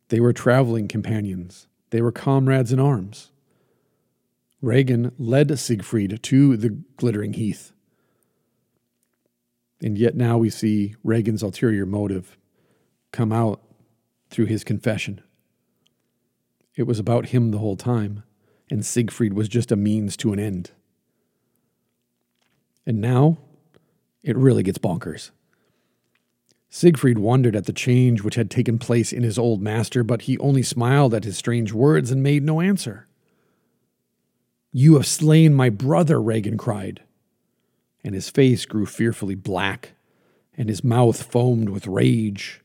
They 0.09 0.21
were 0.21 0.33
traveling 0.33 0.89
companions. 0.89 1.67
They 1.91 2.01
were 2.01 2.13
comrades 2.13 2.73
in 2.73 2.79
arms. 2.79 3.32
Regin 4.63 5.11
led 5.19 5.59
Siegfried 5.59 6.23
to 6.23 6.57
the 6.57 6.71
glittering 6.97 7.35
heath. 7.35 7.73
And 9.83 9.99
yet 9.99 10.15
now 10.15 10.39
we 10.39 10.49
see 10.49 10.95
Regin's 11.03 11.43
ulterior 11.43 11.85
motive 11.85 12.39
come 13.11 13.33
out 13.33 13.61
through 14.31 14.47
his 14.47 14.63
confession. 14.63 15.21
It 16.77 16.85
was 16.85 17.01
about 17.01 17.27
him 17.27 17.51
the 17.51 17.59
whole 17.59 17.77
time, 17.77 18.23
and 18.71 18.87
Siegfried 18.87 19.35
was 19.35 19.49
just 19.49 19.73
a 19.73 19.77
means 19.77 20.17
to 20.19 20.33
an 20.33 20.39
end. 20.39 20.71
And 22.87 23.01
now 23.01 23.39
it 24.23 24.37
really 24.37 24.63
gets 24.63 24.79
bonkers. 24.79 25.33
Siegfried 26.71 27.19
wondered 27.19 27.57
at 27.57 27.67
the 27.67 27.73
change 27.73 28.23
which 28.23 28.37
had 28.37 28.51
taken 28.51 28.79
place 28.79 29.13
in 29.13 29.25
his 29.25 29.39
old 29.39 29.61
master, 29.61 30.05
but 30.05 30.23
he 30.23 30.39
only 30.39 30.63
smiled 30.63 31.13
at 31.13 31.25
his 31.25 31.37
strange 31.37 31.73
words 31.73 32.11
and 32.11 32.23
made 32.23 32.45
no 32.45 32.61
answer. 32.61 33.09
You 34.73 34.95
have 34.95 35.07
slain 35.07 35.55
my 35.55 35.69
brother, 35.71 36.21
Regin 36.21 36.57
cried. 36.57 37.03
And 38.03 38.15
his 38.15 38.31
face 38.31 38.65
grew 38.65 38.87
fearfully 38.87 39.35
black, 39.35 39.93
and 40.57 40.69
his 40.69 40.83
mouth 40.83 41.23
foamed 41.23 41.69
with 41.69 41.87
rage. 41.87 42.63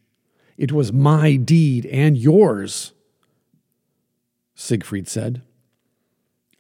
It 0.58 0.72
was 0.72 0.92
my 0.92 1.36
deed 1.36 1.86
and 1.86 2.18
yours, 2.18 2.94
Siegfried 4.56 5.08
said. 5.08 5.44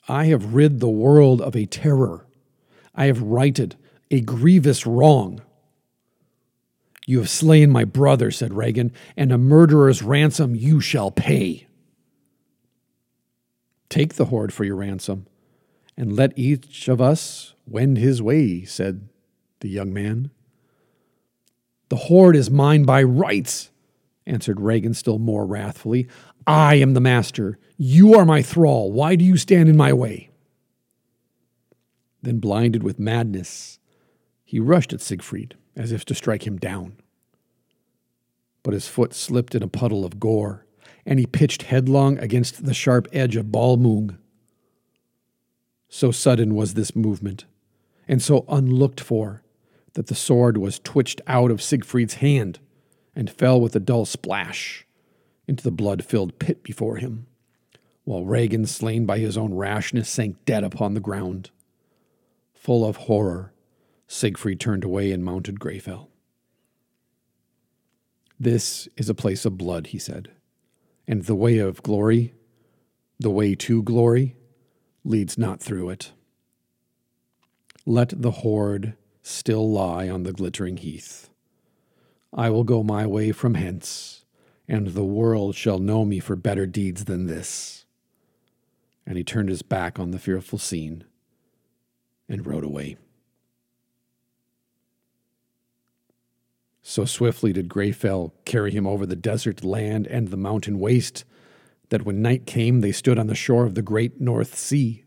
I 0.07 0.25
have 0.25 0.53
rid 0.53 0.79
the 0.79 0.89
world 0.89 1.41
of 1.41 1.55
a 1.55 1.65
terror 1.65 2.27
I 2.97 3.05
have 3.05 3.21
righted 3.21 3.75
a 4.09 4.21
grievous 4.21 4.87
wrong. 4.87 5.41
You 7.05 7.19
have 7.19 7.29
slain 7.29 7.69
my 7.69 7.85
brother, 7.85 8.31
said 8.31 8.53
Regin, 8.53 8.91
and 9.15 9.31
a 9.31 9.37
murderer's 9.37 10.01
ransom 10.01 10.55
you 10.55 10.81
shall 10.81 11.11
pay. 11.11 11.67
Take 13.87 14.15
the 14.15 14.25
hoard 14.25 14.51
for 14.51 14.65
your 14.65 14.75
ransom, 14.75 15.27
and 15.97 16.15
let 16.15 16.37
each 16.37 16.87
of 16.87 17.01
us 17.01 17.55
wend 17.65 17.97
his 17.97 18.21
way, 18.21 18.63
said 18.63 19.09
the 19.59 19.69
young 19.69 19.91
man. 19.91 20.29
The 21.89 21.95
hoard 21.95 22.35
is 22.35 22.51
mine 22.51 22.83
by 22.83 23.01
rights, 23.03 23.71
answered 24.25 24.61
Regin 24.61 24.93
still 24.93 25.19
more 25.19 25.45
wrathfully. 25.45 26.07
I 26.45 26.75
am 26.75 26.93
the 26.93 27.01
master. 27.01 27.57
You 27.77 28.13
are 28.13 28.25
my 28.25 28.41
thrall. 28.41 28.91
Why 28.91 29.15
do 29.15 29.25
you 29.25 29.37
stand 29.37 29.69
in 29.69 29.77
my 29.77 29.93
way? 29.93 30.29
Then, 32.21 32.39
blinded 32.39 32.83
with 32.83 32.99
madness, 32.99 33.79
he 34.43 34.59
rushed 34.59 34.93
at 34.93 35.01
Siegfried 35.01 35.55
as 35.75 35.91
if 35.91 36.03
to 36.05 36.15
strike 36.15 36.45
him 36.45 36.57
down. 36.57 36.97
But 38.63 38.73
his 38.73 38.87
foot 38.87 39.13
slipped 39.13 39.55
in 39.55 39.63
a 39.63 39.67
puddle 39.67 40.03
of 40.03 40.19
gore, 40.19 40.65
and 41.05 41.19
he 41.19 41.25
pitched 41.25 41.63
headlong 41.63 42.17
against 42.17 42.65
the 42.65 42.73
sharp 42.73 43.07
edge 43.13 43.35
of 43.35 43.51
Balmung. 43.51 44.17
So 45.89 46.11
sudden 46.11 46.55
was 46.55 46.73
this 46.73 46.95
movement, 46.95 47.45
and 48.07 48.21
so 48.21 48.45
unlooked 48.49 48.99
for, 48.99 49.43
that 49.93 50.07
the 50.07 50.15
sword 50.15 50.57
was 50.57 50.79
twitched 50.79 51.21
out 51.27 51.51
of 51.51 51.61
Siegfried's 51.61 52.15
hand 52.15 52.59
and 53.15 53.29
fell 53.29 53.59
with 53.59 53.75
a 53.75 53.79
dull 53.79 54.05
splash 54.05 54.85
into 55.47 55.63
the 55.63 55.71
blood 55.71 56.05
filled 56.05 56.39
pit 56.39 56.61
before 56.61 56.97
him, 56.97 57.25
while 58.03 58.25
Regin, 58.25 58.65
slain 58.65 59.05
by 59.05 59.17
his 59.17 59.37
own 59.37 59.53
rashness, 59.53 60.09
sank 60.09 60.45
dead 60.45 60.63
upon 60.63 60.93
the 60.93 60.99
ground. 60.99 61.49
Full 62.53 62.85
of 62.85 62.95
horror, 62.97 63.53
Siegfried 64.07 64.59
turned 64.59 64.83
away 64.83 65.11
and 65.11 65.23
mounted 65.23 65.59
Greyfell. 65.59 66.07
This 68.39 68.87
is 68.95 69.09
a 69.09 69.15
place 69.15 69.45
of 69.45 69.57
blood, 69.57 69.87
he 69.87 69.99
said, 69.99 70.29
and 71.07 71.23
the 71.23 71.35
way 71.35 71.57
of 71.57 71.81
glory, 71.81 72.33
the 73.19 73.31
way 73.31 73.55
to 73.55 73.81
glory, 73.83 74.36
leads 75.07 75.37
not 75.37 75.61
through 75.61 75.89
it. 75.89 76.11
Let 77.85 78.21
the 78.21 78.31
hoard 78.31 78.95
still 79.21 79.71
lie 79.71 80.09
on 80.09 80.23
the 80.23 80.33
glittering 80.33 80.77
heath. 80.77 81.29
I 82.33 82.49
will 82.49 82.65
go 82.65 82.83
my 82.83 83.05
way 83.05 83.31
from 83.31 83.53
hence, 83.53 84.25
and 84.67 84.87
the 84.87 85.05
world 85.05 85.55
shall 85.55 85.79
know 85.79 86.03
me 86.03 86.19
for 86.19 86.35
better 86.35 86.65
deeds 86.65 87.05
than 87.05 87.25
this. 87.25 87.85
And 89.05 89.17
he 89.17 89.23
turned 89.23 89.49
his 89.49 89.61
back 89.61 89.97
on 89.97 90.11
the 90.11 90.19
fearful 90.19 90.59
scene 90.59 91.05
and 92.27 92.45
rode 92.45 92.65
away. 92.65 92.97
So 96.81 97.05
swiftly 97.05 97.53
did 97.53 97.69
Greyfell 97.69 98.31
carry 98.43 98.71
him 98.71 98.85
over 98.85 99.05
the 99.05 99.15
desert 99.15 99.63
land 99.63 100.07
and 100.07 100.27
the 100.27 100.37
mountain 100.37 100.79
waste 100.79 101.23
that 101.89 102.05
when 102.05 102.21
night 102.21 102.45
came 102.45 102.81
they 102.81 102.91
stood 102.91 103.17
on 103.17 103.27
the 103.27 103.35
shore 103.35 103.65
of 103.65 103.75
the 103.75 103.81
great 103.81 104.19
North 104.19 104.55
Sea, 104.57 105.03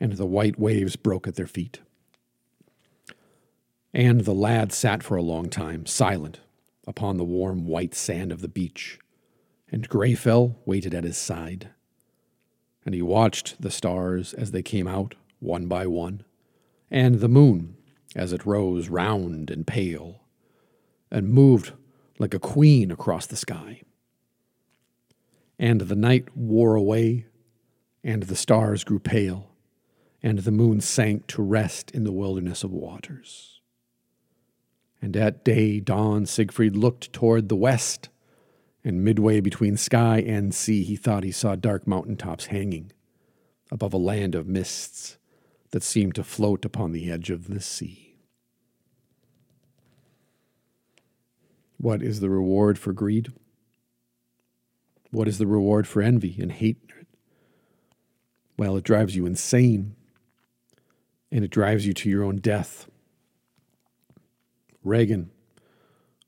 and 0.00 0.12
the 0.12 0.26
white 0.26 0.58
waves 0.58 0.96
broke 0.96 1.26
at 1.26 1.34
their 1.34 1.46
feet. 1.46 1.80
And 3.92 4.22
the 4.22 4.34
lad 4.34 4.72
sat 4.72 5.02
for 5.02 5.16
a 5.16 5.22
long 5.22 5.48
time, 5.48 5.86
silent, 5.86 6.40
upon 6.86 7.16
the 7.16 7.24
warm 7.24 7.66
white 7.66 7.94
sand 7.94 8.32
of 8.32 8.42
the 8.42 8.48
beach, 8.48 8.98
and 9.70 9.88
Greyfell 9.88 10.56
waited 10.64 10.94
at 10.94 11.04
his 11.04 11.16
side. 11.16 11.70
And 12.84 12.94
he 12.94 13.02
watched 13.02 13.60
the 13.60 13.70
stars 13.70 14.32
as 14.34 14.50
they 14.50 14.62
came 14.62 14.86
out 14.86 15.14
one 15.40 15.66
by 15.66 15.86
one, 15.86 16.22
and 16.90 17.16
the 17.16 17.28
moon 17.28 17.76
as 18.14 18.32
it 18.32 18.46
rose 18.46 18.88
round 18.88 19.50
and 19.50 19.66
pale, 19.66 20.22
and 21.10 21.28
moved 21.28 21.72
like 22.18 22.34
a 22.34 22.38
queen 22.38 22.90
across 22.90 23.26
the 23.26 23.36
sky. 23.36 23.82
And 25.58 25.82
the 25.82 25.96
night 25.96 26.36
wore 26.36 26.74
away, 26.74 27.26
and 28.04 28.24
the 28.24 28.36
stars 28.36 28.84
grew 28.84 29.00
pale, 29.00 29.50
and 30.22 30.40
the 30.40 30.52
moon 30.52 30.80
sank 30.80 31.26
to 31.28 31.42
rest 31.42 31.90
in 31.90 32.04
the 32.04 32.12
wilderness 32.12 32.62
of 32.62 32.70
waters. 32.70 33.60
And 35.00 35.16
at 35.16 35.44
day 35.44 35.80
dawn, 35.80 36.26
Siegfried 36.26 36.76
looked 36.76 37.12
toward 37.12 37.48
the 37.48 37.56
west, 37.56 38.08
and 38.84 39.04
midway 39.04 39.40
between 39.40 39.76
sky 39.76 40.18
and 40.20 40.54
sea, 40.54 40.82
he 40.82 40.96
thought 40.96 41.24
he 41.24 41.32
saw 41.32 41.56
dark 41.56 41.86
mountain 41.86 42.16
tops 42.16 42.46
hanging 42.46 42.92
above 43.70 43.92
a 43.92 43.98
land 43.98 44.34
of 44.34 44.46
mists 44.46 45.18
that 45.70 45.82
seemed 45.82 46.14
to 46.14 46.24
float 46.24 46.64
upon 46.64 46.92
the 46.92 47.10
edge 47.10 47.30
of 47.30 47.48
the 47.48 47.60
sea. 47.60 48.16
What 51.76 52.02
is 52.02 52.20
the 52.20 52.30
reward 52.30 52.78
for 52.78 52.92
greed? 52.92 53.32
What 55.10 55.28
is 55.28 55.38
the 55.38 55.46
reward 55.46 55.86
for 55.86 56.02
envy 56.02 56.36
and 56.40 56.52
hate? 56.52 56.78
Well, 58.58 58.76
it 58.76 58.84
drives 58.84 59.16
you 59.16 59.24
insane 59.26 59.94
and 61.30 61.44
it 61.44 61.50
drives 61.50 61.86
you 61.86 61.92
to 61.94 62.10
your 62.10 62.24
own 62.24 62.36
death. 62.36 62.88
Regin, 64.82 65.30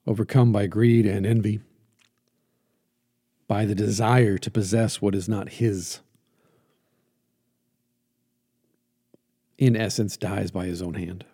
overcome 0.06 0.52
by 0.52 0.66
greed 0.66 1.06
and 1.06 1.26
envy, 1.26 1.60
by 3.48 3.64
the 3.64 3.74
desire 3.74 4.38
to 4.38 4.50
possess 4.50 5.02
what 5.02 5.14
is 5.14 5.28
not 5.28 5.50
his, 5.50 6.00
in 9.58 9.76
essence, 9.76 10.16
dies 10.16 10.50
by 10.50 10.66
his 10.66 10.80
own 10.80 10.94
hand 10.94 11.24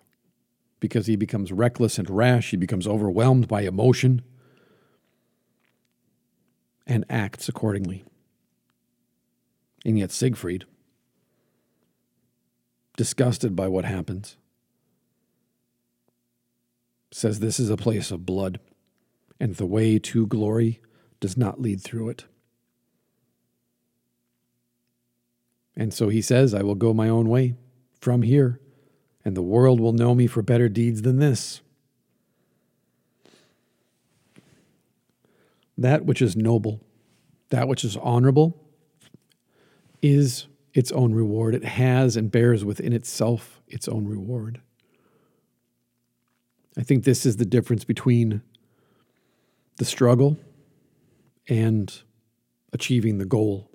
because 0.79 1.07
he 1.07 1.15
becomes 1.15 1.51
reckless 1.51 1.97
and 1.97 2.09
rash. 2.09 2.51
He 2.51 2.57
becomes 2.57 2.87
overwhelmed 2.87 3.47
by 3.47 3.61
emotion 3.61 4.21
and 6.87 7.05
acts 7.09 7.47
accordingly. 7.47 8.03
And 9.85 9.99
yet, 9.99 10.11
Siegfried, 10.11 10.65
disgusted 12.97 13.55
by 13.55 13.67
what 13.67 13.85
happens, 13.85 14.37
says 17.11 17.39
this 17.39 17.59
is 17.59 17.69
a 17.69 17.77
place 17.77 18.09
of 18.09 18.25
blood, 18.25 18.59
and 19.39 19.55
the 19.55 19.65
way 19.67 19.99
to 19.99 20.25
glory 20.25 20.81
does 21.19 21.37
not 21.37 21.61
lead 21.61 21.81
through 21.81 22.09
it. 22.09 22.25
And 25.75 25.93
so 25.93 26.09
he 26.09 26.23
says, 26.23 26.55
I 26.55 26.63
will 26.63 26.75
go 26.75 26.93
my 26.93 27.07
own 27.07 27.29
way 27.29 27.55
from 28.01 28.23
here 28.23 28.59
and 29.27 29.35
the 29.35 29.41
world 29.41 29.81
will 29.81 29.91
know 29.91 30.15
me 30.15 30.25
for 30.25 30.41
better 30.41 30.69
deeds 30.69 31.01
than 31.01 31.19
this. 31.19 31.59
That 35.77 36.05
which 36.05 36.21
is 36.21 36.35
noble, 36.35 36.81
that 37.49 37.67
which 37.67 37.83
is 37.83 37.97
honorable, 37.97 38.59
is 40.01 40.47
its 40.73 40.91
own 40.91 41.13
reward. 41.13 41.55
It 41.55 41.63
has 41.63 42.15
and 42.15 42.31
bears 42.31 42.63
within 42.63 42.93
itself 42.93 43.61
its 43.67 43.87
own 43.87 44.05
reward. 44.07 44.61
I 46.77 46.83
think 46.83 47.03
this 47.03 47.25
is 47.25 47.37
the 47.37 47.45
difference 47.45 47.83
between 47.83 48.41
the 49.77 49.85
struggle 49.85 50.37
and 51.49 52.01
achieving 52.73 53.17
the 53.17 53.25
goal. 53.25 53.69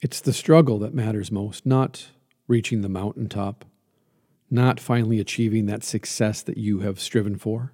It's 0.00 0.20
the 0.20 0.32
struggle 0.32 0.78
that 0.80 0.94
matters 0.94 1.30
most, 1.30 1.64
not 1.64 2.08
reaching 2.48 2.82
the 2.82 2.88
mountaintop, 2.88 3.64
not 4.50 4.80
finally 4.80 5.20
achieving 5.20 5.66
that 5.66 5.84
success 5.84 6.42
that 6.42 6.58
you 6.58 6.80
have 6.80 7.00
striven 7.00 7.36
for. 7.36 7.72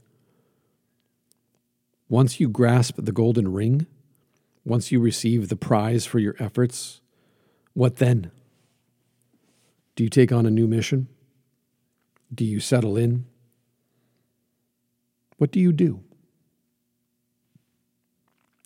Once 2.11 2.39
you 2.39 2.47
grasp 2.47 2.97
the 2.99 3.13
golden 3.13 3.51
ring, 3.51 3.87
once 4.67 4.93
you 4.93 5.01
receive 5.01 5.49
the 5.49 5.57
prize 5.57 6.05
for 6.05 6.19
your 6.19 6.37
efforts, 6.39 7.01
what 7.73 7.97
then? 7.97 8.31
Do 9.97 10.05
you 10.05 10.11
take 10.11 10.31
on 10.31 10.45
a 10.45 10.51
new 10.51 10.67
mission? 10.67 11.09
Do 12.35 12.45
you 12.45 12.61
settle 12.61 12.99
in? 12.99 13.25
What 15.39 15.51
do 15.51 15.59
you 15.59 15.73
do? 15.73 16.01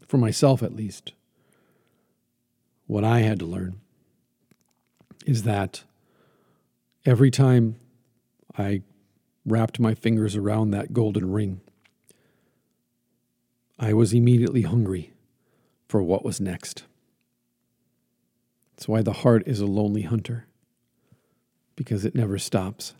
For 0.09 0.19
myself, 0.19 0.61
at 0.61 0.75
least, 0.75 1.13
what 2.89 3.05
I 3.05 3.21
had 3.21 3.39
to 3.39 3.47
learn 3.47 3.81
is 5.25 5.45
that 5.45 5.85
Every 7.07 7.31
time 7.31 7.77
I 8.57 8.81
wrapped 9.45 9.79
my 9.79 9.95
fingers 9.95 10.37
around 10.37 10.71
that 10.71 10.95
golden 10.95 11.31
ring, 11.31 11.61
I 13.79 13.93
was 13.93 14.13
immediately 14.13 14.63
hungry 14.63 15.13
for 15.89 16.03
what 16.03 16.25
was 16.25 16.41
next. 16.41 16.85
That's 18.73 18.89
why 18.89 19.03
the 19.03 19.13
heart 19.13 19.43
is 19.47 19.61
a 19.61 19.67
lonely 19.67 20.03
hunter, 20.03 20.47
because 21.77 22.05
it 22.05 22.15
never 22.15 22.39
stops. 22.39 22.95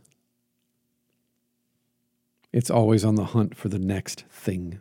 It's 2.53 2.71
always 2.71 3.05
on 3.05 3.17
the 3.17 3.25
hunt 3.25 3.57
for 3.57 3.69
the 3.69 3.79
next 3.79 4.25
thing, 4.31 4.81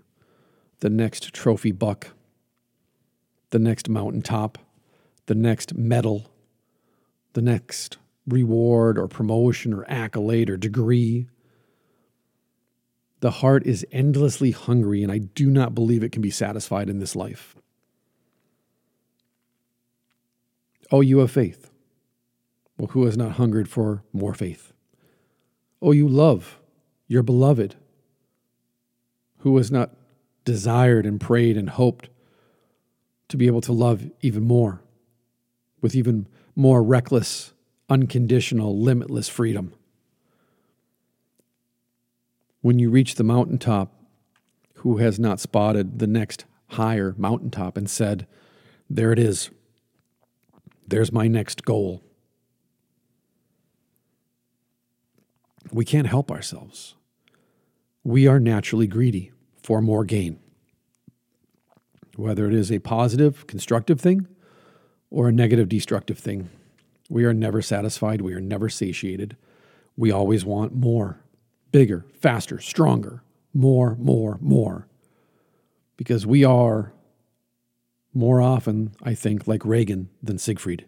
the 0.79 0.89
next 0.89 1.33
trophy 1.33 1.71
buck, 1.71 2.09
the 3.49 3.59
next 3.59 3.89
mountaintop, 3.89 4.59
the 5.25 5.35
next 5.35 5.75
medal, 5.75 6.31
the 7.33 7.41
next 7.41 7.97
reward 8.27 8.97
or 8.97 9.07
promotion 9.07 9.73
or 9.73 9.89
accolade 9.89 10.49
or 10.49 10.57
degree. 10.57 11.27
The 13.24 13.32
heart 13.32 13.65
is 13.65 13.88
endlessly 13.89 14.51
hungry, 14.51 15.01
and 15.01 15.09
I 15.09 15.19
do 15.19 15.49
not 15.49 15.74
believe 15.74 16.03
it 16.03 16.11
can 16.11 16.21
be 16.21 16.30
satisfied 16.30 16.89
in 16.89 16.99
this 16.99 17.15
life. 17.15 17.55
Oh, 20.91 20.99
you 20.99 21.19
have 21.19 21.32
faith. 21.32 21.71
Well, 22.78 22.89
who 22.89 23.05
has 23.05 23.15
not 23.15 23.38
hungered 23.38 23.69
for 23.69 24.03
more 24.11 24.34
faith? 24.34 24.74
Oh, 25.82 25.93
you 25.93 26.05
love 26.05 26.59
your 27.07 27.24
beloved. 27.24 27.76
Who 29.38 29.55
has 29.55 29.71
not 29.71 29.91
desired 30.43 31.05
and 31.05 31.21
prayed 31.21 31.55
and 31.55 31.69
hoped 31.69 32.09
to 33.30 33.38
be 33.38 33.47
able 33.47 33.61
to 33.61 33.71
love 33.71 34.03
even 34.19 34.43
more, 34.43 34.82
with 35.80 35.95
even 35.95 36.28
more 36.57 36.84
reckless 36.84 37.53
unconditional, 37.89 38.78
limitless 38.78 39.30
freedom. 39.30 39.74
When 42.64 42.80
you 42.80 42.89
reach 42.89 43.16
the 43.16 43.26
mountaintop, 43.26 43.93
who 44.76 44.95
has 44.99 45.20
not 45.20 45.41
spotted 45.41 45.99
the 45.99 46.07
next 46.07 46.45
higher 46.68 47.14
mountaintop 47.18 47.76
and 47.76 47.89
said, 47.89 48.26
There 48.89 49.11
it 49.11 49.20
is. 49.20 49.49
There's 50.88 51.11
my 51.11 51.28
next 51.28 51.66
goal. 51.66 52.01
We 55.74 55.84
can't 55.84 56.07
help 56.07 56.32
ourselves. 56.32 56.95
We 58.01 58.28
are 58.28 58.39
naturally 58.39 58.88
greedy 58.88 59.34
for 59.61 59.82
more 59.82 60.05
gain. 60.05 60.39
Whether 62.16 62.47
it 62.47 62.53
is 62.53 62.72
a 62.72 62.80
positive, 62.80 63.45
constructive 63.45 63.99
thing 63.99 64.26
or 65.11 65.28
a 65.28 65.34
negative, 65.34 65.68
destructive 65.68 66.18
thing. 66.18 66.47
We 67.09 67.26
are 67.26 67.34
never 67.34 67.61
satisfied. 67.61 68.22
We 68.22 68.34
are 68.34 68.39
never 68.39 68.70
satiated. 68.70 69.36
We 69.97 70.11
always 70.11 70.45
want 70.45 70.74
more, 70.74 71.22
bigger, 71.74 72.05
faster, 72.21 72.59
stronger, 72.59 73.24
more, 73.53 73.95
more, 73.99 74.38
more. 74.39 74.88
Because 75.97 76.26
we 76.26 76.45
are 76.45 76.93
more 78.13 78.39
often, 78.39 78.93
I 79.01 79.15
think, 79.15 79.47
like 79.47 79.65
Regin 79.65 80.09
than 80.21 80.38
Siegfried. 80.38 80.86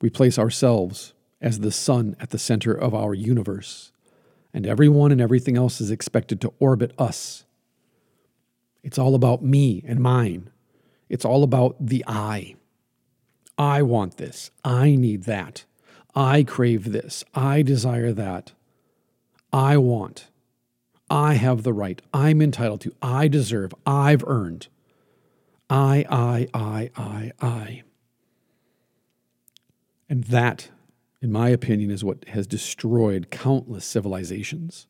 We 0.00 0.08
place 0.08 0.38
ourselves 0.38 1.12
as 1.42 1.60
the 1.60 1.72
sun 1.72 2.16
at 2.20 2.30
the 2.30 2.38
center 2.38 2.72
of 2.72 2.94
our 2.94 3.12
universe, 3.12 3.92
and 4.54 4.66
everyone 4.66 5.10
and 5.10 5.20
everything 5.20 5.56
else 5.56 5.80
is 5.80 5.90
expected 5.90 6.40
to 6.40 6.52
orbit 6.60 6.92
us. 6.96 7.44
It's 8.82 8.98
all 8.98 9.14
about 9.14 9.42
me 9.42 9.82
and 9.86 10.00
mine. 10.00 10.48
It's 11.08 11.24
all 11.24 11.42
about 11.42 11.76
the 11.84 12.04
I. 12.06 12.54
I 13.58 13.82
want 13.82 14.16
this. 14.16 14.52
I 14.64 14.94
need 14.94 15.24
that. 15.24 15.64
I 16.14 16.44
crave 16.44 16.92
this. 16.92 17.24
I 17.34 17.62
desire 17.62 18.12
that. 18.12 18.52
I 19.52 19.76
want. 19.76 20.28
I 21.08 21.34
have 21.34 21.64
the 21.64 21.72
right. 21.72 22.00
I'm 22.14 22.40
entitled 22.40 22.80
to. 22.82 22.94
I 23.02 23.26
deserve. 23.26 23.74
I've 23.84 24.24
earned. 24.26 24.68
I, 25.68 26.04
I, 26.08 26.48
I, 26.54 26.90
I, 26.96 27.32
I. 27.40 27.82
And 30.08 30.24
that, 30.24 30.70
in 31.20 31.32
my 31.32 31.48
opinion, 31.48 31.90
is 31.90 32.04
what 32.04 32.28
has 32.28 32.46
destroyed 32.46 33.28
countless 33.30 33.84
civilizations. 33.84 34.86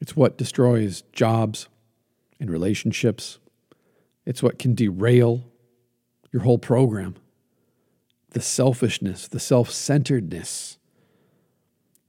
It's 0.00 0.16
what 0.16 0.36
destroys 0.36 1.02
jobs 1.12 1.68
and 2.40 2.50
relationships. 2.50 3.38
It's 4.26 4.42
what 4.42 4.58
can 4.58 4.74
derail 4.74 5.44
your 6.32 6.42
whole 6.42 6.58
program. 6.58 7.16
The 8.30 8.40
selfishness, 8.40 9.28
the 9.28 9.40
self 9.40 9.70
centeredness, 9.70 10.78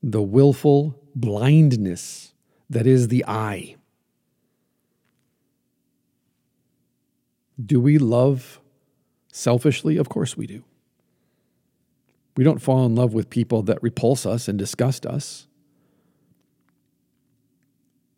the 0.03 0.21
willful 0.21 0.99
blindness 1.15 2.33
that 2.69 2.85
is 2.85 3.07
the 3.07 3.23
I. 3.25 3.77
Do 7.63 7.79
we 7.79 7.97
love 7.97 8.59
selfishly? 9.31 9.95
Of 9.95 10.09
course 10.09 10.35
we 10.35 10.45
do. 10.45 10.63
We 12.35 12.43
don't 12.43 12.61
fall 12.61 12.85
in 12.85 12.95
love 12.95 13.13
with 13.13 13.29
people 13.29 13.61
that 13.63 13.81
repulse 13.81 14.25
us 14.25 14.47
and 14.47 14.59
disgust 14.59 15.05
us. 15.05 15.47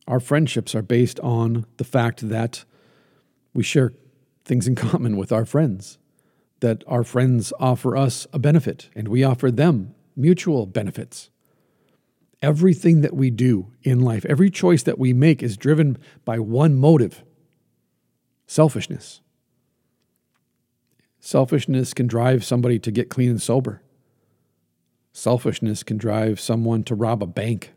Our 0.07 0.19
friendships 0.19 0.73
are 0.73 0.81
based 0.81 1.19
on 1.19 1.65
the 1.77 1.83
fact 1.83 2.29
that 2.29 2.63
we 3.53 3.63
share 3.63 3.93
things 4.43 4.67
in 4.67 4.75
common 4.75 5.17
with 5.17 5.31
our 5.31 5.45
friends, 5.45 5.97
that 6.61 6.83
our 6.87 7.03
friends 7.03 7.53
offer 7.59 7.95
us 7.95 8.25
a 8.33 8.39
benefit 8.39 8.89
and 8.95 9.07
we 9.07 9.23
offer 9.23 9.51
them 9.51 9.93
mutual 10.15 10.65
benefits. 10.65 11.29
Everything 12.41 13.01
that 13.01 13.15
we 13.15 13.29
do 13.29 13.71
in 13.83 14.01
life, 14.01 14.25
every 14.25 14.49
choice 14.49 14.83
that 14.83 14.99
we 14.99 15.13
make 15.13 15.41
is 15.41 15.57
driven 15.57 15.97
by 16.25 16.39
one 16.39 16.75
motive 16.75 17.23
selfishness. 18.47 19.21
Selfishness 21.19 21.93
can 21.93 22.07
drive 22.07 22.43
somebody 22.43 22.77
to 22.79 22.91
get 22.91 23.09
clean 23.09 23.31
and 23.31 23.41
sober. 23.41 23.81
Selfishness 25.11 25.81
can 25.81 25.97
drive 25.97 26.39
someone 26.39 26.83
to 26.83 26.93
rob 26.93 27.23
a 27.23 27.27
bank. 27.27 27.71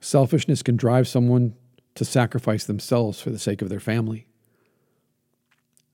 Selfishness 0.00 0.62
can 0.62 0.76
drive 0.76 1.06
someone 1.06 1.54
to 1.94 2.04
sacrifice 2.04 2.64
themselves 2.64 3.20
for 3.20 3.30
the 3.30 3.38
sake 3.38 3.62
of 3.62 3.68
their 3.68 3.80
family. 3.80 4.26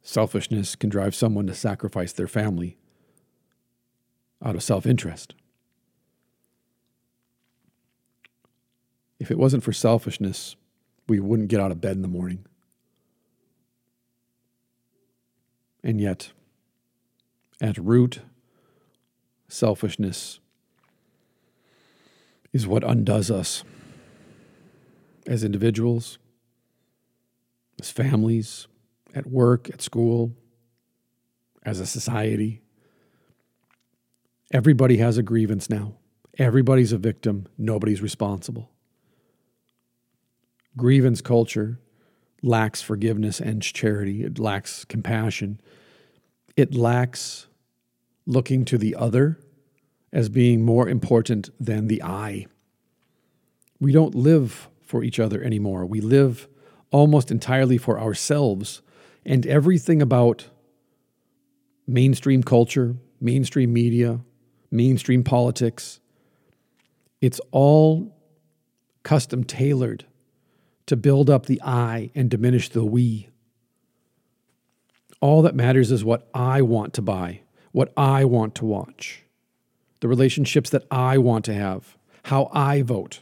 Selfishness 0.02 0.76
can 0.76 0.90
drive 0.90 1.14
someone 1.14 1.46
to 1.46 1.54
sacrifice 1.54 2.12
their 2.12 2.28
family 2.28 2.76
out 4.44 4.54
of 4.54 4.62
self 4.62 4.86
interest. 4.86 5.34
If 9.24 9.30
it 9.30 9.38
wasn't 9.38 9.62
for 9.62 9.72
selfishness, 9.72 10.54
we 11.08 11.18
wouldn't 11.18 11.48
get 11.48 11.58
out 11.58 11.70
of 11.70 11.80
bed 11.80 11.96
in 11.96 12.02
the 12.02 12.08
morning. 12.08 12.44
And 15.82 15.98
yet, 15.98 16.32
at 17.58 17.78
root, 17.78 18.20
selfishness 19.48 20.40
is 22.52 22.66
what 22.66 22.84
undoes 22.84 23.30
us 23.30 23.64
as 25.26 25.42
individuals, 25.42 26.18
as 27.80 27.90
families, 27.90 28.68
at 29.14 29.26
work, 29.26 29.70
at 29.70 29.80
school, 29.80 30.34
as 31.62 31.80
a 31.80 31.86
society. 31.86 32.60
Everybody 34.52 34.98
has 34.98 35.16
a 35.16 35.22
grievance 35.22 35.70
now. 35.70 35.94
Everybody's 36.36 36.92
a 36.92 36.98
victim. 36.98 37.46
Nobody's 37.56 38.02
responsible. 38.02 38.73
Grievance 40.76 41.20
culture 41.20 41.78
lacks 42.42 42.82
forgiveness 42.82 43.40
and 43.40 43.62
charity. 43.62 44.24
It 44.24 44.38
lacks 44.38 44.84
compassion. 44.84 45.60
It 46.56 46.74
lacks 46.74 47.46
looking 48.26 48.64
to 48.66 48.78
the 48.78 48.94
other 48.94 49.38
as 50.12 50.28
being 50.28 50.64
more 50.64 50.88
important 50.88 51.50
than 51.58 51.88
the 51.88 52.02
I. 52.02 52.46
We 53.80 53.92
don't 53.92 54.14
live 54.14 54.68
for 54.82 55.02
each 55.02 55.18
other 55.18 55.42
anymore. 55.42 55.86
We 55.86 56.00
live 56.00 56.48
almost 56.90 57.30
entirely 57.30 57.78
for 57.78 57.98
ourselves. 57.98 58.82
And 59.26 59.46
everything 59.46 60.00
about 60.00 60.48
mainstream 61.86 62.42
culture, 62.42 62.96
mainstream 63.20 63.72
media, 63.72 64.20
mainstream 64.70 65.24
politics, 65.24 66.00
it's 67.20 67.40
all 67.50 68.16
custom 69.02 69.44
tailored 69.44 70.04
to 70.86 70.96
build 70.96 71.30
up 71.30 71.46
the 71.46 71.60
I 71.62 72.10
and 72.14 72.30
diminish 72.30 72.68
the 72.68 72.84
we. 72.84 73.28
All 75.20 75.42
that 75.42 75.54
matters 75.54 75.90
is 75.90 76.04
what 76.04 76.28
I 76.34 76.60
want 76.62 76.92
to 76.94 77.02
buy, 77.02 77.40
what 77.72 77.92
I 77.96 78.24
want 78.24 78.54
to 78.56 78.66
watch, 78.66 79.24
the 80.00 80.08
relationships 80.08 80.68
that 80.70 80.84
I 80.90 81.18
want 81.18 81.44
to 81.46 81.54
have, 81.54 81.96
how 82.24 82.50
I 82.52 82.82
vote, 82.82 83.20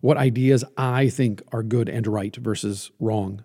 what 0.00 0.16
ideas 0.16 0.64
I 0.76 1.08
think 1.08 1.42
are 1.50 1.62
good 1.62 1.88
and 1.88 2.06
right 2.06 2.36
versus 2.36 2.90
wrong. 3.00 3.42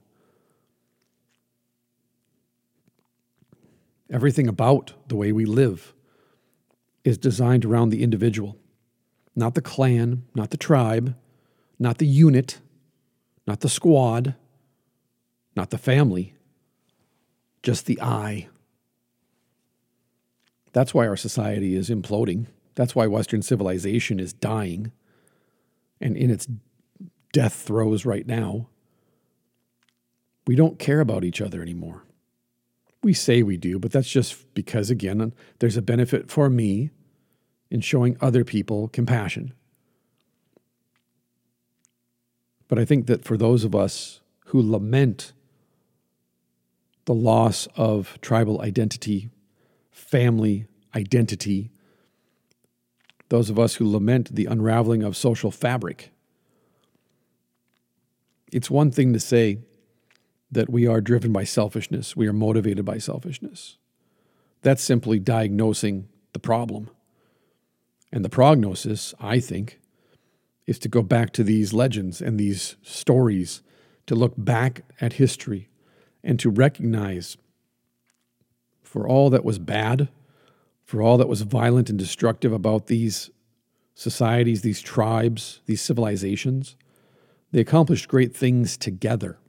Everything 4.11 4.47
about 4.47 4.93
the 5.07 5.15
way 5.15 5.31
we 5.31 5.45
live 5.45 5.93
is 7.03 7.17
designed 7.17 7.63
around 7.63 7.89
the 7.89 8.03
individual, 8.03 8.57
not 9.35 9.55
the 9.55 9.61
clan, 9.61 10.25
not 10.35 10.49
the 10.49 10.57
tribe, 10.57 11.15
not 11.79 11.97
the 11.97 12.07
unit, 12.07 12.59
not 13.49 13.61
the 13.61 13.67
squad, 13.67 14.35
not 15.55 15.71
the 15.71 15.77
family, 15.79 16.35
just 17.63 17.87
the 17.87 17.99
I. 17.99 18.47
That's 20.71 20.93
why 20.93 21.07
our 21.07 21.17
society 21.17 21.75
is 21.75 21.89
imploding. 21.89 22.45
That's 22.75 22.95
why 22.95 23.07
Western 23.07 23.41
civilization 23.41 24.19
is 24.19 24.33
dying 24.33 24.91
and 25.99 26.15
in 26.15 26.29
its 26.29 26.47
death 27.33 27.55
throes 27.55 28.05
right 28.05 28.27
now. 28.27 28.67
We 30.45 30.55
don't 30.55 30.77
care 30.77 30.99
about 30.99 31.23
each 31.23 31.41
other 31.41 31.63
anymore. 31.63 32.03
We 33.01 33.13
say 33.13 33.41
we 33.41 33.57
do, 33.57 33.79
but 33.79 33.91
that's 33.91 34.09
just 34.09 34.53
because, 34.53 34.91
again, 34.91 35.33
there's 35.57 35.75
a 35.75 35.81
benefit 35.81 36.29
for 36.29 36.51
me 36.51 36.91
in 37.71 37.81
showing 37.81 38.15
other 38.21 38.45
people 38.45 38.89
compassion. 38.89 39.53
But 42.69 42.79
I 42.79 42.85
think 42.85 43.07
that 43.07 43.25
for 43.25 43.35
those 43.35 43.65
of 43.65 43.75
us 43.75 44.21
who 44.45 44.61
lament 44.61 45.33
the 47.03 47.13
loss 47.13 47.67
of 47.75 48.17
tribal 48.21 48.61
identity, 48.61 49.29
family 49.91 50.67
identity, 50.95 51.71
those 53.27 53.49
of 53.49 53.59
us 53.59 53.75
who 53.75 53.91
lament 53.91 54.33
the 54.33 54.45
unraveling 54.45 55.03
of 55.03 55.17
social 55.17 55.51
fabric, 55.51 56.11
it's 58.51 58.69
one 58.69 58.91
thing 58.91 59.13
to 59.13 59.19
say 59.19 59.59
that 60.51 60.69
we 60.69 60.87
are 60.87 61.01
driven 61.01 61.31
by 61.31 61.43
selfishness, 61.43 62.15
we 62.15 62.27
are 62.27 62.33
motivated 62.33 62.85
by 62.85 62.97
selfishness. 62.97 63.77
That's 64.61 64.83
simply 64.83 65.19
diagnosing 65.19 66.07
the 66.33 66.39
problem. 66.39 66.89
And 68.11 68.25
the 68.25 68.29
prognosis, 68.29 69.13
I 69.19 69.39
think, 69.39 69.79
is 70.69 70.77
to 70.77 70.87
go 70.87 71.01
back 71.01 71.33
to 71.33 71.43
these 71.43 71.73
legends 71.73 72.21
and 72.21 72.39
these 72.39 72.75
stories, 72.83 73.63
to 74.05 74.13
look 74.13 74.35
back 74.37 74.83
at 75.01 75.13
history 75.13 75.67
and 76.23 76.39
to 76.39 76.47
recognize 76.47 77.37
for 78.83 79.07
all 79.07 79.31
that 79.31 79.43
was 79.43 79.57
bad, 79.57 80.09
for 80.83 81.01
all 81.01 81.17
that 81.17 81.27
was 81.27 81.41
violent 81.41 81.89
and 81.89 81.97
destructive 81.97 82.53
about 82.53 82.85
these 82.85 83.31
societies, 83.95 84.61
these 84.61 84.79
tribes, 84.79 85.61
these 85.65 85.81
civilizations, 85.81 86.75
they 87.51 87.61
accomplished 87.61 88.07
great 88.07 88.35
things 88.35 88.77
together. 88.77 89.39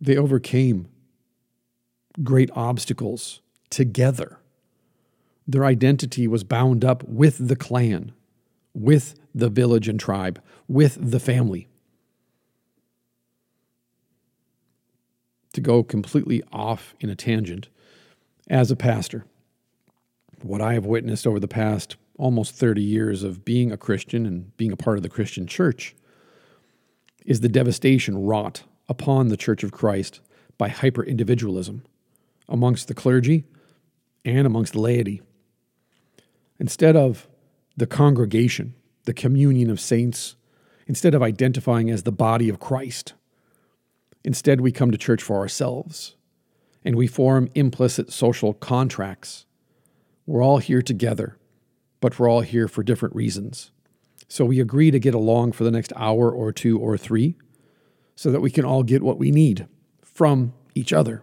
They 0.00 0.16
overcame 0.16 0.88
great 2.22 2.50
obstacles 2.54 3.42
together. 3.68 4.38
Their 5.46 5.64
identity 5.64 6.26
was 6.26 6.44
bound 6.44 6.84
up 6.84 7.04
with 7.04 7.48
the 7.48 7.56
clan, 7.56 8.12
with 8.74 9.14
the 9.34 9.48
village 9.48 9.88
and 9.88 9.98
tribe, 9.98 10.42
with 10.66 10.98
the 11.00 11.20
family. 11.20 11.68
To 15.52 15.60
go 15.60 15.82
completely 15.82 16.42
off 16.52 16.94
in 17.00 17.08
a 17.08 17.14
tangent, 17.14 17.68
as 18.48 18.70
a 18.70 18.76
pastor, 18.76 19.24
what 20.42 20.60
I 20.60 20.74
have 20.74 20.84
witnessed 20.84 21.26
over 21.26 21.40
the 21.40 21.48
past 21.48 21.96
almost 22.18 22.54
30 22.54 22.82
years 22.82 23.22
of 23.22 23.44
being 23.44 23.72
a 23.72 23.76
Christian 23.76 24.26
and 24.26 24.56
being 24.56 24.72
a 24.72 24.76
part 24.76 24.96
of 24.96 25.02
the 25.02 25.08
Christian 25.08 25.46
church 25.46 25.94
is 27.24 27.40
the 27.40 27.48
devastation 27.48 28.22
wrought 28.24 28.62
upon 28.88 29.28
the 29.28 29.36
Church 29.36 29.62
of 29.62 29.72
Christ 29.72 30.20
by 30.58 30.68
hyper 30.68 31.04
individualism 31.04 31.82
amongst 32.48 32.88
the 32.88 32.94
clergy 32.94 33.44
and 34.24 34.46
amongst 34.46 34.72
the 34.72 34.80
laity. 34.80 35.22
Instead 36.58 36.96
of 36.96 37.28
the 37.76 37.86
congregation, 37.86 38.74
the 39.04 39.14
communion 39.14 39.70
of 39.70 39.80
saints, 39.80 40.36
instead 40.86 41.14
of 41.14 41.22
identifying 41.22 41.90
as 41.90 42.02
the 42.02 42.12
body 42.12 42.48
of 42.48 42.60
Christ, 42.60 43.14
instead 44.24 44.60
we 44.60 44.72
come 44.72 44.90
to 44.90 44.98
church 44.98 45.22
for 45.22 45.38
ourselves 45.38 46.16
and 46.84 46.96
we 46.96 47.06
form 47.06 47.48
implicit 47.54 48.12
social 48.12 48.54
contracts. 48.54 49.44
We're 50.24 50.42
all 50.42 50.58
here 50.58 50.82
together, 50.82 51.36
but 52.00 52.18
we're 52.18 52.30
all 52.30 52.40
here 52.40 52.68
for 52.68 52.82
different 52.82 53.14
reasons. 53.14 53.70
So 54.28 54.44
we 54.44 54.60
agree 54.60 54.90
to 54.90 54.98
get 54.98 55.14
along 55.14 55.52
for 55.52 55.64
the 55.64 55.70
next 55.70 55.92
hour 55.96 56.30
or 56.30 56.52
two 56.52 56.78
or 56.78 56.96
three 56.96 57.36
so 58.14 58.30
that 58.30 58.40
we 58.40 58.50
can 58.50 58.64
all 58.64 58.82
get 58.82 59.02
what 59.02 59.18
we 59.18 59.30
need 59.30 59.68
from 60.02 60.54
each 60.74 60.92
other. 60.92 61.22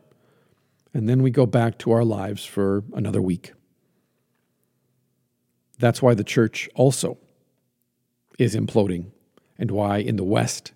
And 0.94 1.10
then 1.10 1.24
we 1.24 1.32
go 1.32 1.46
back 1.46 1.78
to 1.80 1.92
our 1.92 2.06
lives 2.06 2.46
for 2.46 2.84
another 2.94 3.22
week. 3.22 3.54
That's 5.84 6.02
why 6.02 6.14
the 6.14 6.24
church 6.24 6.70
also 6.76 7.18
is 8.40 8.56
imploding, 8.56 9.08
and 9.60 9.70
why 9.70 9.98
in 9.98 10.16
the 10.16 10.24
West 10.24 10.72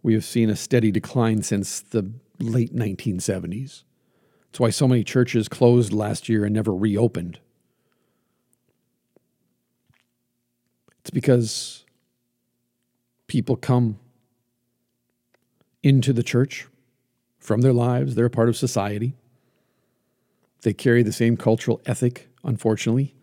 we 0.00 0.14
have 0.14 0.24
seen 0.24 0.48
a 0.48 0.54
steady 0.54 0.92
decline 0.92 1.42
since 1.42 1.80
the 1.80 2.12
late 2.38 2.72
1970s. 2.72 3.82
It's 4.50 4.60
why 4.60 4.70
so 4.70 4.86
many 4.86 5.02
churches 5.02 5.48
closed 5.48 5.92
last 5.92 6.28
year 6.28 6.44
and 6.44 6.54
never 6.54 6.72
reopened. 6.72 7.40
It's 11.00 11.10
because 11.10 11.84
people 13.26 13.56
come 13.56 13.98
into 15.82 16.12
the 16.12 16.22
church 16.22 16.68
from 17.40 17.62
their 17.62 17.72
lives. 17.72 18.14
They're 18.14 18.26
a 18.26 18.30
part 18.30 18.48
of 18.48 18.56
society. 18.56 19.16
They 20.62 20.72
carry 20.72 21.02
the 21.02 21.12
same 21.12 21.36
cultural 21.36 21.80
ethic, 21.86 22.28
unfortunately, 22.44 23.16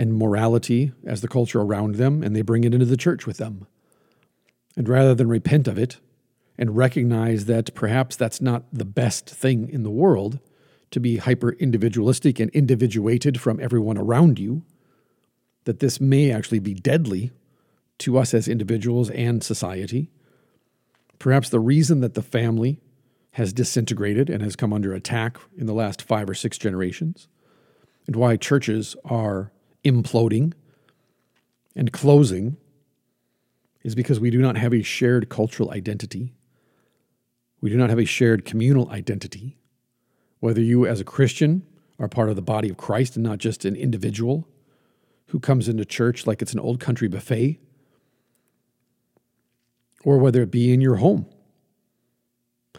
and 0.00 0.14
morality 0.14 0.92
as 1.04 1.20
the 1.20 1.28
culture 1.28 1.60
around 1.60 1.96
them, 1.96 2.22
and 2.22 2.34
they 2.34 2.40
bring 2.40 2.64
it 2.64 2.72
into 2.72 2.86
the 2.86 2.96
church 2.96 3.26
with 3.26 3.36
them. 3.36 3.66
And 4.74 4.88
rather 4.88 5.14
than 5.14 5.28
repent 5.28 5.68
of 5.68 5.76
it 5.76 5.98
and 6.56 6.74
recognize 6.74 7.44
that 7.44 7.74
perhaps 7.74 8.16
that's 8.16 8.40
not 8.40 8.64
the 8.72 8.86
best 8.86 9.28
thing 9.28 9.68
in 9.68 9.82
the 9.82 9.90
world 9.90 10.38
to 10.92 11.00
be 11.00 11.18
hyper 11.18 11.52
individualistic 11.52 12.40
and 12.40 12.50
individuated 12.52 13.38
from 13.38 13.60
everyone 13.60 13.98
around 13.98 14.38
you, 14.38 14.62
that 15.64 15.80
this 15.80 16.00
may 16.00 16.32
actually 16.32 16.60
be 16.60 16.72
deadly 16.72 17.30
to 17.98 18.16
us 18.16 18.32
as 18.32 18.48
individuals 18.48 19.10
and 19.10 19.44
society. 19.44 20.08
Perhaps 21.18 21.50
the 21.50 21.60
reason 21.60 22.00
that 22.00 22.14
the 22.14 22.22
family 22.22 22.80
has 23.32 23.52
disintegrated 23.52 24.30
and 24.30 24.42
has 24.42 24.56
come 24.56 24.72
under 24.72 24.94
attack 24.94 25.36
in 25.58 25.66
the 25.66 25.74
last 25.74 26.00
five 26.00 26.30
or 26.30 26.34
six 26.34 26.56
generations, 26.56 27.28
and 28.06 28.16
why 28.16 28.38
churches 28.38 28.96
are 29.04 29.52
imploding 29.84 30.52
and 31.74 31.92
closing 31.92 32.56
is 33.82 33.94
because 33.94 34.20
we 34.20 34.30
do 34.30 34.40
not 34.40 34.56
have 34.56 34.74
a 34.74 34.82
shared 34.82 35.28
cultural 35.28 35.70
identity. 35.70 36.34
We 37.60 37.70
do 37.70 37.76
not 37.76 37.90
have 37.90 37.98
a 37.98 38.04
shared 38.04 38.44
communal 38.44 38.90
identity. 38.90 39.56
Whether 40.40 40.60
you, 40.60 40.86
as 40.86 41.00
a 41.00 41.04
Christian, 41.04 41.66
are 41.98 42.08
part 42.08 42.30
of 42.30 42.36
the 42.36 42.42
body 42.42 42.70
of 42.70 42.76
Christ 42.76 43.16
and 43.16 43.24
not 43.24 43.38
just 43.38 43.64
an 43.64 43.76
individual 43.76 44.48
who 45.26 45.38
comes 45.38 45.68
into 45.68 45.84
church 45.84 46.26
like 46.26 46.42
it's 46.42 46.52
an 46.52 46.58
old 46.58 46.80
country 46.80 47.08
buffet, 47.08 47.60
or 50.02 50.18
whether 50.18 50.42
it 50.42 50.50
be 50.50 50.72
in 50.72 50.80
your 50.80 50.96
home. 50.96 51.26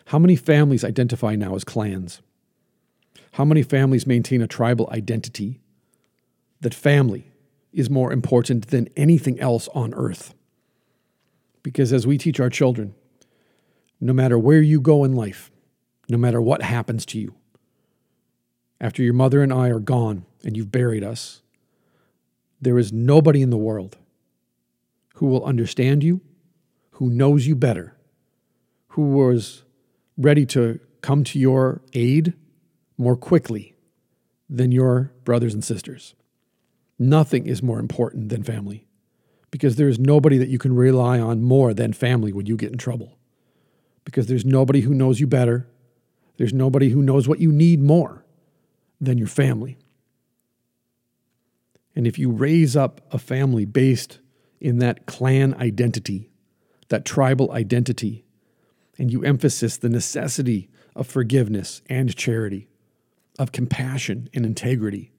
How 0.05 0.19
many 0.19 0.35
families 0.35 0.83
identify 0.83 1.35
now 1.35 1.55
as 1.55 1.63
clans? 1.63 2.21
How 3.33 3.45
many 3.45 3.63
families 3.63 4.05
maintain 4.05 4.41
a 4.41 4.47
tribal 4.47 4.89
identity 4.91 5.60
that 6.61 6.73
family 6.73 7.31
is 7.73 7.89
more 7.89 8.11
important 8.11 8.67
than 8.67 8.89
anything 8.95 9.39
else 9.39 9.67
on 9.73 9.93
earth? 9.93 10.33
Because 11.63 11.93
as 11.93 12.07
we 12.07 12.17
teach 12.17 12.39
our 12.39 12.49
children, 12.49 12.95
no 13.99 14.13
matter 14.13 14.37
where 14.37 14.61
you 14.61 14.81
go 14.81 15.03
in 15.03 15.13
life, 15.13 15.51
no 16.09 16.17
matter 16.17 16.41
what 16.41 16.63
happens 16.63 17.05
to 17.07 17.19
you, 17.19 17.35
after 18.79 19.03
your 19.03 19.13
mother 19.13 19.43
and 19.43 19.53
I 19.53 19.69
are 19.69 19.79
gone 19.79 20.25
and 20.43 20.57
you've 20.57 20.71
buried 20.71 21.03
us, 21.03 21.41
there 22.59 22.77
is 22.77 22.91
nobody 22.91 23.41
in 23.41 23.51
the 23.51 23.57
world 23.57 23.97
who 25.15 25.27
will 25.27 25.45
understand 25.45 26.03
you, 26.03 26.21
who 26.91 27.09
knows 27.09 27.45
you 27.45 27.55
better, 27.55 27.95
who 28.89 29.09
was 29.11 29.63
ready 30.17 30.45
to 30.47 30.79
come 31.01 31.23
to 31.23 31.39
your 31.39 31.81
aid 31.93 32.33
more 32.97 33.15
quickly 33.15 33.75
than 34.49 34.71
your 34.71 35.11
brothers 35.23 35.53
and 35.53 35.63
sisters. 35.63 36.15
Nothing 37.01 37.47
is 37.47 37.63
more 37.63 37.79
important 37.79 38.29
than 38.29 38.43
family 38.43 38.85
because 39.49 39.75
there 39.75 39.87
is 39.87 39.97
nobody 39.97 40.37
that 40.37 40.49
you 40.49 40.59
can 40.59 40.75
rely 40.75 41.19
on 41.19 41.41
more 41.41 41.73
than 41.73 41.93
family 41.93 42.31
when 42.31 42.45
you 42.45 42.55
get 42.55 42.71
in 42.71 42.77
trouble. 42.77 43.17
Because 44.05 44.27
there's 44.27 44.45
nobody 44.45 44.81
who 44.81 44.93
knows 44.93 45.19
you 45.19 45.25
better. 45.25 45.67
There's 46.37 46.53
nobody 46.53 46.89
who 46.89 47.01
knows 47.01 47.27
what 47.27 47.39
you 47.39 47.51
need 47.51 47.81
more 47.81 48.23
than 48.99 49.17
your 49.17 49.25
family. 49.27 49.79
And 51.95 52.05
if 52.05 52.19
you 52.19 52.29
raise 52.29 52.75
up 52.75 53.01
a 53.11 53.17
family 53.17 53.65
based 53.65 54.19
in 54.59 54.77
that 54.77 55.07
clan 55.07 55.55
identity, 55.55 56.29
that 56.89 57.03
tribal 57.03 57.51
identity, 57.51 58.25
and 58.99 59.11
you 59.11 59.23
emphasize 59.23 59.79
the 59.79 59.89
necessity 59.89 60.69
of 60.95 61.07
forgiveness 61.07 61.81
and 61.89 62.15
charity, 62.15 62.69
of 63.39 63.51
compassion 63.51 64.29
and 64.35 64.45
integrity, 64.45 65.11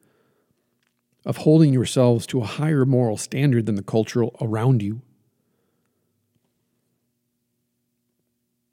of 1.24 1.38
holding 1.38 1.72
yourselves 1.72 2.26
to 2.26 2.40
a 2.40 2.46
higher 2.46 2.84
moral 2.84 3.16
standard 3.16 3.66
than 3.66 3.76
the 3.76 3.82
cultural 3.82 4.36
around 4.40 4.82
you, 4.82 5.02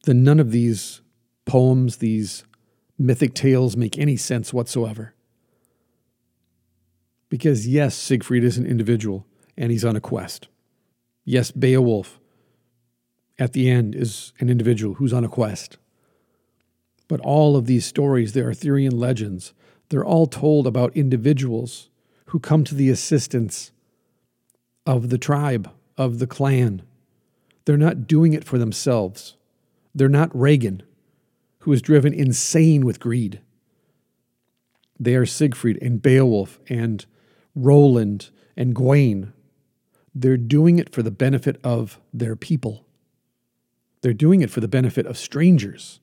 then 0.06 0.24
none 0.24 0.40
of 0.40 0.52
these 0.52 1.02
poems, 1.46 1.98
these 1.98 2.44
mythic 2.98 3.34
tales 3.34 3.78
make 3.78 3.98
any 3.98 4.18
sense 4.18 4.54
whatsoever. 4.54 5.14
Because, 7.30 7.68
yes, 7.68 7.96
Siegfried 7.96 8.44
is 8.44 8.58
an 8.58 8.66
individual 8.66 9.28
and 9.56 9.72
he's 9.72 9.86
on 9.86 9.96
a 9.96 10.02
quest. 10.02 10.48
Yes, 11.26 11.52
Beowulf 11.52 12.20
at 13.38 13.54
the 13.54 13.70
end 13.70 13.94
is 13.94 14.34
an 14.40 14.50
individual 14.50 14.96
who's 14.96 15.14
on 15.14 15.24
a 15.24 15.30
quest. 15.30 15.78
But 17.08 17.20
all 17.22 17.56
of 17.56 17.66
these 17.66 17.86
stories, 17.86 18.34
the 18.34 18.44
Arthurian 18.44 18.98
legends, 18.98 19.54
they're 19.90 20.06
all 20.06 20.28
told 20.28 20.68
about 20.68 20.96
individuals 20.96 21.90
who 22.30 22.40
come 22.40 22.64
to 22.64 22.76
the 22.76 22.90
assistance 22.90 23.72
of 24.86 25.10
the 25.10 25.18
tribe, 25.18 25.72
of 25.98 26.20
the 26.20 26.28
clan. 26.28 26.84
They're 27.66 27.78
not 27.78 28.08
doing 28.08 28.34
it 28.34 28.44
for 28.44 28.58
themselves. 28.58 29.36
They're 29.96 30.08
not 30.10 30.36
Regin, 30.36 30.84
who 31.60 31.74
is 31.74 31.82
driven 31.82 32.14
insane 32.14 32.86
with 32.86 33.00
greed. 33.00 33.42
They 35.00 35.16
are 35.16 35.26
Siegfried 35.26 35.82
and 35.82 36.02
Beowulf 36.02 36.60
and 36.70 37.04
Roland 37.56 38.30
and 38.56 38.76
Gawain. 38.76 39.34
They're 40.14 40.38
doing 40.38 40.78
it 40.78 40.92
for 40.94 41.02
the 41.02 41.12
benefit 41.12 41.60
of 41.64 42.00
their 42.14 42.36
people. 42.36 42.86
They're 44.02 44.14
doing 44.14 44.42
it 44.42 44.52
for 44.52 44.60
the 44.60 44.68
benefit 44.68 45.08
of 45.08 45.18
strangers. 45.18 46.00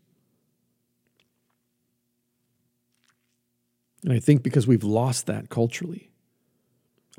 And 4.03 4.12
I 4.12 4.18
think 4.18 4.43
because 4.43 4.66
we've 4.66 4.85
lost 4.85 5.27
that 5.27 5.51
culturally, 5.51 6.11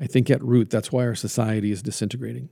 I 0.00 0.06
think 0.06 0.30
at 0.30 0.42
root, 0.42 0.70
that's 0.70 0.92
why 0.92 1.04
our 1.06 1.14
society 1.14 1.70
is 1.70 1.82
disintegrating. 1.82 2.48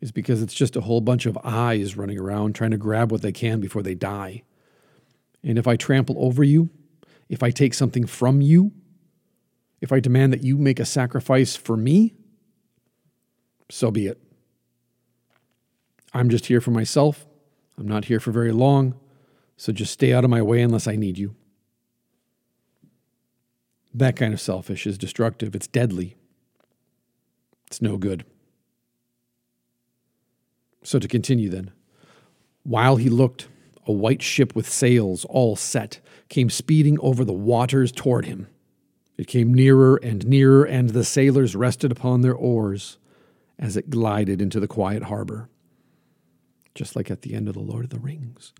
Is 0.00 0.12
because 0.12 0.42
it's 0.42 0.54
just 0.54 0.76
a 0.76 0.82
whole 0.82 1.00
bunch 1.00 1.26
of 1.26 1.38
eyes 1.44 1.96
running 1.96 2.18
around 2.18 2.54
trying 2.54 2.70
to 2.70 2.78
grab 2.78 3.12
what 3.12 3.22
they 3.22 3.32
can 3.32 3.60
before 3.60 3.82
they 3.82 3.94
die. 3.94 4.42
And 5.42 5.58
if 5.58 5.66
I 5.66 5.76
trample 5.76 6.16
over 6.18 6.42
you, 6.42 6.70
if 7.28 7.42
I 7.42 7.50
take 7.50 7.74
something 7.74 8.06
from 8.06 8.40
you, 8.40 8.72
if 9.80 9.92
I 9.92 10.00
demand 10.00 10.32
that 10.32 10.42
you 10.42 10.58
make 10.58 10.80
a 10.80 10.84
sacrifice 10.84 11.56
for 11.56 11.76
me, 11.76 12.14
so 13.70 13.90
be 13.90 14.06
it. 14.06 14.20
I'm 16.12 16.28
just 16.28 16.46
here 16.46 16.60
for 16.60 16.70
myself. 16.70 17.26
I'm 17.78 17.88
not 17.88 18.06
here 18.06 18.20
for 18.20 18.32
very 18.32 18.52
long. 18.52 18.94
So 19.56 19.72
just 19.72 19.92
stay 19.92 20.12
out 20.12 20.24
of 20.24 20.30
my 20.30 20.42
way 20.42 20.60
unless 20.60 20.86
I 20.86 20.96
need 20.96 21.18
you. 21.18 21.34
That 23.92 24.16
kind 24.16 24.32
of 24.32 24.40
selfish 24.40 24.86
is 24.86 24.98
destructive. 24.98 25.54
It's 25.54 25.66
deadly. 25.66 26.16
It's 27.66 27.82
no 27.82 27.96
good. 27.96 28.24
So 30.82 30.98
to 30.98 31.08
continue 31.08 31.48
then, 31.48 31.72
while 32.62 32.96
he 32.96 33.08
looked, 33.08 33.48
a 33.86 33.92
white 33.92 34.22
ship 34.22 34.54
with 34.54 34.68
sails 34.68 35.24
all 35.24 35.56
set 35.56 36.00
came 36.28 36.50
speeding 36.50 36.98
over 37.00 37.24
the 37.24 37.32
waters 37.32 37.90
toward 37.90 38.26
him. 38.26 38.46
It 39.16 39.26
came 39.26 39.52
nearer 39.52 39.96
and 39.96 40.26
nearer, 40.26 40.64
and 40.64 40.90
the 40.90 41.04
sailors 41.04 41.56
rested 41.56 41.92
upon 41.92 42.20
their 42.20 42.34
oars 42.34 42.98
as 43.58 43.76
it 43.76 43.90
glided 43.90 44.40
into 44.40 44.60
the 44.60 44.68
quiet 44.68 45.04
harbor, 45.04 45.50
just 46.74 46.96
like 46.96 47.10
at 47.10 47.22
the 47.22 47.34
end 47.34 47.48
of 47.48 47.54
The 47.54 47.60
Lord 47.60 47.84
of 47.84 47.90
the 47.90 47.98
Rings. 47.98 48.54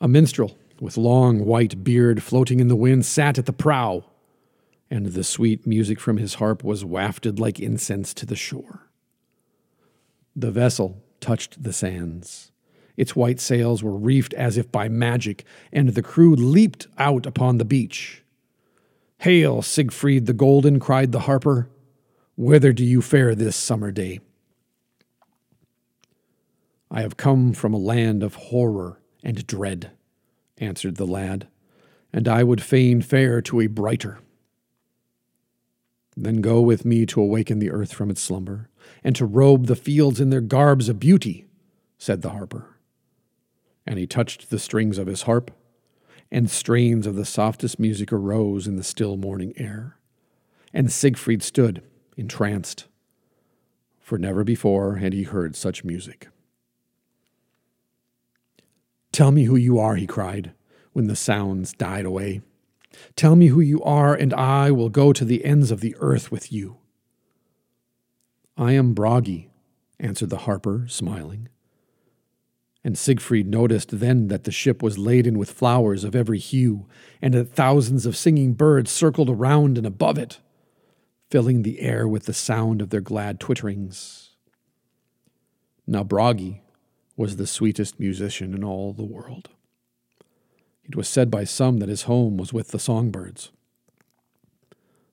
A 0.00 0.08
minstrel 0.08 0.58
with 0.80 0.96
long 0.96 1.44
white 1.44 1.82
beard 1.82 2.22
floating 2.22 2.60
in 2.60 2.68
the 2.68 2.76
wind, 2.76 3.04
sat 3.04 3.38
at 3.38 3.46
the 3.46 3.52
prow, 3.52 4.04
and 4.90 5.06
the 5.06 5.24
sweet 5.24 5.66
music 5.66 5.98
from 5.98 6.16
his 6.16 6.34
harp 6.34 6.62
was 6.62 6.84
wafted 6.84 7.38
like 7.38 7.58
incense 7.58 8.14
to 8.14 8.26
the 8.26 8.36
shore. 8.36 8.90
The 10.34 10.50
vessel 10.50 11.02
touched 11.20 11.62
the 11.62 11.72
sands. 11.72 12.52
Its 12.96 13.16
white 13.16 13.40
sails 13.40 13.82
were 13.82 13.96
reefed 13.96 14.34
as 14.34 14.56
if 14.56 14.70
by 14.70 14.88
magic, 14.88 15.44
and 15.72 15.90
the 15.90 16.02
crew 16.02 16.34
leaped 16.34 16.86
out 16.98 17.26
upon 17.26 17.58
the 17.58 17.64
beach. 17.64 18.22
Hail, 19.18 19.62
Siegfried 19.62 20.26
the 20.26 20.32
Golden, 20.32 20.78
cried 20.78 21.12
the 21.12 21.20
harper. 21.20 21.68
Whither 22.36 22.72
do 22.72 22.84
you 22.84 23.00
fare 23.00 23.34
this 23.34 23.56
summer 23.56 23.90
day? 23.90 24.20
I 26.90 27.00
have 27.00 27.16
come 27.16 27.52
from 27.52 27.74
a 27.74 27.78
land 27.78 28.22
of 28.22 28.34
horror 28.34 29.00
and 29.22 29.46
dread 29.46 29.90
answered 30.58 30.96
the 30.96 31.06
lad, 31.06 31.48
and 32.12 32.28
I 32.28 32.42
would 32.42 32.62
fain 32.62 33.02
fare 33.02 33.42
to 33.42 33.60
a 33.60 33.66
brighter. 33.66 34.18
Then 36.16 36.40
go 36.40 36.60
with 36.62 36.84
me 36.84 37.04
to 37.06 37.20
awaken 37.20 37.58
the 37.58 37.70
earth 37.70 37.92
from 37.92 38.10
its 38.10 38.22
slumber, 38.22 38.70
and 39.04 39.14
to 39.16 39.26
robe 39.26 39.66
the 39.66 39.76
fields 39.76 40.20
in 40.20 40.30
their 40.30 40.40
garbs 40.40 40.88
of 40.88 40.98
beauty, 40.98 41.46
said 41.98 42.22
the 42.22 42.30
harper. 42.30 42.78
And 43.86 43.98
he 43.98 44.06
touched 44.06 44.48
the 44.48 44.58
strings 44.58 44.98
of 44.98 45.06
his 45.06 45.22
harp, 45.22 45.50
and 46.30 46.50
strains 46.50 47.06
of 47.06 47.14
the 47.14 47.24
softest 47.24 47.78
music 47.78 48.12
arose 48.12 48.66
in 48.66 48.76
the 48.76 48.82
still 48.82 49.16
morning 49.16 49.52
air. 49.56 49.98
And 50.72 50.90
Siegfried 50.90 51.42
stood 51.42 51.82
entranced, 52.16 52.86
for 54.00 54.18
never 54.18 54.42
before 54.42 54.96
had 54.96 55.12
he 55.12 55.24
heard 55.24 55.54
such 55.54 55.84
music. 55.84 56.28
Tell 59.16 59.30
me 59.30 59.44
who 59.44 59.56
you 59.56 59.78
are, 59.78 59.96
he 59.96 60.06
cried, 60.06 60.52
when 60.92 61.06
the 61.06 61.16
sounds 61.16 61.72
died 61.72 62.04
away. 62.04 62.42
Tell 63.16 63.34
me 63.34 63.46
who 63.46 63.62
you 63.62 63.82
are, 63.82 64.14
and 64.14 64.34
I 64.34 64.70
will 64.70 64.90
go 64.90 65.14
to 65.14 65.24
the 65.24 65.42
ends 65.42 65.70
of 65.70 65.80
the 65.80 65.96
earth 66.00 66.30
with 66.30 66.52
you. 66.52 66.76
I 68.58 68.72
am 68.72 68.92
Bragi, 68.92 69.48
answered 69.98 70.28
the 70.28 70.40
harper, 70.44 70.84
smiling. 70.90 71.48
And 72.84 72.98
Siegfried 72.98 73.48
noticed 73.48 74.00
then 74.00 74.28
that 74.28 74.44
the 74.44 74.52
ship 74.52 74.82
was 74.82 74.98
laden 74.98 75.38
with 75.38 75.50
flowers 75.50 76.04
of 76.04 76.14
every 76.14 76.38
hue, 76.38 76.86
and 77.22 77.32
that 77.32 77.54
thousands 77.54 78.04
of 78.04 78.18
singing 78.18 78.52
birds 78.52 78.90
circled 78.90 79.30
around 79.30 79.78
and 79.78 79.86
above 79.86 80.18
it, 80.18 80.40
filling 81.30 81.62
the 81.62 81.80
air 81.80 82.06
with 82.06 82.26
the 82.26 82.34
sound 82.34 82.82
of 82.82 82.90
their 82.90 83.00
glad 83.00 83.40
twitterings. 83.40 84.32
Now 85.86 86.04
Bragi 86.04 86.60
was 87.16 87.36
the 87.36 87.46
sweetest 87.46 87.98
musician 87.98 88.54
in 88.54 88.62
all 88.62 88.92
the 88.92 89.04
world. 89.04 89.48
It 90.84 90.94
was 90.94 91.08
said 91.08 91.30
by 91.30 91.44
some 91.44 91.78
that 91.78 91.88
his 91.88 92.02
home 92.02 92.36
was 92.36 92.52
with 92.52 92.68
the 92.68 92.78
songbirds, 92.78 93.50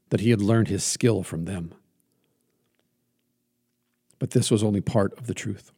that 0.10 0.20
he 0.20 0.30
had 0.30 0.42
learned 0.42 0.68
his 0.68 0.84
skill 0.84 1.24
from 1.24 1.46
them. 1.46 1.74
But 4.20 4.32
this 4.32 4.52
was 4.52 4.64
only 4.64 4.82
part 4.82 5.18
of 5.18 5.28
the 5.28 5.34
truth. 5.34 5.72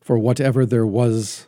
For 0.00 0.18
whatever 0.18 0.66
there 0.66 0.86
was 0.86 1.46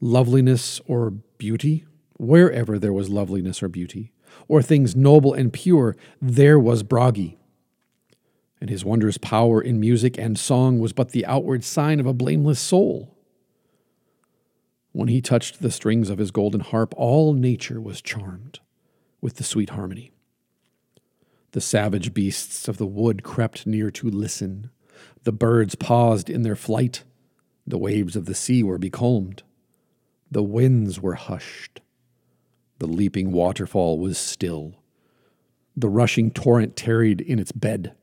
loveliness 0.00 0.80
or 0.86 1.10
beauty, 1.10 1.84
wherever 2.16 2.78
there 2.78 2.92
was 2.92 3.08
loveliness 3.08 3.62
or 3.62 3.68
beauty, 3.68 4.12
or 4.46 4.62
things 4.62 4.94
noble 4.94 5.34
and 5.34 5.52
pure, 5.52 5.96
there 6.20 6.58
was 6.58 6.82
Bragi. 6.82 7.38
And 8.60 8.70
his 8.70 8.84
wondrous 8.84 9.18
power 9.18 9.60
in 9.60 9.80
music 9.80 10.18
and 10.18 10.38
song 10.38 10.78
was 10.78 10.92
but 10.92 11.10
the 11.10 11.26
outward 11.26 11.64
sign 11.64 11.98
of 11.98 12.06
a 12.06 12.14
blameless 12.14 12.60
soul. 12.60 13.16
When 14.92 15.08
he 15.08 15.20
touched 15.20 15.62
the 15.62 15.70
strings 15.70 16.10
of 16.10 16.18
his 16.18 16.30
golden 16.30 16.60
harp, 16.60 16.94
all 16.96 17.32
nature 17.32 17.80
was 17.80 18.02
charmed 18.02 18.58
with 19.20 19.36
the 19.36 19.44
sweet 19.44 19.70
harmony. 19.70 20.12
The 21.52 21.60
savage 21.60 22.14
beasts 22.14 22.68
of 22.68 22.76
the 22.76 22.86
wood 22.86 23.22
crept 23.22 23.66
near 23.66 23.90
to 23.92 24.08
listen. 24.08 24.70
The 25.24 25.32
birds 25.32 25.74
paused 25.74 26.30
in 26.30 26.42
their 26.42 26.56
flight. 26.56 27.04
The 27.66 27.78
waves 27.78 28.16
of 28.16 28.26
the 28.26 28.34
sea 28.34 28.62
were 28.62 28.78
becalmed. 28.78 29.42
The 30.30 30.42
winds 30.42 31.00
were 31.00 31.14
hushed. 31.14 31.80
The 32.78 32.86
leaping 32.86 33.32
waterfall 33.32 33.98
was 33.98 34.16
still. 34.16 34.74
The 35.76 35.88
rushing 35.88 36.30
torrent 36.30 36.76
tarried 36.76 37.20
in 37.20 37.38
its 37.38 37.52
bed. 37.52 37.94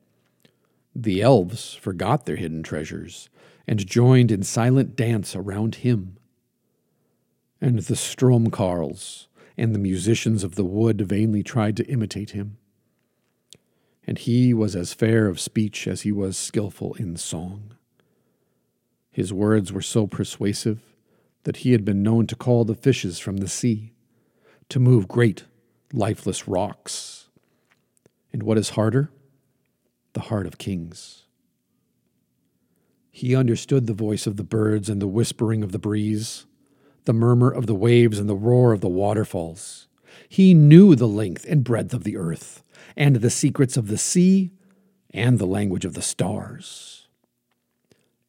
The 0.96 1.22
elves 1.22 1.74
forgot 1.76 2.26
their 2.26 2.36
hidden 2.36 2.64
treasures 2.64 3.30
and 3.68 3.86
joined 3.86 4.32
in 4.32 4.44
silent 4.44 4.96
dance 4.96 5.36
around 5.36 5.76
him 5.76 6.17
and 7.60 7.80
the 7.80 7.96
Stromkarls 7.96 9.28
and 9.58 9.74
the 9.74 9.80
musicians 9.80 10.44
of 10.44 10.56
the 10.56 10.64
wood 10.64 11.02
vainly 11.02 11.44
tried 11.44 11.76
to 11.78 11.86
imitate 11.88 12.32
him. 12.32 12.58
And 14.06 14.18
he 14.18 14.54
was 14.54 14.76
as 14.76 14.94
fair 14.94 15.28
of 15.28 15.40
speech 15.40 15.88
as 15.88 16.02
he 16.02 16.12
was 16.12 16.38
skilful 16.38 16.94
in 16.96 17.18
song. 17.18 17.76
His 19.12 19.34
words 19.34 19.74
were 19.74 19.82
so 19.82 20.06
persuasive 20.08 20.82
that 21.44 21.58
he 21.58 21.72
had 21.72 21.84
been 21.84 22.04
known 22.04 22.28
to 22.28 22.36
call 22.36 22.66
the 22.66 22.76
fishes 22.76 23.20
from 23.20 23.38
the 23.38 23.48
sea, 23.48 23.94
to 24.70 24.80
move 24.80 25.08
great, 25.08 25.46
lifeless 25.92 26.48
rocks. 26.48 27.30
And 28.32 28.44
what 28.44 28.58
is 28.58 28.72
harder? 28.72 29.10
The 30.14 30.22
heart 30.22 30.46
of 30.46 30.58
kings. 30.58 31.24
He 33.10 33.36
understood 33.36 33.88
the 33.88 33.94
voice 33.94 34.28
of 34.28 34.38
the 34.38 34.44
birds 34.44 34.90
and 34.90 35.02
the 35.02 35.08
whispering 35.08 35.64
of 35.64 35.72
the 35.72 35.80
breeze 35.80 36.47
the 37.08 37.14
murmur 37.14 37.50
of 37.50 37.66
the 37.66 37.74
waves 37.74 38.20
and 38.20 38.30
the 38.30 38.36
roar 38.36 38.74
of 38.74 38.82
the 38.82 38.90
waterfalls. 38.90 39.88
He 40.30 40.54
knew 40.54 40.94
the 40.94 41.08
length 41.08 41.46
and 41.48 41.64
breadth 41.64 41.94
of 41.94 42.04
the 42.04 42.18
earth, 42.18 42.64
and 42.98 43.16
the 43.16 43.30
secrets 43.30 43.78
of 43.78 43.88
the 43.88 43.98
sea, 43.98 44.52
and 45.12 45.40
the 45.40 45.48
language 45.48 45.86
of 45.86 45.94
the 45.94 46.02
stars. 46.02 47.08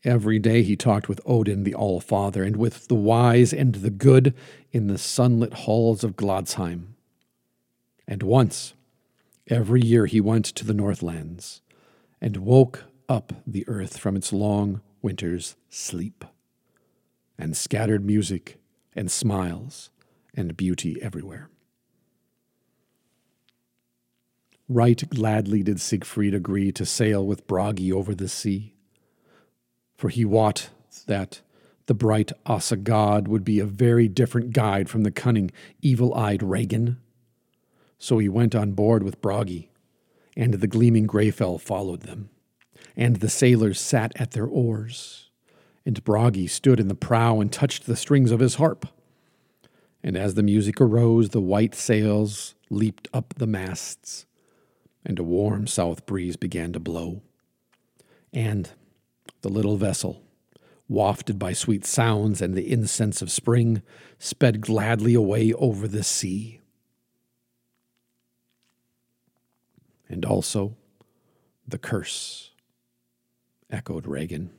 Every 0.04 0.38
day 0.38 0.62
he 0.62 0.76
talked 0.76 1.08
with 1.08 1.20
Odin 1.26 1.64
the 1.64 1.74
All 1.74 1.98
Father, 1.98 2.44
and 2.44 2.56
with 2.56 2.86
the 2.86 2.94
wise 2.94 3.52
and 3.52 3.74
the 3.74 3.90
good 3.90 4.32
in 4.70 4.86
the 4.86 4.96
sunlit 4.96 5.54
halls 5.54 6.04
of 6.04 6.14
Gladsheim. 6.14 6.94
And 8.06 8.22
once, 8.22 8.74
every 9.48 9.80
year, 9.82 10.06
he 10.06 10.20
went 10.20 10.44
to 10.46 10.64
the 10.64 10.72
Northlands 10.72 11.62
and 12.20 12.36
woke 12.38 12.84
up 13.08 13.32
the 13.44 13.64
earth 13.66 13.98
from 13.98 14.14
its 14.16 14.32
long 14.32 14.82
winter's 15.02 15.56
sleep, 15.68 16.24
and 17.36 17.56
scattered 17.56 18.04
music 18.04 18.57
and 18.98 19.10
smiles 19.10 19.90
and 20.34 20.56
beauty 20.56 21.00
everywhere. 21.00 21.48
Right 24.68 25.08
gladly 25.08 25.62
did 25.62 25.80
Siegfried 25.80 26.34
agree 26.34 26.72
to 26.72 26.84
sail 26.84 27.24
with 27.24 27.46
Bragi 27.46 27.92
over 27.92 28.14
the 28.14 28.28
sea, 28.28 28.74
for 29.96 30.08
he 30.08 30.24
wot 30.24 30.70
that 31.06 31.40
the 31.86 31.94
bright 31.94 32.32
Asa 32.44 32.76
god 32.76 33.28
would 33.28 33.44
be 33.44 33.60
a 33.60 33.64
very 33.64 34.08
different 34.08 34.52
guide 34.52 34.90
from 34.90 35.04
the 35.04 35.12
cunning, 35.12 35.50
evil 35.80 36.12
eyed 36.14 36.42
Regin. 36.42 36.98
So 37.98 38.18
he 38.18 38.28
went 38.28 38.54
on 38.54 38.72
board 38.72 39.02
with 39.02 39.22
Bragi, 39.22 39.70
and 40.36 40.54
the 40.54 40.66
gleaming 40.66 41.06
Greyfell 41.06 41.60
followed 41.60 42.02
them, 42.02 42.30
and 42.96 43.16
the 43.16 43.30
sailors 43.30 43.80
sat 43.80 44.12
at 44.20 44.32
their 44.32 44.46
oars 44.46 45.27
and 45.84 46.02
Bragi 46.04 46.46
stood 46.46 46.80
in 46.80 46.88
the 46.88 46.94
prow 46.94 47.40
and 47.40 47.52
touched 47.52 47.86
the 47.86 47.96
strings 47.96 48.30
of 48.30 48.40
his 48.40 48.56
harp. 48.56 48.86
And 50.02 50.16
as 50.16 50.34
the 50.34 50.42
music 50.42 50.80
arose, 50.80 51.30
the 51.30 51.40
white 51.40 51.74
sails 51.74 52.54
leaped 52.70 53.08
up 53.12 53.34
the 53.36 53.46
masts, 53.46 54.26
and 55.04 55.18
a 55.18 55.24
warm 55.24 55.66
south 55.66 56.06
breeze 56.06 56.36
began 56.36 56.72
to 56.72 56.80
blow. 56.80 57.22
And 58.32 58.70
the 59.42 59.48
little 59.48 59.76
vessel, 59.76 60.22
wafted 60.88 61.38
by 61.38 61.52
sweet 61.52 61.84
sounds 61.84 62.42
and 62.42 62.54
the 62.54 62.70
incense 62.70 63.22
of 63.22 63.30
spring, 63.30 63.82
sped 64.18 64.60
gladly 64.60 65.14
away 65.14 65.52
over 65.54 65.88
the 65.88 66.04
sea. 66.04 66.60
And 70.08 70.24
also 70.24 70.76
the 71.66 71.78
curse, 71.78 72.52
echoed 73.70 74.06
Regin. 74.06 74.50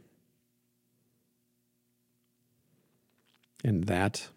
And 3.63 3.85
that 3.85 4.29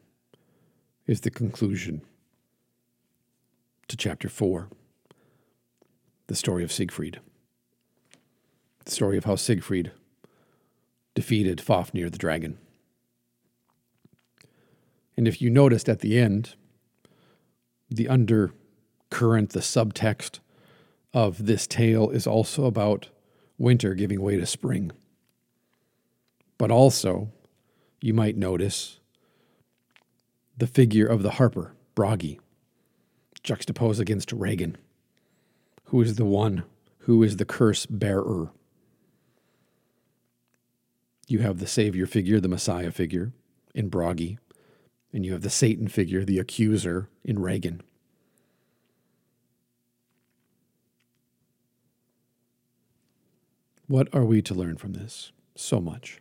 is 1.07 1.20
the 1.20 1.31
conclusion 1.31 2.03
to 3.89 3.97
chapter 3.97 4.29
4 4.29 4.68
the 6.29 6.37
story 6.37 6.64
of 6.64 6.73
Siegfried. 6.73 7.20
The 8.87 8.91
story 8.91 9.18
of 9.18 9.25
how 9.25 9.37
Siegfried 9.37 9.93
defeated 11.14 11.61
Fafnir 11.61 12.09
the 12.09 12.16
dragon. 12.16 12.57
And 15.14 15.29
if 15.29 15.43
you 15.43 15.51
noticed 15.51 15.91
at 15.91 16.01
the 16.01 16.18
end, 16.18 16.55
the 17.91 18.09
undercurrent, 18.09 19.51
the 19.51 19.61
subtext 19.61 20.39
of 21.12 21.45
this 21.45 21.66
tale 21.66 22.09
is 22.09 22.27
also 22.27 22.64
about 22.64 23.09
winter 23.59 23.95
giving 23.95 24.23
way 24.23 24.37
to 24.39 24.47
spring. 24.47 24.91
But 26.57 26.70
also, 26.70 27.31
you 28.01 28.14
might 28.14 28.37
notice 28.37 29.01
the 30.57 30.66
figure 30.66 31.07
of 31.07 31.22
the 31.22 31.32
harper, 31.32 31.74
Bragi, 31.94 32.40
juxtaposed 33.42 34.00
against 34.00 34.32
Regin, 34.32 34.76
who 35.86 36.00
is 36.00 36.16
the 36.16 36.24
one 36.24 36.64
who 37.00 37.22
is 37.22 37.36
the 37.36 37.44
curse 37.44 37.86
bearer. 37.86 38.50
You 41.26 41.40
have 41.40 41.59
the 41.59 41.66
Savior 41.66 42.07
figure, 42.07 42.40
the 42.40 42.48
Messiah 42.48 42.92
figure 42.92 43.32
in 43.74 43.88
Bragi, 43.88 44.38
and 45.12 45.24
you 45.24 45.32
have 45.32 45.42
the 45.42 45.50
Satan 45.50 45.88
figure, 45.88 46.24
the 46.24 46.38
accuser 46.38 47.09
in 47.24 47.38
Regin. 47.38 47.82
What 53.86 54.09
are 54.14 54.24
we 54.24 54.40
to 54.42 54.55
learn 54.55 54.76
from 54.76 54.92
this? 54.92 55.32
So 55.55 55.80
much. 55.80 56.20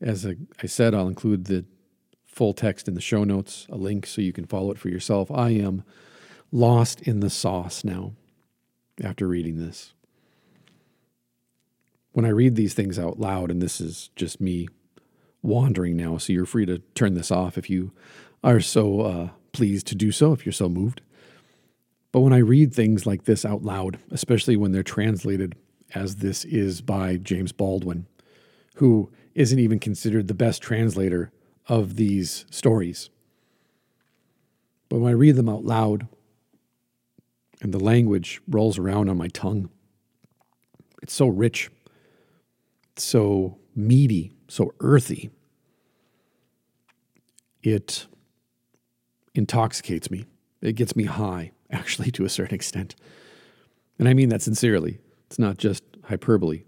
As 0.00 0.26
I 0.26 0.66
said, 0.66 0.94
I'll 0.94 1.08
include 1.08 1.44
the 1.44 1.64
full 2.38 2.54
text 2.54 2.86
in 2.86 2.94
the 2.94 3.00
show 3.00 3.24
notes, 3.24 3.66
a 3.68 3.76
link 3.76 4.06
so 4.06 4.22
you 4.22 4.32
can 4.32 4.44
follow 4.44 4.70
it 4.70 4.78
for 4.78 4.88
yourself. 4.88 5.28
I 5.28 5.50
am 5.50 5.82
lost 6.52 7.00
in 7.00 7.18
the 7.18 7.30
sauce 7.30 7.82
now 7.82 8.12
after 9.02 9.26
reading 9.26 9.58
this. 9.58 9.92
When 12.12 12.24
I 12.24 12.28
read 12.28 12.54
these 12.54 12.74
things 12.74 12.96
out 12.96 13.18
loud, 13.18 13.50
and 13.50 13.60
this 13.60 13.80
is 13.80 14.10
just 14.14 14.40
me 14.40 14.68
wandering 15.42 15.96
now, 15.96 16.16
so 16.18 16.32
you're 16.32 16.46
free 16.46 16.64
to 16.66 16.78
turn 16.94 17.14
this 17.14 17.32
off 17.32 17.58
if 17.58 17.68
you 17.68 17.90
are 18.44 18.60
so 18.60 19.00
uh, 19.00 19.28
pleased 19.50 19.88
to 19.88 19.96
do 19.96 20.12
so, 20.12 20.32
if 20.32 20.46
you're 20.46 20.52
so 20.52 20.68
moved. 20.68 21.00
But 22.12 22.20
when 22.20 22.32
I 22.32 22.38
read 22.38 22.72
things 22.72 23.04
like 23.04 23.24
this 23.24 23.44
out 23.44 23.64
loud, 23.64 23.98
especially 24.12 24.56
when 24.56 24.70
they're 24.70 24.84
translated 24.84 25.56
as 25.92 26.16
this 26.16 26.44
is 26.44 26.82
by 26.82 27.16
James 27.16 27.50
Baldwin, 27.50 28.06
who 28.76 29.10
isn't 29.34 29.58
even 29.58 29.80
considered 29.80 30.28
the 30.28 30.34
best 30.34 30.62
translator 30.62 31.32
of 31.68 31.96
these 31.96 32.46
stories. 32.50 33.10
But 34.88 35.00
when 35.00 35.10
I 35.10 35.14
read 35.14 35.36
them 35.36 35.48
out 35.48 35.64
loud 35.64 36.08
and 37.60 37.72
the 37.72 37.78
language 37.78 38.40
rolls 38.48 38.78
around 38.78 39.08
on 39.08 39.18
my 39.18 39.28
tongue, 39.28 39.68
it's 41.02 41.12
so 41.12 41.28
rich, 41.28 41.70
so 42.96 43.58
meaty, 43.76 44.32
so 44.48 44.72
earthy. 44.80 45.30
It 47.62 48.06
intoxicates 49.34 50.10
me. 50.10 50.24
It 50.62 50.72
gets 50.74 50.96
me 50.96 51.04
high, 51.04 51.52
actually, 51.70 52.10
to 52.12 52.24
a 52.24 52.28
certain 52.28 52.54
extent. 52.54 52.96
And 53.98 54.08
I 54.08 54.14
mean 54.14 54.30
that 54.30 54.42
sincerely. 54.42 55.00
It's 55.26 55.38
not 55.38 55.58
just 55.58 55.84
hyperbole. 56.04 56.62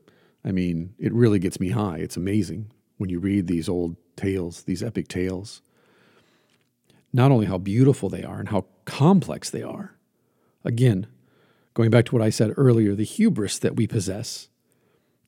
I 0.45 0.53
mean, 0.53 0.95
it 0.99 1.13
really 1.13 1.39
gets 1.39 1.59
me 1.59 1.71
high. 1.71 1.99
It's 1.99 2.17
amazing 2.17 2.71
when 2.99 3.09
you 3.09 3.19
read 3.19 3.47
these 3.47 3.69
old 3.69 3.97
tales, 4.17 4.63
these 4.63 4.83
epic 4.83 5.09
tales. 5.09 5.63
Not 7.13 7.31
only 7.31 7.47
how 7.47 7.59
beautiful 7.59 8.09
they 8.09 8.23
are 8.23 8.39
and 8.39 8.49
how 8.49 8.67
complex 8.85 9.51
they 9.51 9.63
are. 9.63 9.97
Again, 10.65 11.07
going 11.75 11.91
back 11.91 12.05
to 12.07 12.15
what 12.15 12.23
I 12.23 12.31
said 12.31 12.55
earlier, 12.57 12.95
the 12.95 13.05
hubris 13.05 13.59
that 13.59 13.77
we 13.77 13.87
possess 13.87 14.49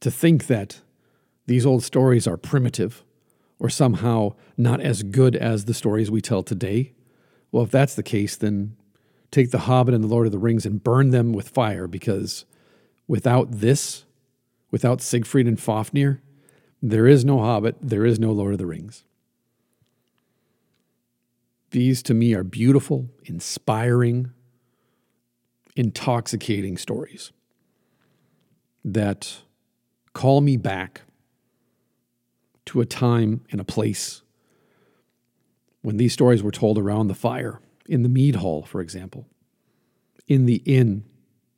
to 0.00 0.10
think 0.10 0.46
that 0.46 0.80
these 1.46 1.66
old 1.66 1.82
stories 1.82 2.26
are 2.26 2.36
primitive 2.36 3.04
or 3.58 3.68
somehow 3.68 4.34
not 4.56 4.80
as 4.80 5.02
good 5.02 5.36
as 5.36 5.64
the 5.64 5.74
stories 5.74 6.10
we 6.10 6.20
tell 6.20 6.42
today. 6.42 6.92
Well, 7.50 7.64
if 7.64 7.70
that's 7.70 7.94
the 7.94 8.02
case, 8.02 8.36
then 8.36 8.76
take 9.30 9.50
The 9.50 9.60
Hobbit 9.60 9.94
and 9.94 10.02
The 10.02 10.08
Lord 10.08 10.26
of 10.26 10.32
the 10.32 10.38
Rings 10.38 10.66
and 10.66 10.82
burn 10.82 11.10
them 11.10 11.32
with 11.32 11.48
fire 11.48 11.86
because 11.86 12.44
without 13.06 13.52
this, 13.52 14.04
without 14.70 15.00
Siegfried 15.00 15.46
and 15.46 15.60
Fafnir, 15.60 16.20
there 16.82 17.06
is 17.06 17.24
no 17.24 17.38
Hobbit, 17.38 17.76
there 17.80 18.04
is 18.04 18.18
no 18.18 18.32
Lord 18.32 18.52
of 18.52 18.58
the 18.58 18.66
Rings. 18.66 19.04
These 21.70 22.02
to 22.02 22.14
me 22.14 22.34
are 22.34 22.44
beautiful, 22.44 23.08
inspiring, 23.24 24.32
intoxicating 25.76 26.76
stories 26.76 27.32
that 28.84 29.38
call 30.12 30.40
me 30.40 30.56
back 30.56 31.02
to 32.66 32.80
a 32.80 32.86
time 32.86 33.42
and 33.50 33.60
a 33.60 33.64
place 33.64 34.22
when 35.82 35.96
these 35.96 36.12
stories 36.12 36.42
were 36.42 36.50
told 36.50 36.78
around 36.78 37.08
the 37.08 37.14
fire, 37.14 37.60
in 37.86 38.02
the 38.02 38.08
mead 38.08 38.36
hall, 38.36 38.62
for 38.62 38.80
example, 38.80 39.26
in 40.28 40.46
the 40.46 40.62
inn 40.64 41.04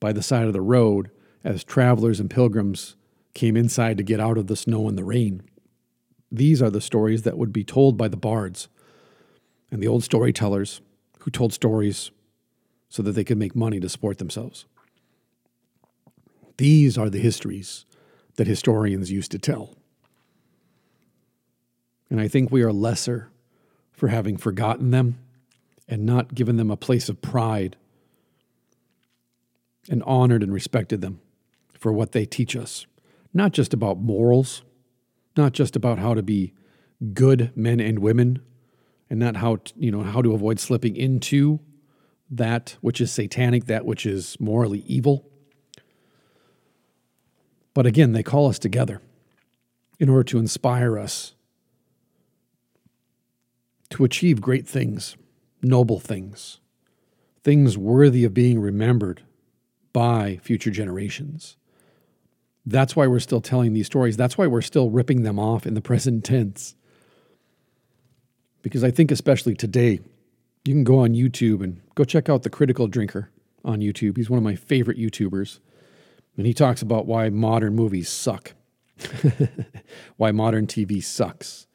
by 0.00 0.12
the 0.12 0.22
side 0.22 0.46
of 0.46 0.52
the 0.52 0.60
road 0.62 1.10
as 1.42 1.62
travelers 1.62 2.20
and 2.20 2.30
pilgrims 2.30 2.96
came 3.34 3.56
inside 3.56 3.98
to 3.98 4.04
get 4.04 4.20
out 4.20 4.38
of 4.38 4.46
the 4.46 4.56
snow 4.56 4.88
and 4.88 4.96
the 4.96 5.04
rain. 5.04 5.42
These 6.30 6.62
are 6.62 6.70
the 6.70 6.80
stories 6.80 7.22
that 7.22 7.36
would 7.36 7.52
be 7.52 7.64
told 7.64 7.96
by 7.96 8.08
the 8.08 8.16
bards 8.16 8.68
and 9.70 9.82
the 9.82 9.88
old 9.88 10.04
storytellers 10.04 10.80
who 11.20 11.30
told 11.30 11.52
stories 11.52 12.10
so 12.88 13.02
that 13.02 13.12
they 13.12 13.24
could 13.24 13.38
make 13.38 13.56
money 13.56 13.80
to 13.80 13.88
support 13.88 14.18
themselves. 14.18 14.66
These 16.56 16.96
are 16.96 17.10
the 17.10 17.18
histories 17.18 17.84
that 18.36 18.46
historians 18.46 19.10
used 19.10 19.32
to 19.32 19.38
tell. 19.38 19.74
And 22.10 22.20
I 22.20 22.28
think 22.28 22.50
we 22.50 22.62
are 22.62 22.72
lesser 22.72 23.30
for 23.92 24.08
having 24.08 24.36
forgotten 24.36 24.90
them 24.90 25.18
and 25.88 26.06
not 26.06 26.34
given 26.34 26.56
them 26.56 26.70
a 26.70 26.76
place 26.76 27.08
of 27.08 27.20
pride 27.20 27.76
and 29.90 30.02
honored 30.04 30.42
and 30.42 30.52
respected 30.52 31.00
them 31.00 31.20
for 31.72 31.92
what 31.92 32.12
they 32.12 32.24
teach 32.24 32.54
us. 32.56 32.86
Not 33.34 33.52
just 33.52 33.74
about 33.74 33.98
morals, 33.98 34.62
not 35.36 35.52
just 35.52 35.74
about 35.74 35.98
how 35.98 36.14
to 36.14 36.22
be 36.22 36.54
good 37.12 37.50
men 37.56 37.80
and 37.80 37.98
women, 37.98 38.40
and 39.10 39.18
not 39.18 39.36
how 39.36 39.56
to, 39.56 39.72
you 39.76 39.90
know 39.90 40.02
how 40.02 40.22
to 40.22 40.32
avoid 40.32 40.60
slipping 40.60 40.96
into 40.96 41.60
that 42.30 42.76
which 42.80 43.00
is 43.00 43.12
satanic, 43.12 43.66
that 43.66 43.84
which 43.84 44.06
is 44.06 44.38
morally 44.40 44.84
evil. 44.86 45.28
But 47.74 47.86
again, 47.86 48.12
they 48.12 48.22
call 48.22 48.48
us 48.48 48.58
together 48.58 49.02
in 49.98 50.08
order 50.08 50.24
to 50.24 50.38
inspire 50.38 50.98
us 50.98 51.34
to 53.90 54.04
achieve 54.04 54.40
great 54.40 54.66
things, 54.66 55.16
noble 55.62 56.00
things, 56.00 56.60
things 57.42 57.76
worthy 57.76 58.24
of 58.24 58.32
being 58.32 58.60
remembered 58.60 59.22
by 59.92 60.38
future 60.42 60.70
generations. 60.70 61.56
That's 62.66 62.96
why 62.96 63.06
we're 63.06 63.20
still 63.20 63.40
telling 63.40 63.72
these 63.72 63.86
stories. 63.86 64.16
That's 64.16 64.38
why 64.38 64.46
we're 64.46 64.62
still 64.62 64.90
ripping 64.90 65.22
them 65.22 65.38
off 65.38 65.66
in 65.66 65.74
the 65.74 65.80
present 65.90 66.24
tense. 66.24 66.74
Because 68.62 68.82
I 68.82 68.90
think, 68.90 69.10
especially 69.10 69.54
today, 69.54 70.00
you 70.64 70.72
can 70.72 70.84
go 70.84 71.00
on 71.00 71.10
YouTube 71.10 71.62
and 71.62 71.80
go 71.94 72.04
check 72.04 72.28
out 72.28 72.42
The 72.42 72.50
Critical 72.50 72.88
Drinker 72.88 73.30
on 73.64 73.80
YouTube. 73.80 74.16
He's 74.16 74.30
one 74.30 74.38
of 74.38 74.44
my 74.44 74.54
favorite 74.54 74.98
YouTubers. 74.98 75.60
And 76.36 76.46
he 76.46 76.54
talks 76.54 76.82
about 76.82 77.06
why 77.06 77.28
modern 77.28 77.74
movies 77.74 78.08
suck, 78.08 78.54
why 80.16 80.32
modern 80.32 80.66
TV 80.66 81.02
sucks. 81.02 81.66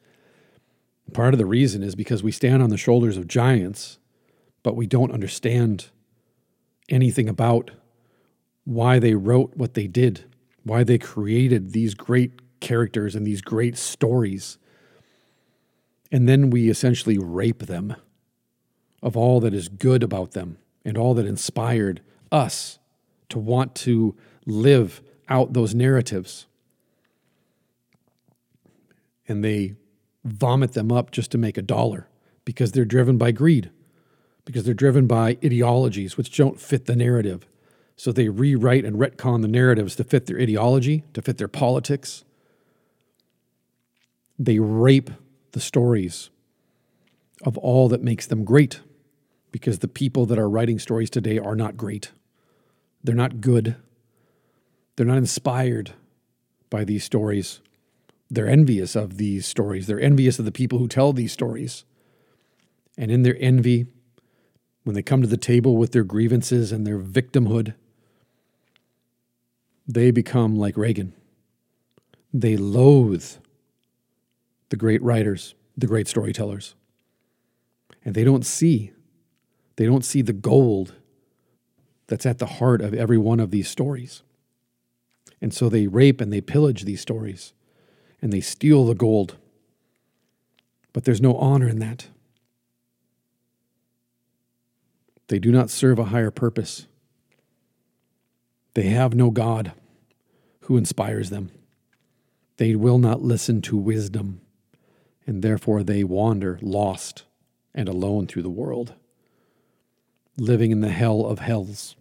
Part 1.12 1.34
of 1.34 1.38
the 1.38 1.46
reason 1.46 1.82
is 1.82 1.94
because 1.94 2.22
we 2.22 2.32
stand 2.32 2.62
on 2.62 2.70
the 2.70 2.76
shoulders 2.76 3.16
of 3.16 3.26
giants, 3.26 3.98
but 4.62 4.76
we 4.76 4.86
don't 4.86 5.12
understand 5.12 5.86
anything 6.88 7.28
about 7.28 7.70
why 8.64 8.98
they 8.98 9.14
wrote 9.14 9.56
what 9.56 9.74
they 9.74 9.86
did, 9.86 10.24
why 10.64 10.84
they 10.84 10.98
created 10.98 11.72
these 11.72 11.94
great 11.94 12.60
characters 12.60 13.14
and 13.14 13.26
these 13.26 13.40
great 13.40 13.76
stories. 13.76 14.58
And 16.12 16.28
then 16.28 16.50
we 16.50 16.68
essentially 16.68 17.18
rape 17.18 17.66
them 17.66 17.96
of 19.02 19.16
all 19.16 19.40
that 19.40 19.54
is 19.54 19.68
good 19.68 20.02
about 20.02 20.32
them 20.32 20.58
and 20.84 20.96
all 20.98 21.14
that 21.14 21.26
inspired 21.26 22.02
us 22.30 22.78
to 23.28 23.38
want 23.38 23.74
to 23.74 24.14
live 24.46 25.02
out 25.28 25.52
those 25.52 25.74
narratives. 25.74 26.46
And 29.26 29.44
they 29.44 29.76
vomit 30.24 30.72
them 30.72 30.92
up 30.92 31.10
just 31.10 31.30
to 31.30 31.38
make 31.38 31.56
a 31.56 31.62
dollar 31.62 32.08
because 32.44 32.72
they're 32.72 32.84
driven 32.84 33.16
by 33.16 33.30
greed, 33.30 33.70
because 34.44 34.64
they're 34.64 34.74
driven 34.74 35.06
by 35.06 35.38
ideologies 35.44 36.16
which 36.16 36.36
don't 36.36 36.60
fit 36.60 36.86
the 36.86 36.96
narrative. 36.96 37.46
So 38.00 38.12
they 38.12 38.30
rewrite 38.30 38.86
and 38.86 38.96
retcon 38.96 39.42
the 39.42 39.46
narratives 39.46 39.94
to 39.96 40.04
fit 40.04 40.24
their 40.24 40.40
ideology, 40.40 41.04
to 41.12 41.20
fit 41.20 41.36
their 41.36 41.48
politics. 41.48 42.24
They 44.38 44.58
rape 44.58 45.10
the 45.52 45.60
stories 45.60 46.30
of 47.44 47.58
all 47.58 47.90
that 47.90 48.02
makes 48.02 48.26
them 48.26 48.42
great 48.42 48.80
because 49.52 49.80
the 49.80 49.86
people 49.86 50.24
that 50.24 50.38
are 50.38 50.48
writing 50.48 50.78
stories 50.78 51.10
today 51.10 51.38
are 51.38 51.54
not 51.54 51.76
great. 51.76 52.12
They're 53.04 53.14
not 53.14 53.42
good. 53.42 53.76
They're 54.96 55.04
not 55.04 55.18
inspired 55.18 55.92
by 56.70 56.84
these 56.84 57.04
stories. 57.04 57.60
They're 58.30 58.48
envious 58.48 58.96
of 58.96 59.18
these 59.18 59.44
stories. 59.44 59.86
They're 59.86 60.00
envious 60.00 60.38
of 60.38 60.46
the 60.46 60.52
people 60.52 60.78
who 60.78 60.88
tell 60.88 61.12
these 61.12 61.32
stories. 61.32 61.84
And 62.96 63.10
in 63.10 63.24
their 63.24 63.36
envy, 63.38 63.88
when 64.84 64.94
they 64.94 65.02
come 65.02 65.20
to 65.20 65.28
the 65.28 65.36
table 65.36 65.76
with 65.76 65.92
their 65.92 66.02
grievances 66.02 66.72
and 66.72 66.86
their 66.86 66.98
victimhood, 66.98 67.74
they 69.94 70.10
become 70.10 70.56
like 70.56 70.76
Regin. 70.76 71.12
They 72.32 72.56
loathe 72.56 73.24
the 74.68 74.76
great 74.76 75.02
writers, 75.02 75.54
the 75.76 75.86
great 75.86 76.06
storytellers. 76.06 76.74
And 78.04 78.14
they 78.14 78.24
don't 78.24 78.46
see, 78.46 78.92
they 79.76 79.86
don't 79.86 80.04
see 80.04 80.22
the 80.22 80.32
gold 80.32 80.94
that's 82.06 82.26
at 82.26 82.38
the 82.38 82.46
heart 82.46 82.80
of 82.80 82.94
every 82.94 83.18
one 83.18 83.40
of 83.40 83.50
these 83.50 83.68
stories. 83.68 84.22
And 85.40 85.52
so 85.52 85.68
they 85.68 85.86
rape 85.86 86.20
and 86.20 86.32
they 86.32 86.40
pillage 86.40 86.84
these 86.84 87.00
stories 87.00 87.52
and 88.22 88.32
they 88.32 88.40
steal 88.40 88.86
the 88.86 88.94
gold. 88.94 89.36
But 90.92 91.04
there's 91.04 91.20
no 91.20 91.36
honor 91.36 91.68
in 91.68 91.78
that. 91.80 92.08
They 95.28 95.38
do 95.38 95.52
not 95.52 95.70
serve 95.70 95.98
a 95.98 96.06
higher 96.06 96.30
purpose. 96.30 96.86
They 98.74 98.88
have 98.88 99.14
no 99.14 99.30
God 99.30 99.72
who 100.62 100.76
inspires 100.76 101.30
them. 101.30 101.50
They 102.56 102.74
will 102.74 102.98
not 102.98 103.22
listen 103.22 103.62
to 103.62 103.76
wisdom, 103.76 104.40
and 105.26 105.42
therefore 105.42 105.82
they 105.82 106.04
wander 106.04 106.58
lost 106.60 107.24
and 107.74 107.88
alone 107.88 108.26
through 108.26 108.42
the 108.42 108.50
world, 108.50 108.94
living 110.36 110.70
in 110.70 110.80
the 110.80 110.90
hell 110.90 111.24
of 111.26 111.38
hells, 111.38 111.96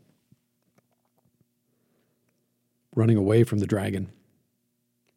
running 2.95 3.17
away 3.17 3.43
from 3.43 3.59
the 3.59 3.67
dragon 3.67 4.11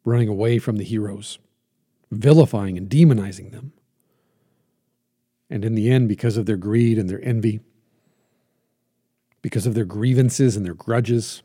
running 0.05 0.27
away 0.27 0.59
from 0.59 0.77
the 0.77 0.83
heroes, 0.83 1.39
vilifying 2.11 2.77
and 2.77 2.89
demonizing 2.89 3.51
them. 3.51 3.73
And 5.49 5.63
in 5.63 5.75
the 5.75 5.91
end, 5.91 6.09
because 6.09 6.37
of 6.37 6.45
their 6.45 6.57
greed 6.57 6.97
and 6.97 7.09
their 7.09 7.23
envy, 7.23 7.59
because 9.41 9.65
of 9.65 9.75
their 9.75 9.85
grievances 9.85 10.55
and 10.55 10.65
their 10.65 10.73
grudges, 10.73 11.43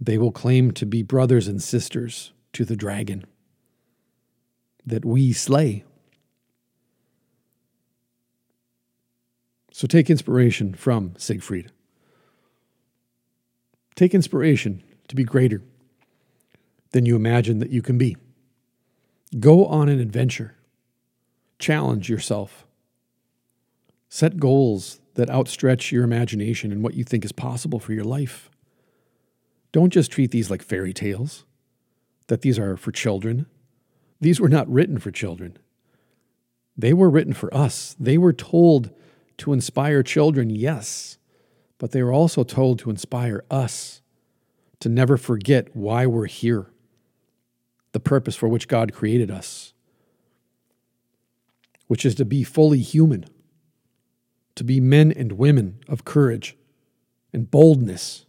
they 0.00 0.16
will 0.16 0.32
claim 0.32 0.70
to 0.72 0.86
be 0.86 1.02
brothers 1.02 1.46
and 1.46 1.62
sisters 1.62 2.32
to 2.54 2.64
the 2.64 2.76
dragon 2.76 3.24
that 4.86 5.04
we 5.04 5.32
slay. 5.32 5.84
So 9.72 9.86
take 9.86 10.10
inspiration 10.10 10.74
from 10.74 11.14
Siegfried. 11.16 11.70
Take 13.94 14.14
inspiration 14.14 14.82
to 15.08 15.16
be 15.16 15.24
greater 15.24 15.62
than 16.92 17.06
you 17.06 17.16
imagine 17.16 17.58
that 17.58 17.70
you 17.70 17.82
can 17.82 17.98
be. 17.98 18.16
Go 19.38 19.66
on 19.66 19.88
an 19.88 20.00
adventure. 20.00 20.56
Challenge 21.58 22.08
yourself. 22.08 22.66
Set 24.08 24.38
goals 24.38 25.00
that 25.14 25.30
outstretch 25.30 25.92
your 25.92 26.04
imagination 26.04 26.72
and 26.72 26.82
what 26.82 26.94
you 26.94 27.04
think 27.04 27.24
is 27.24 27.32
possible 27.32 27.78
for 27.78 27.92
your 27.92 28.04
life. 28.04 28.50
Don't 29.72 29.92
just 29.92 30.10
treat 30.10 30.30
these 30.30 30.50
like 30.50 30.62
fairy 30.62 30.92
tales, 30.92 31.44
that 32.26 32.42
these 32.42 32.58
are 32.58 32.76
for 32.76 32.92
children. 32.92 33.46
These 34.20 34.40
were 34.40 34.48
not 34.48 34.70
written 34.70 34.98
for 34.98 35.10
children. 35.10 35.56
They 36.76 36.92
were 36.92 37.10
written 37.10 37.32
for 37.32 37.54
us. 37.54 37.94
They 37.98 38.18
were 38.18 38.32
told 38.32 38.90
to 39.38 39.52
inspire 39.52 40.02
children, 40.02 40.50
yes, 40.50 41.18
but 41.78 41.92
they 41.92 42.02
were 42.02 42.12
also 42.12 42.44
told 42.44 42.78
to 42.80 42.90
inspire 42.90 43.44
us 43.50 44.02
to 44.80 44.88
never 44.88 45.16
forget 45.16 45.74
why 45.74 46.06
we're 46.06 46.26
here, 46.26 46.70
the 47.92 48.00
purpose 48.00 48.36
for 48.36 48.48
which 48.48 48.68
God 48.68 48.92
created 48.92 49.30
us, 49.30 49.72
which 51.86 52.04
is 52.04 52.14
to 52.16 52.24
be 52.24 52.44
fully 52.44 52.80
human, 52.80 53.26
to 54.54 54.64
be 54.64 54.80
men 54.80 55.12
and 55.12 55.32
women 55.32 55.78
of 55.88 56.04
courage 56.04 56.56
and 57.32 57.50
boldness, 57.50 58.26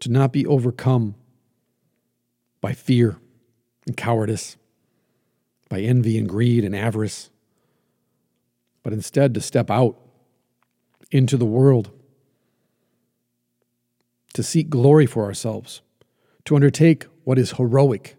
to 0.00 0.10
not 0.10 0.32
be 0.32 0.46
overcome 0.46 1.14
by 2.60 2.72
fear 2.72 3.16
and 3.86 3.96
cowardice, 3.96 4.56
by 5.68 5.80
envy 5.80 6.18
and 6.18 6.28
greed 6.28 6.64
and 6.64 6.74
avarice, 6.74 7.30
but 8.82 8.92
instead 8.92 9.34
to 9.34 9.40
step 9.40 9.70
out 9.70 9.96
into 11.10 11.36
the 11.36 11.44
world 11.44 11.90
to 14.34 14.42
seek 14.42 14.68
glory 14.68 15.06
for 15.06 15.24
ourselves, 15.24 15.80
to 16.44 16.54
undertake 16.54 17.06
what 17.22 17.38
is 17.38 17.52
heroic, 17.52 18.16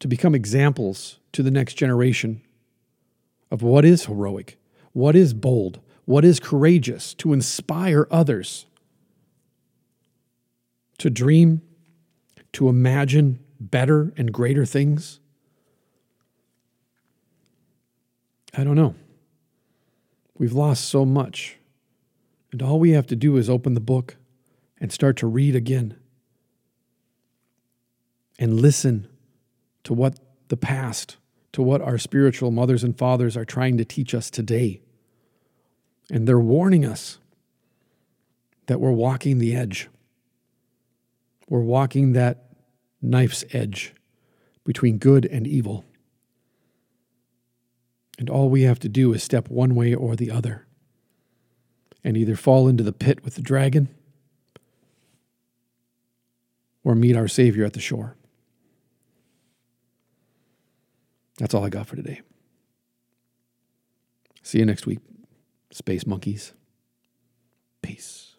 to 0.00 0.08
become 0.08 0.34
examples 0.34 1.20
to 1.32 1.42
the 1.42 1.50
next 1.50 1.74
generation 1.74 2.42
of 3.50 3.62
what 3.62 3.84
is 3.84 4.06
heroic, 4.06 4.58
what 4.92 5.14
is 5.14 5.32
bold, 5.32 5.78
what 6.06 6.24
is 6.24 6.40
courageous, 6.40 7.14
to 7.14 7.32
inspire 7.32 8.08
others, 8.10 8.66
to 10.98 11.10
dream, 11.10 11.62
to 12.52 12.68
imagine 12.68 13.40
better 13.60 14.12
and 14.16 14.32
greater 14.32 14.64
things. 14.64 15.20
I 18.56 18.64
don't 18.64 18.76
know. 18.76 18.94
We've 20.36 20.52
lost 20.52 20.84
so 20.84 21.04
much. 21.04 21.58
And 22.52 22.62
all 22.62 22.78
we 22.78 22.90
have 22.90 23.06
to 23.08 23.16
do 23.16 23.36
is 23.36 23.50
open 23.50 23.74
the 23.74 23.80
book 23.80 24.16
and 24.80 24.92
start 24.92 25.16
to 25.18 25.26
read 25.26 25.56
again 25.56 25.96
and 28.38 28.60
listen 28.60 29.08
to 29.84 29.94
what 29.94 30.18
the 30.48 30.56
past, 30.56 31.16
to 31.52 31.62
what 31.62 31.80
our 31.80 31.98
spiritual 31.98 32.50
mothers 32.50 32.84
and 32.84 32.96
fathers 32.96 33.36
are 33.36 33.44
trying 33.44 33.76
to 33.78 33.84
teach 33.84 34.14
us 34.14 34.30
today. 34.30 34.80
And 36.10 36.28
they're 36.28 36.38
warning 36.38 36.84
us 36.84 37.18
that 38.66 38.80
we're 38.80 38.92
walking 38.92 39.38
the 39.38 39.54
edge. 39.56 39.88
We're 41.48 41.60
walking 41.60 42.12
that 42.12 42.44
knife's 43.02 43.44
edge 43.52 43.94
between 44.64 44.98
good 44.98 45.26
and 45.26 45.46
evil. 45.46 45.84
And 48.18 48.30
all 48.30 48.48
we 48.48 48.62
have 48.62 48.78
to 48.80 48.88
do 48.88 49.12
is 49.12 49.22
step 49.22 49.48
one 49.48 49.74
way 49.74 49.94
or 49.94 50.16
the 50.16 50.30
other 50.30 50.66
and 52.02 52.16
either 52.16 52.36
fall 52.36 52.68
into 52.68 52.82
the 52.82 52.92
pit 52.92 53.24
with 53.24 53.34
the 53.34 53.42
dragon 53.42 53.88
or 56.84 56.94
meet 56.94 57.16
our 57.16 57.28
Savior 57.28 57.64
at 57.64 57.72
the 57.72 57.80
shore. 57.80 58.16
That's 61.38 61.54
all 61.54 61.64
I 61.64 61.70
got 61.70 61.86
for 61.86 61.96
today. 61.96 62.20
See 64.42 64.58
you 64.58 64.66
next 64.66 64.86
week, 64.86 65.00
Space 65.72 66.06
Monkeys. 66.06 66.52
Peace. 67.82 68.33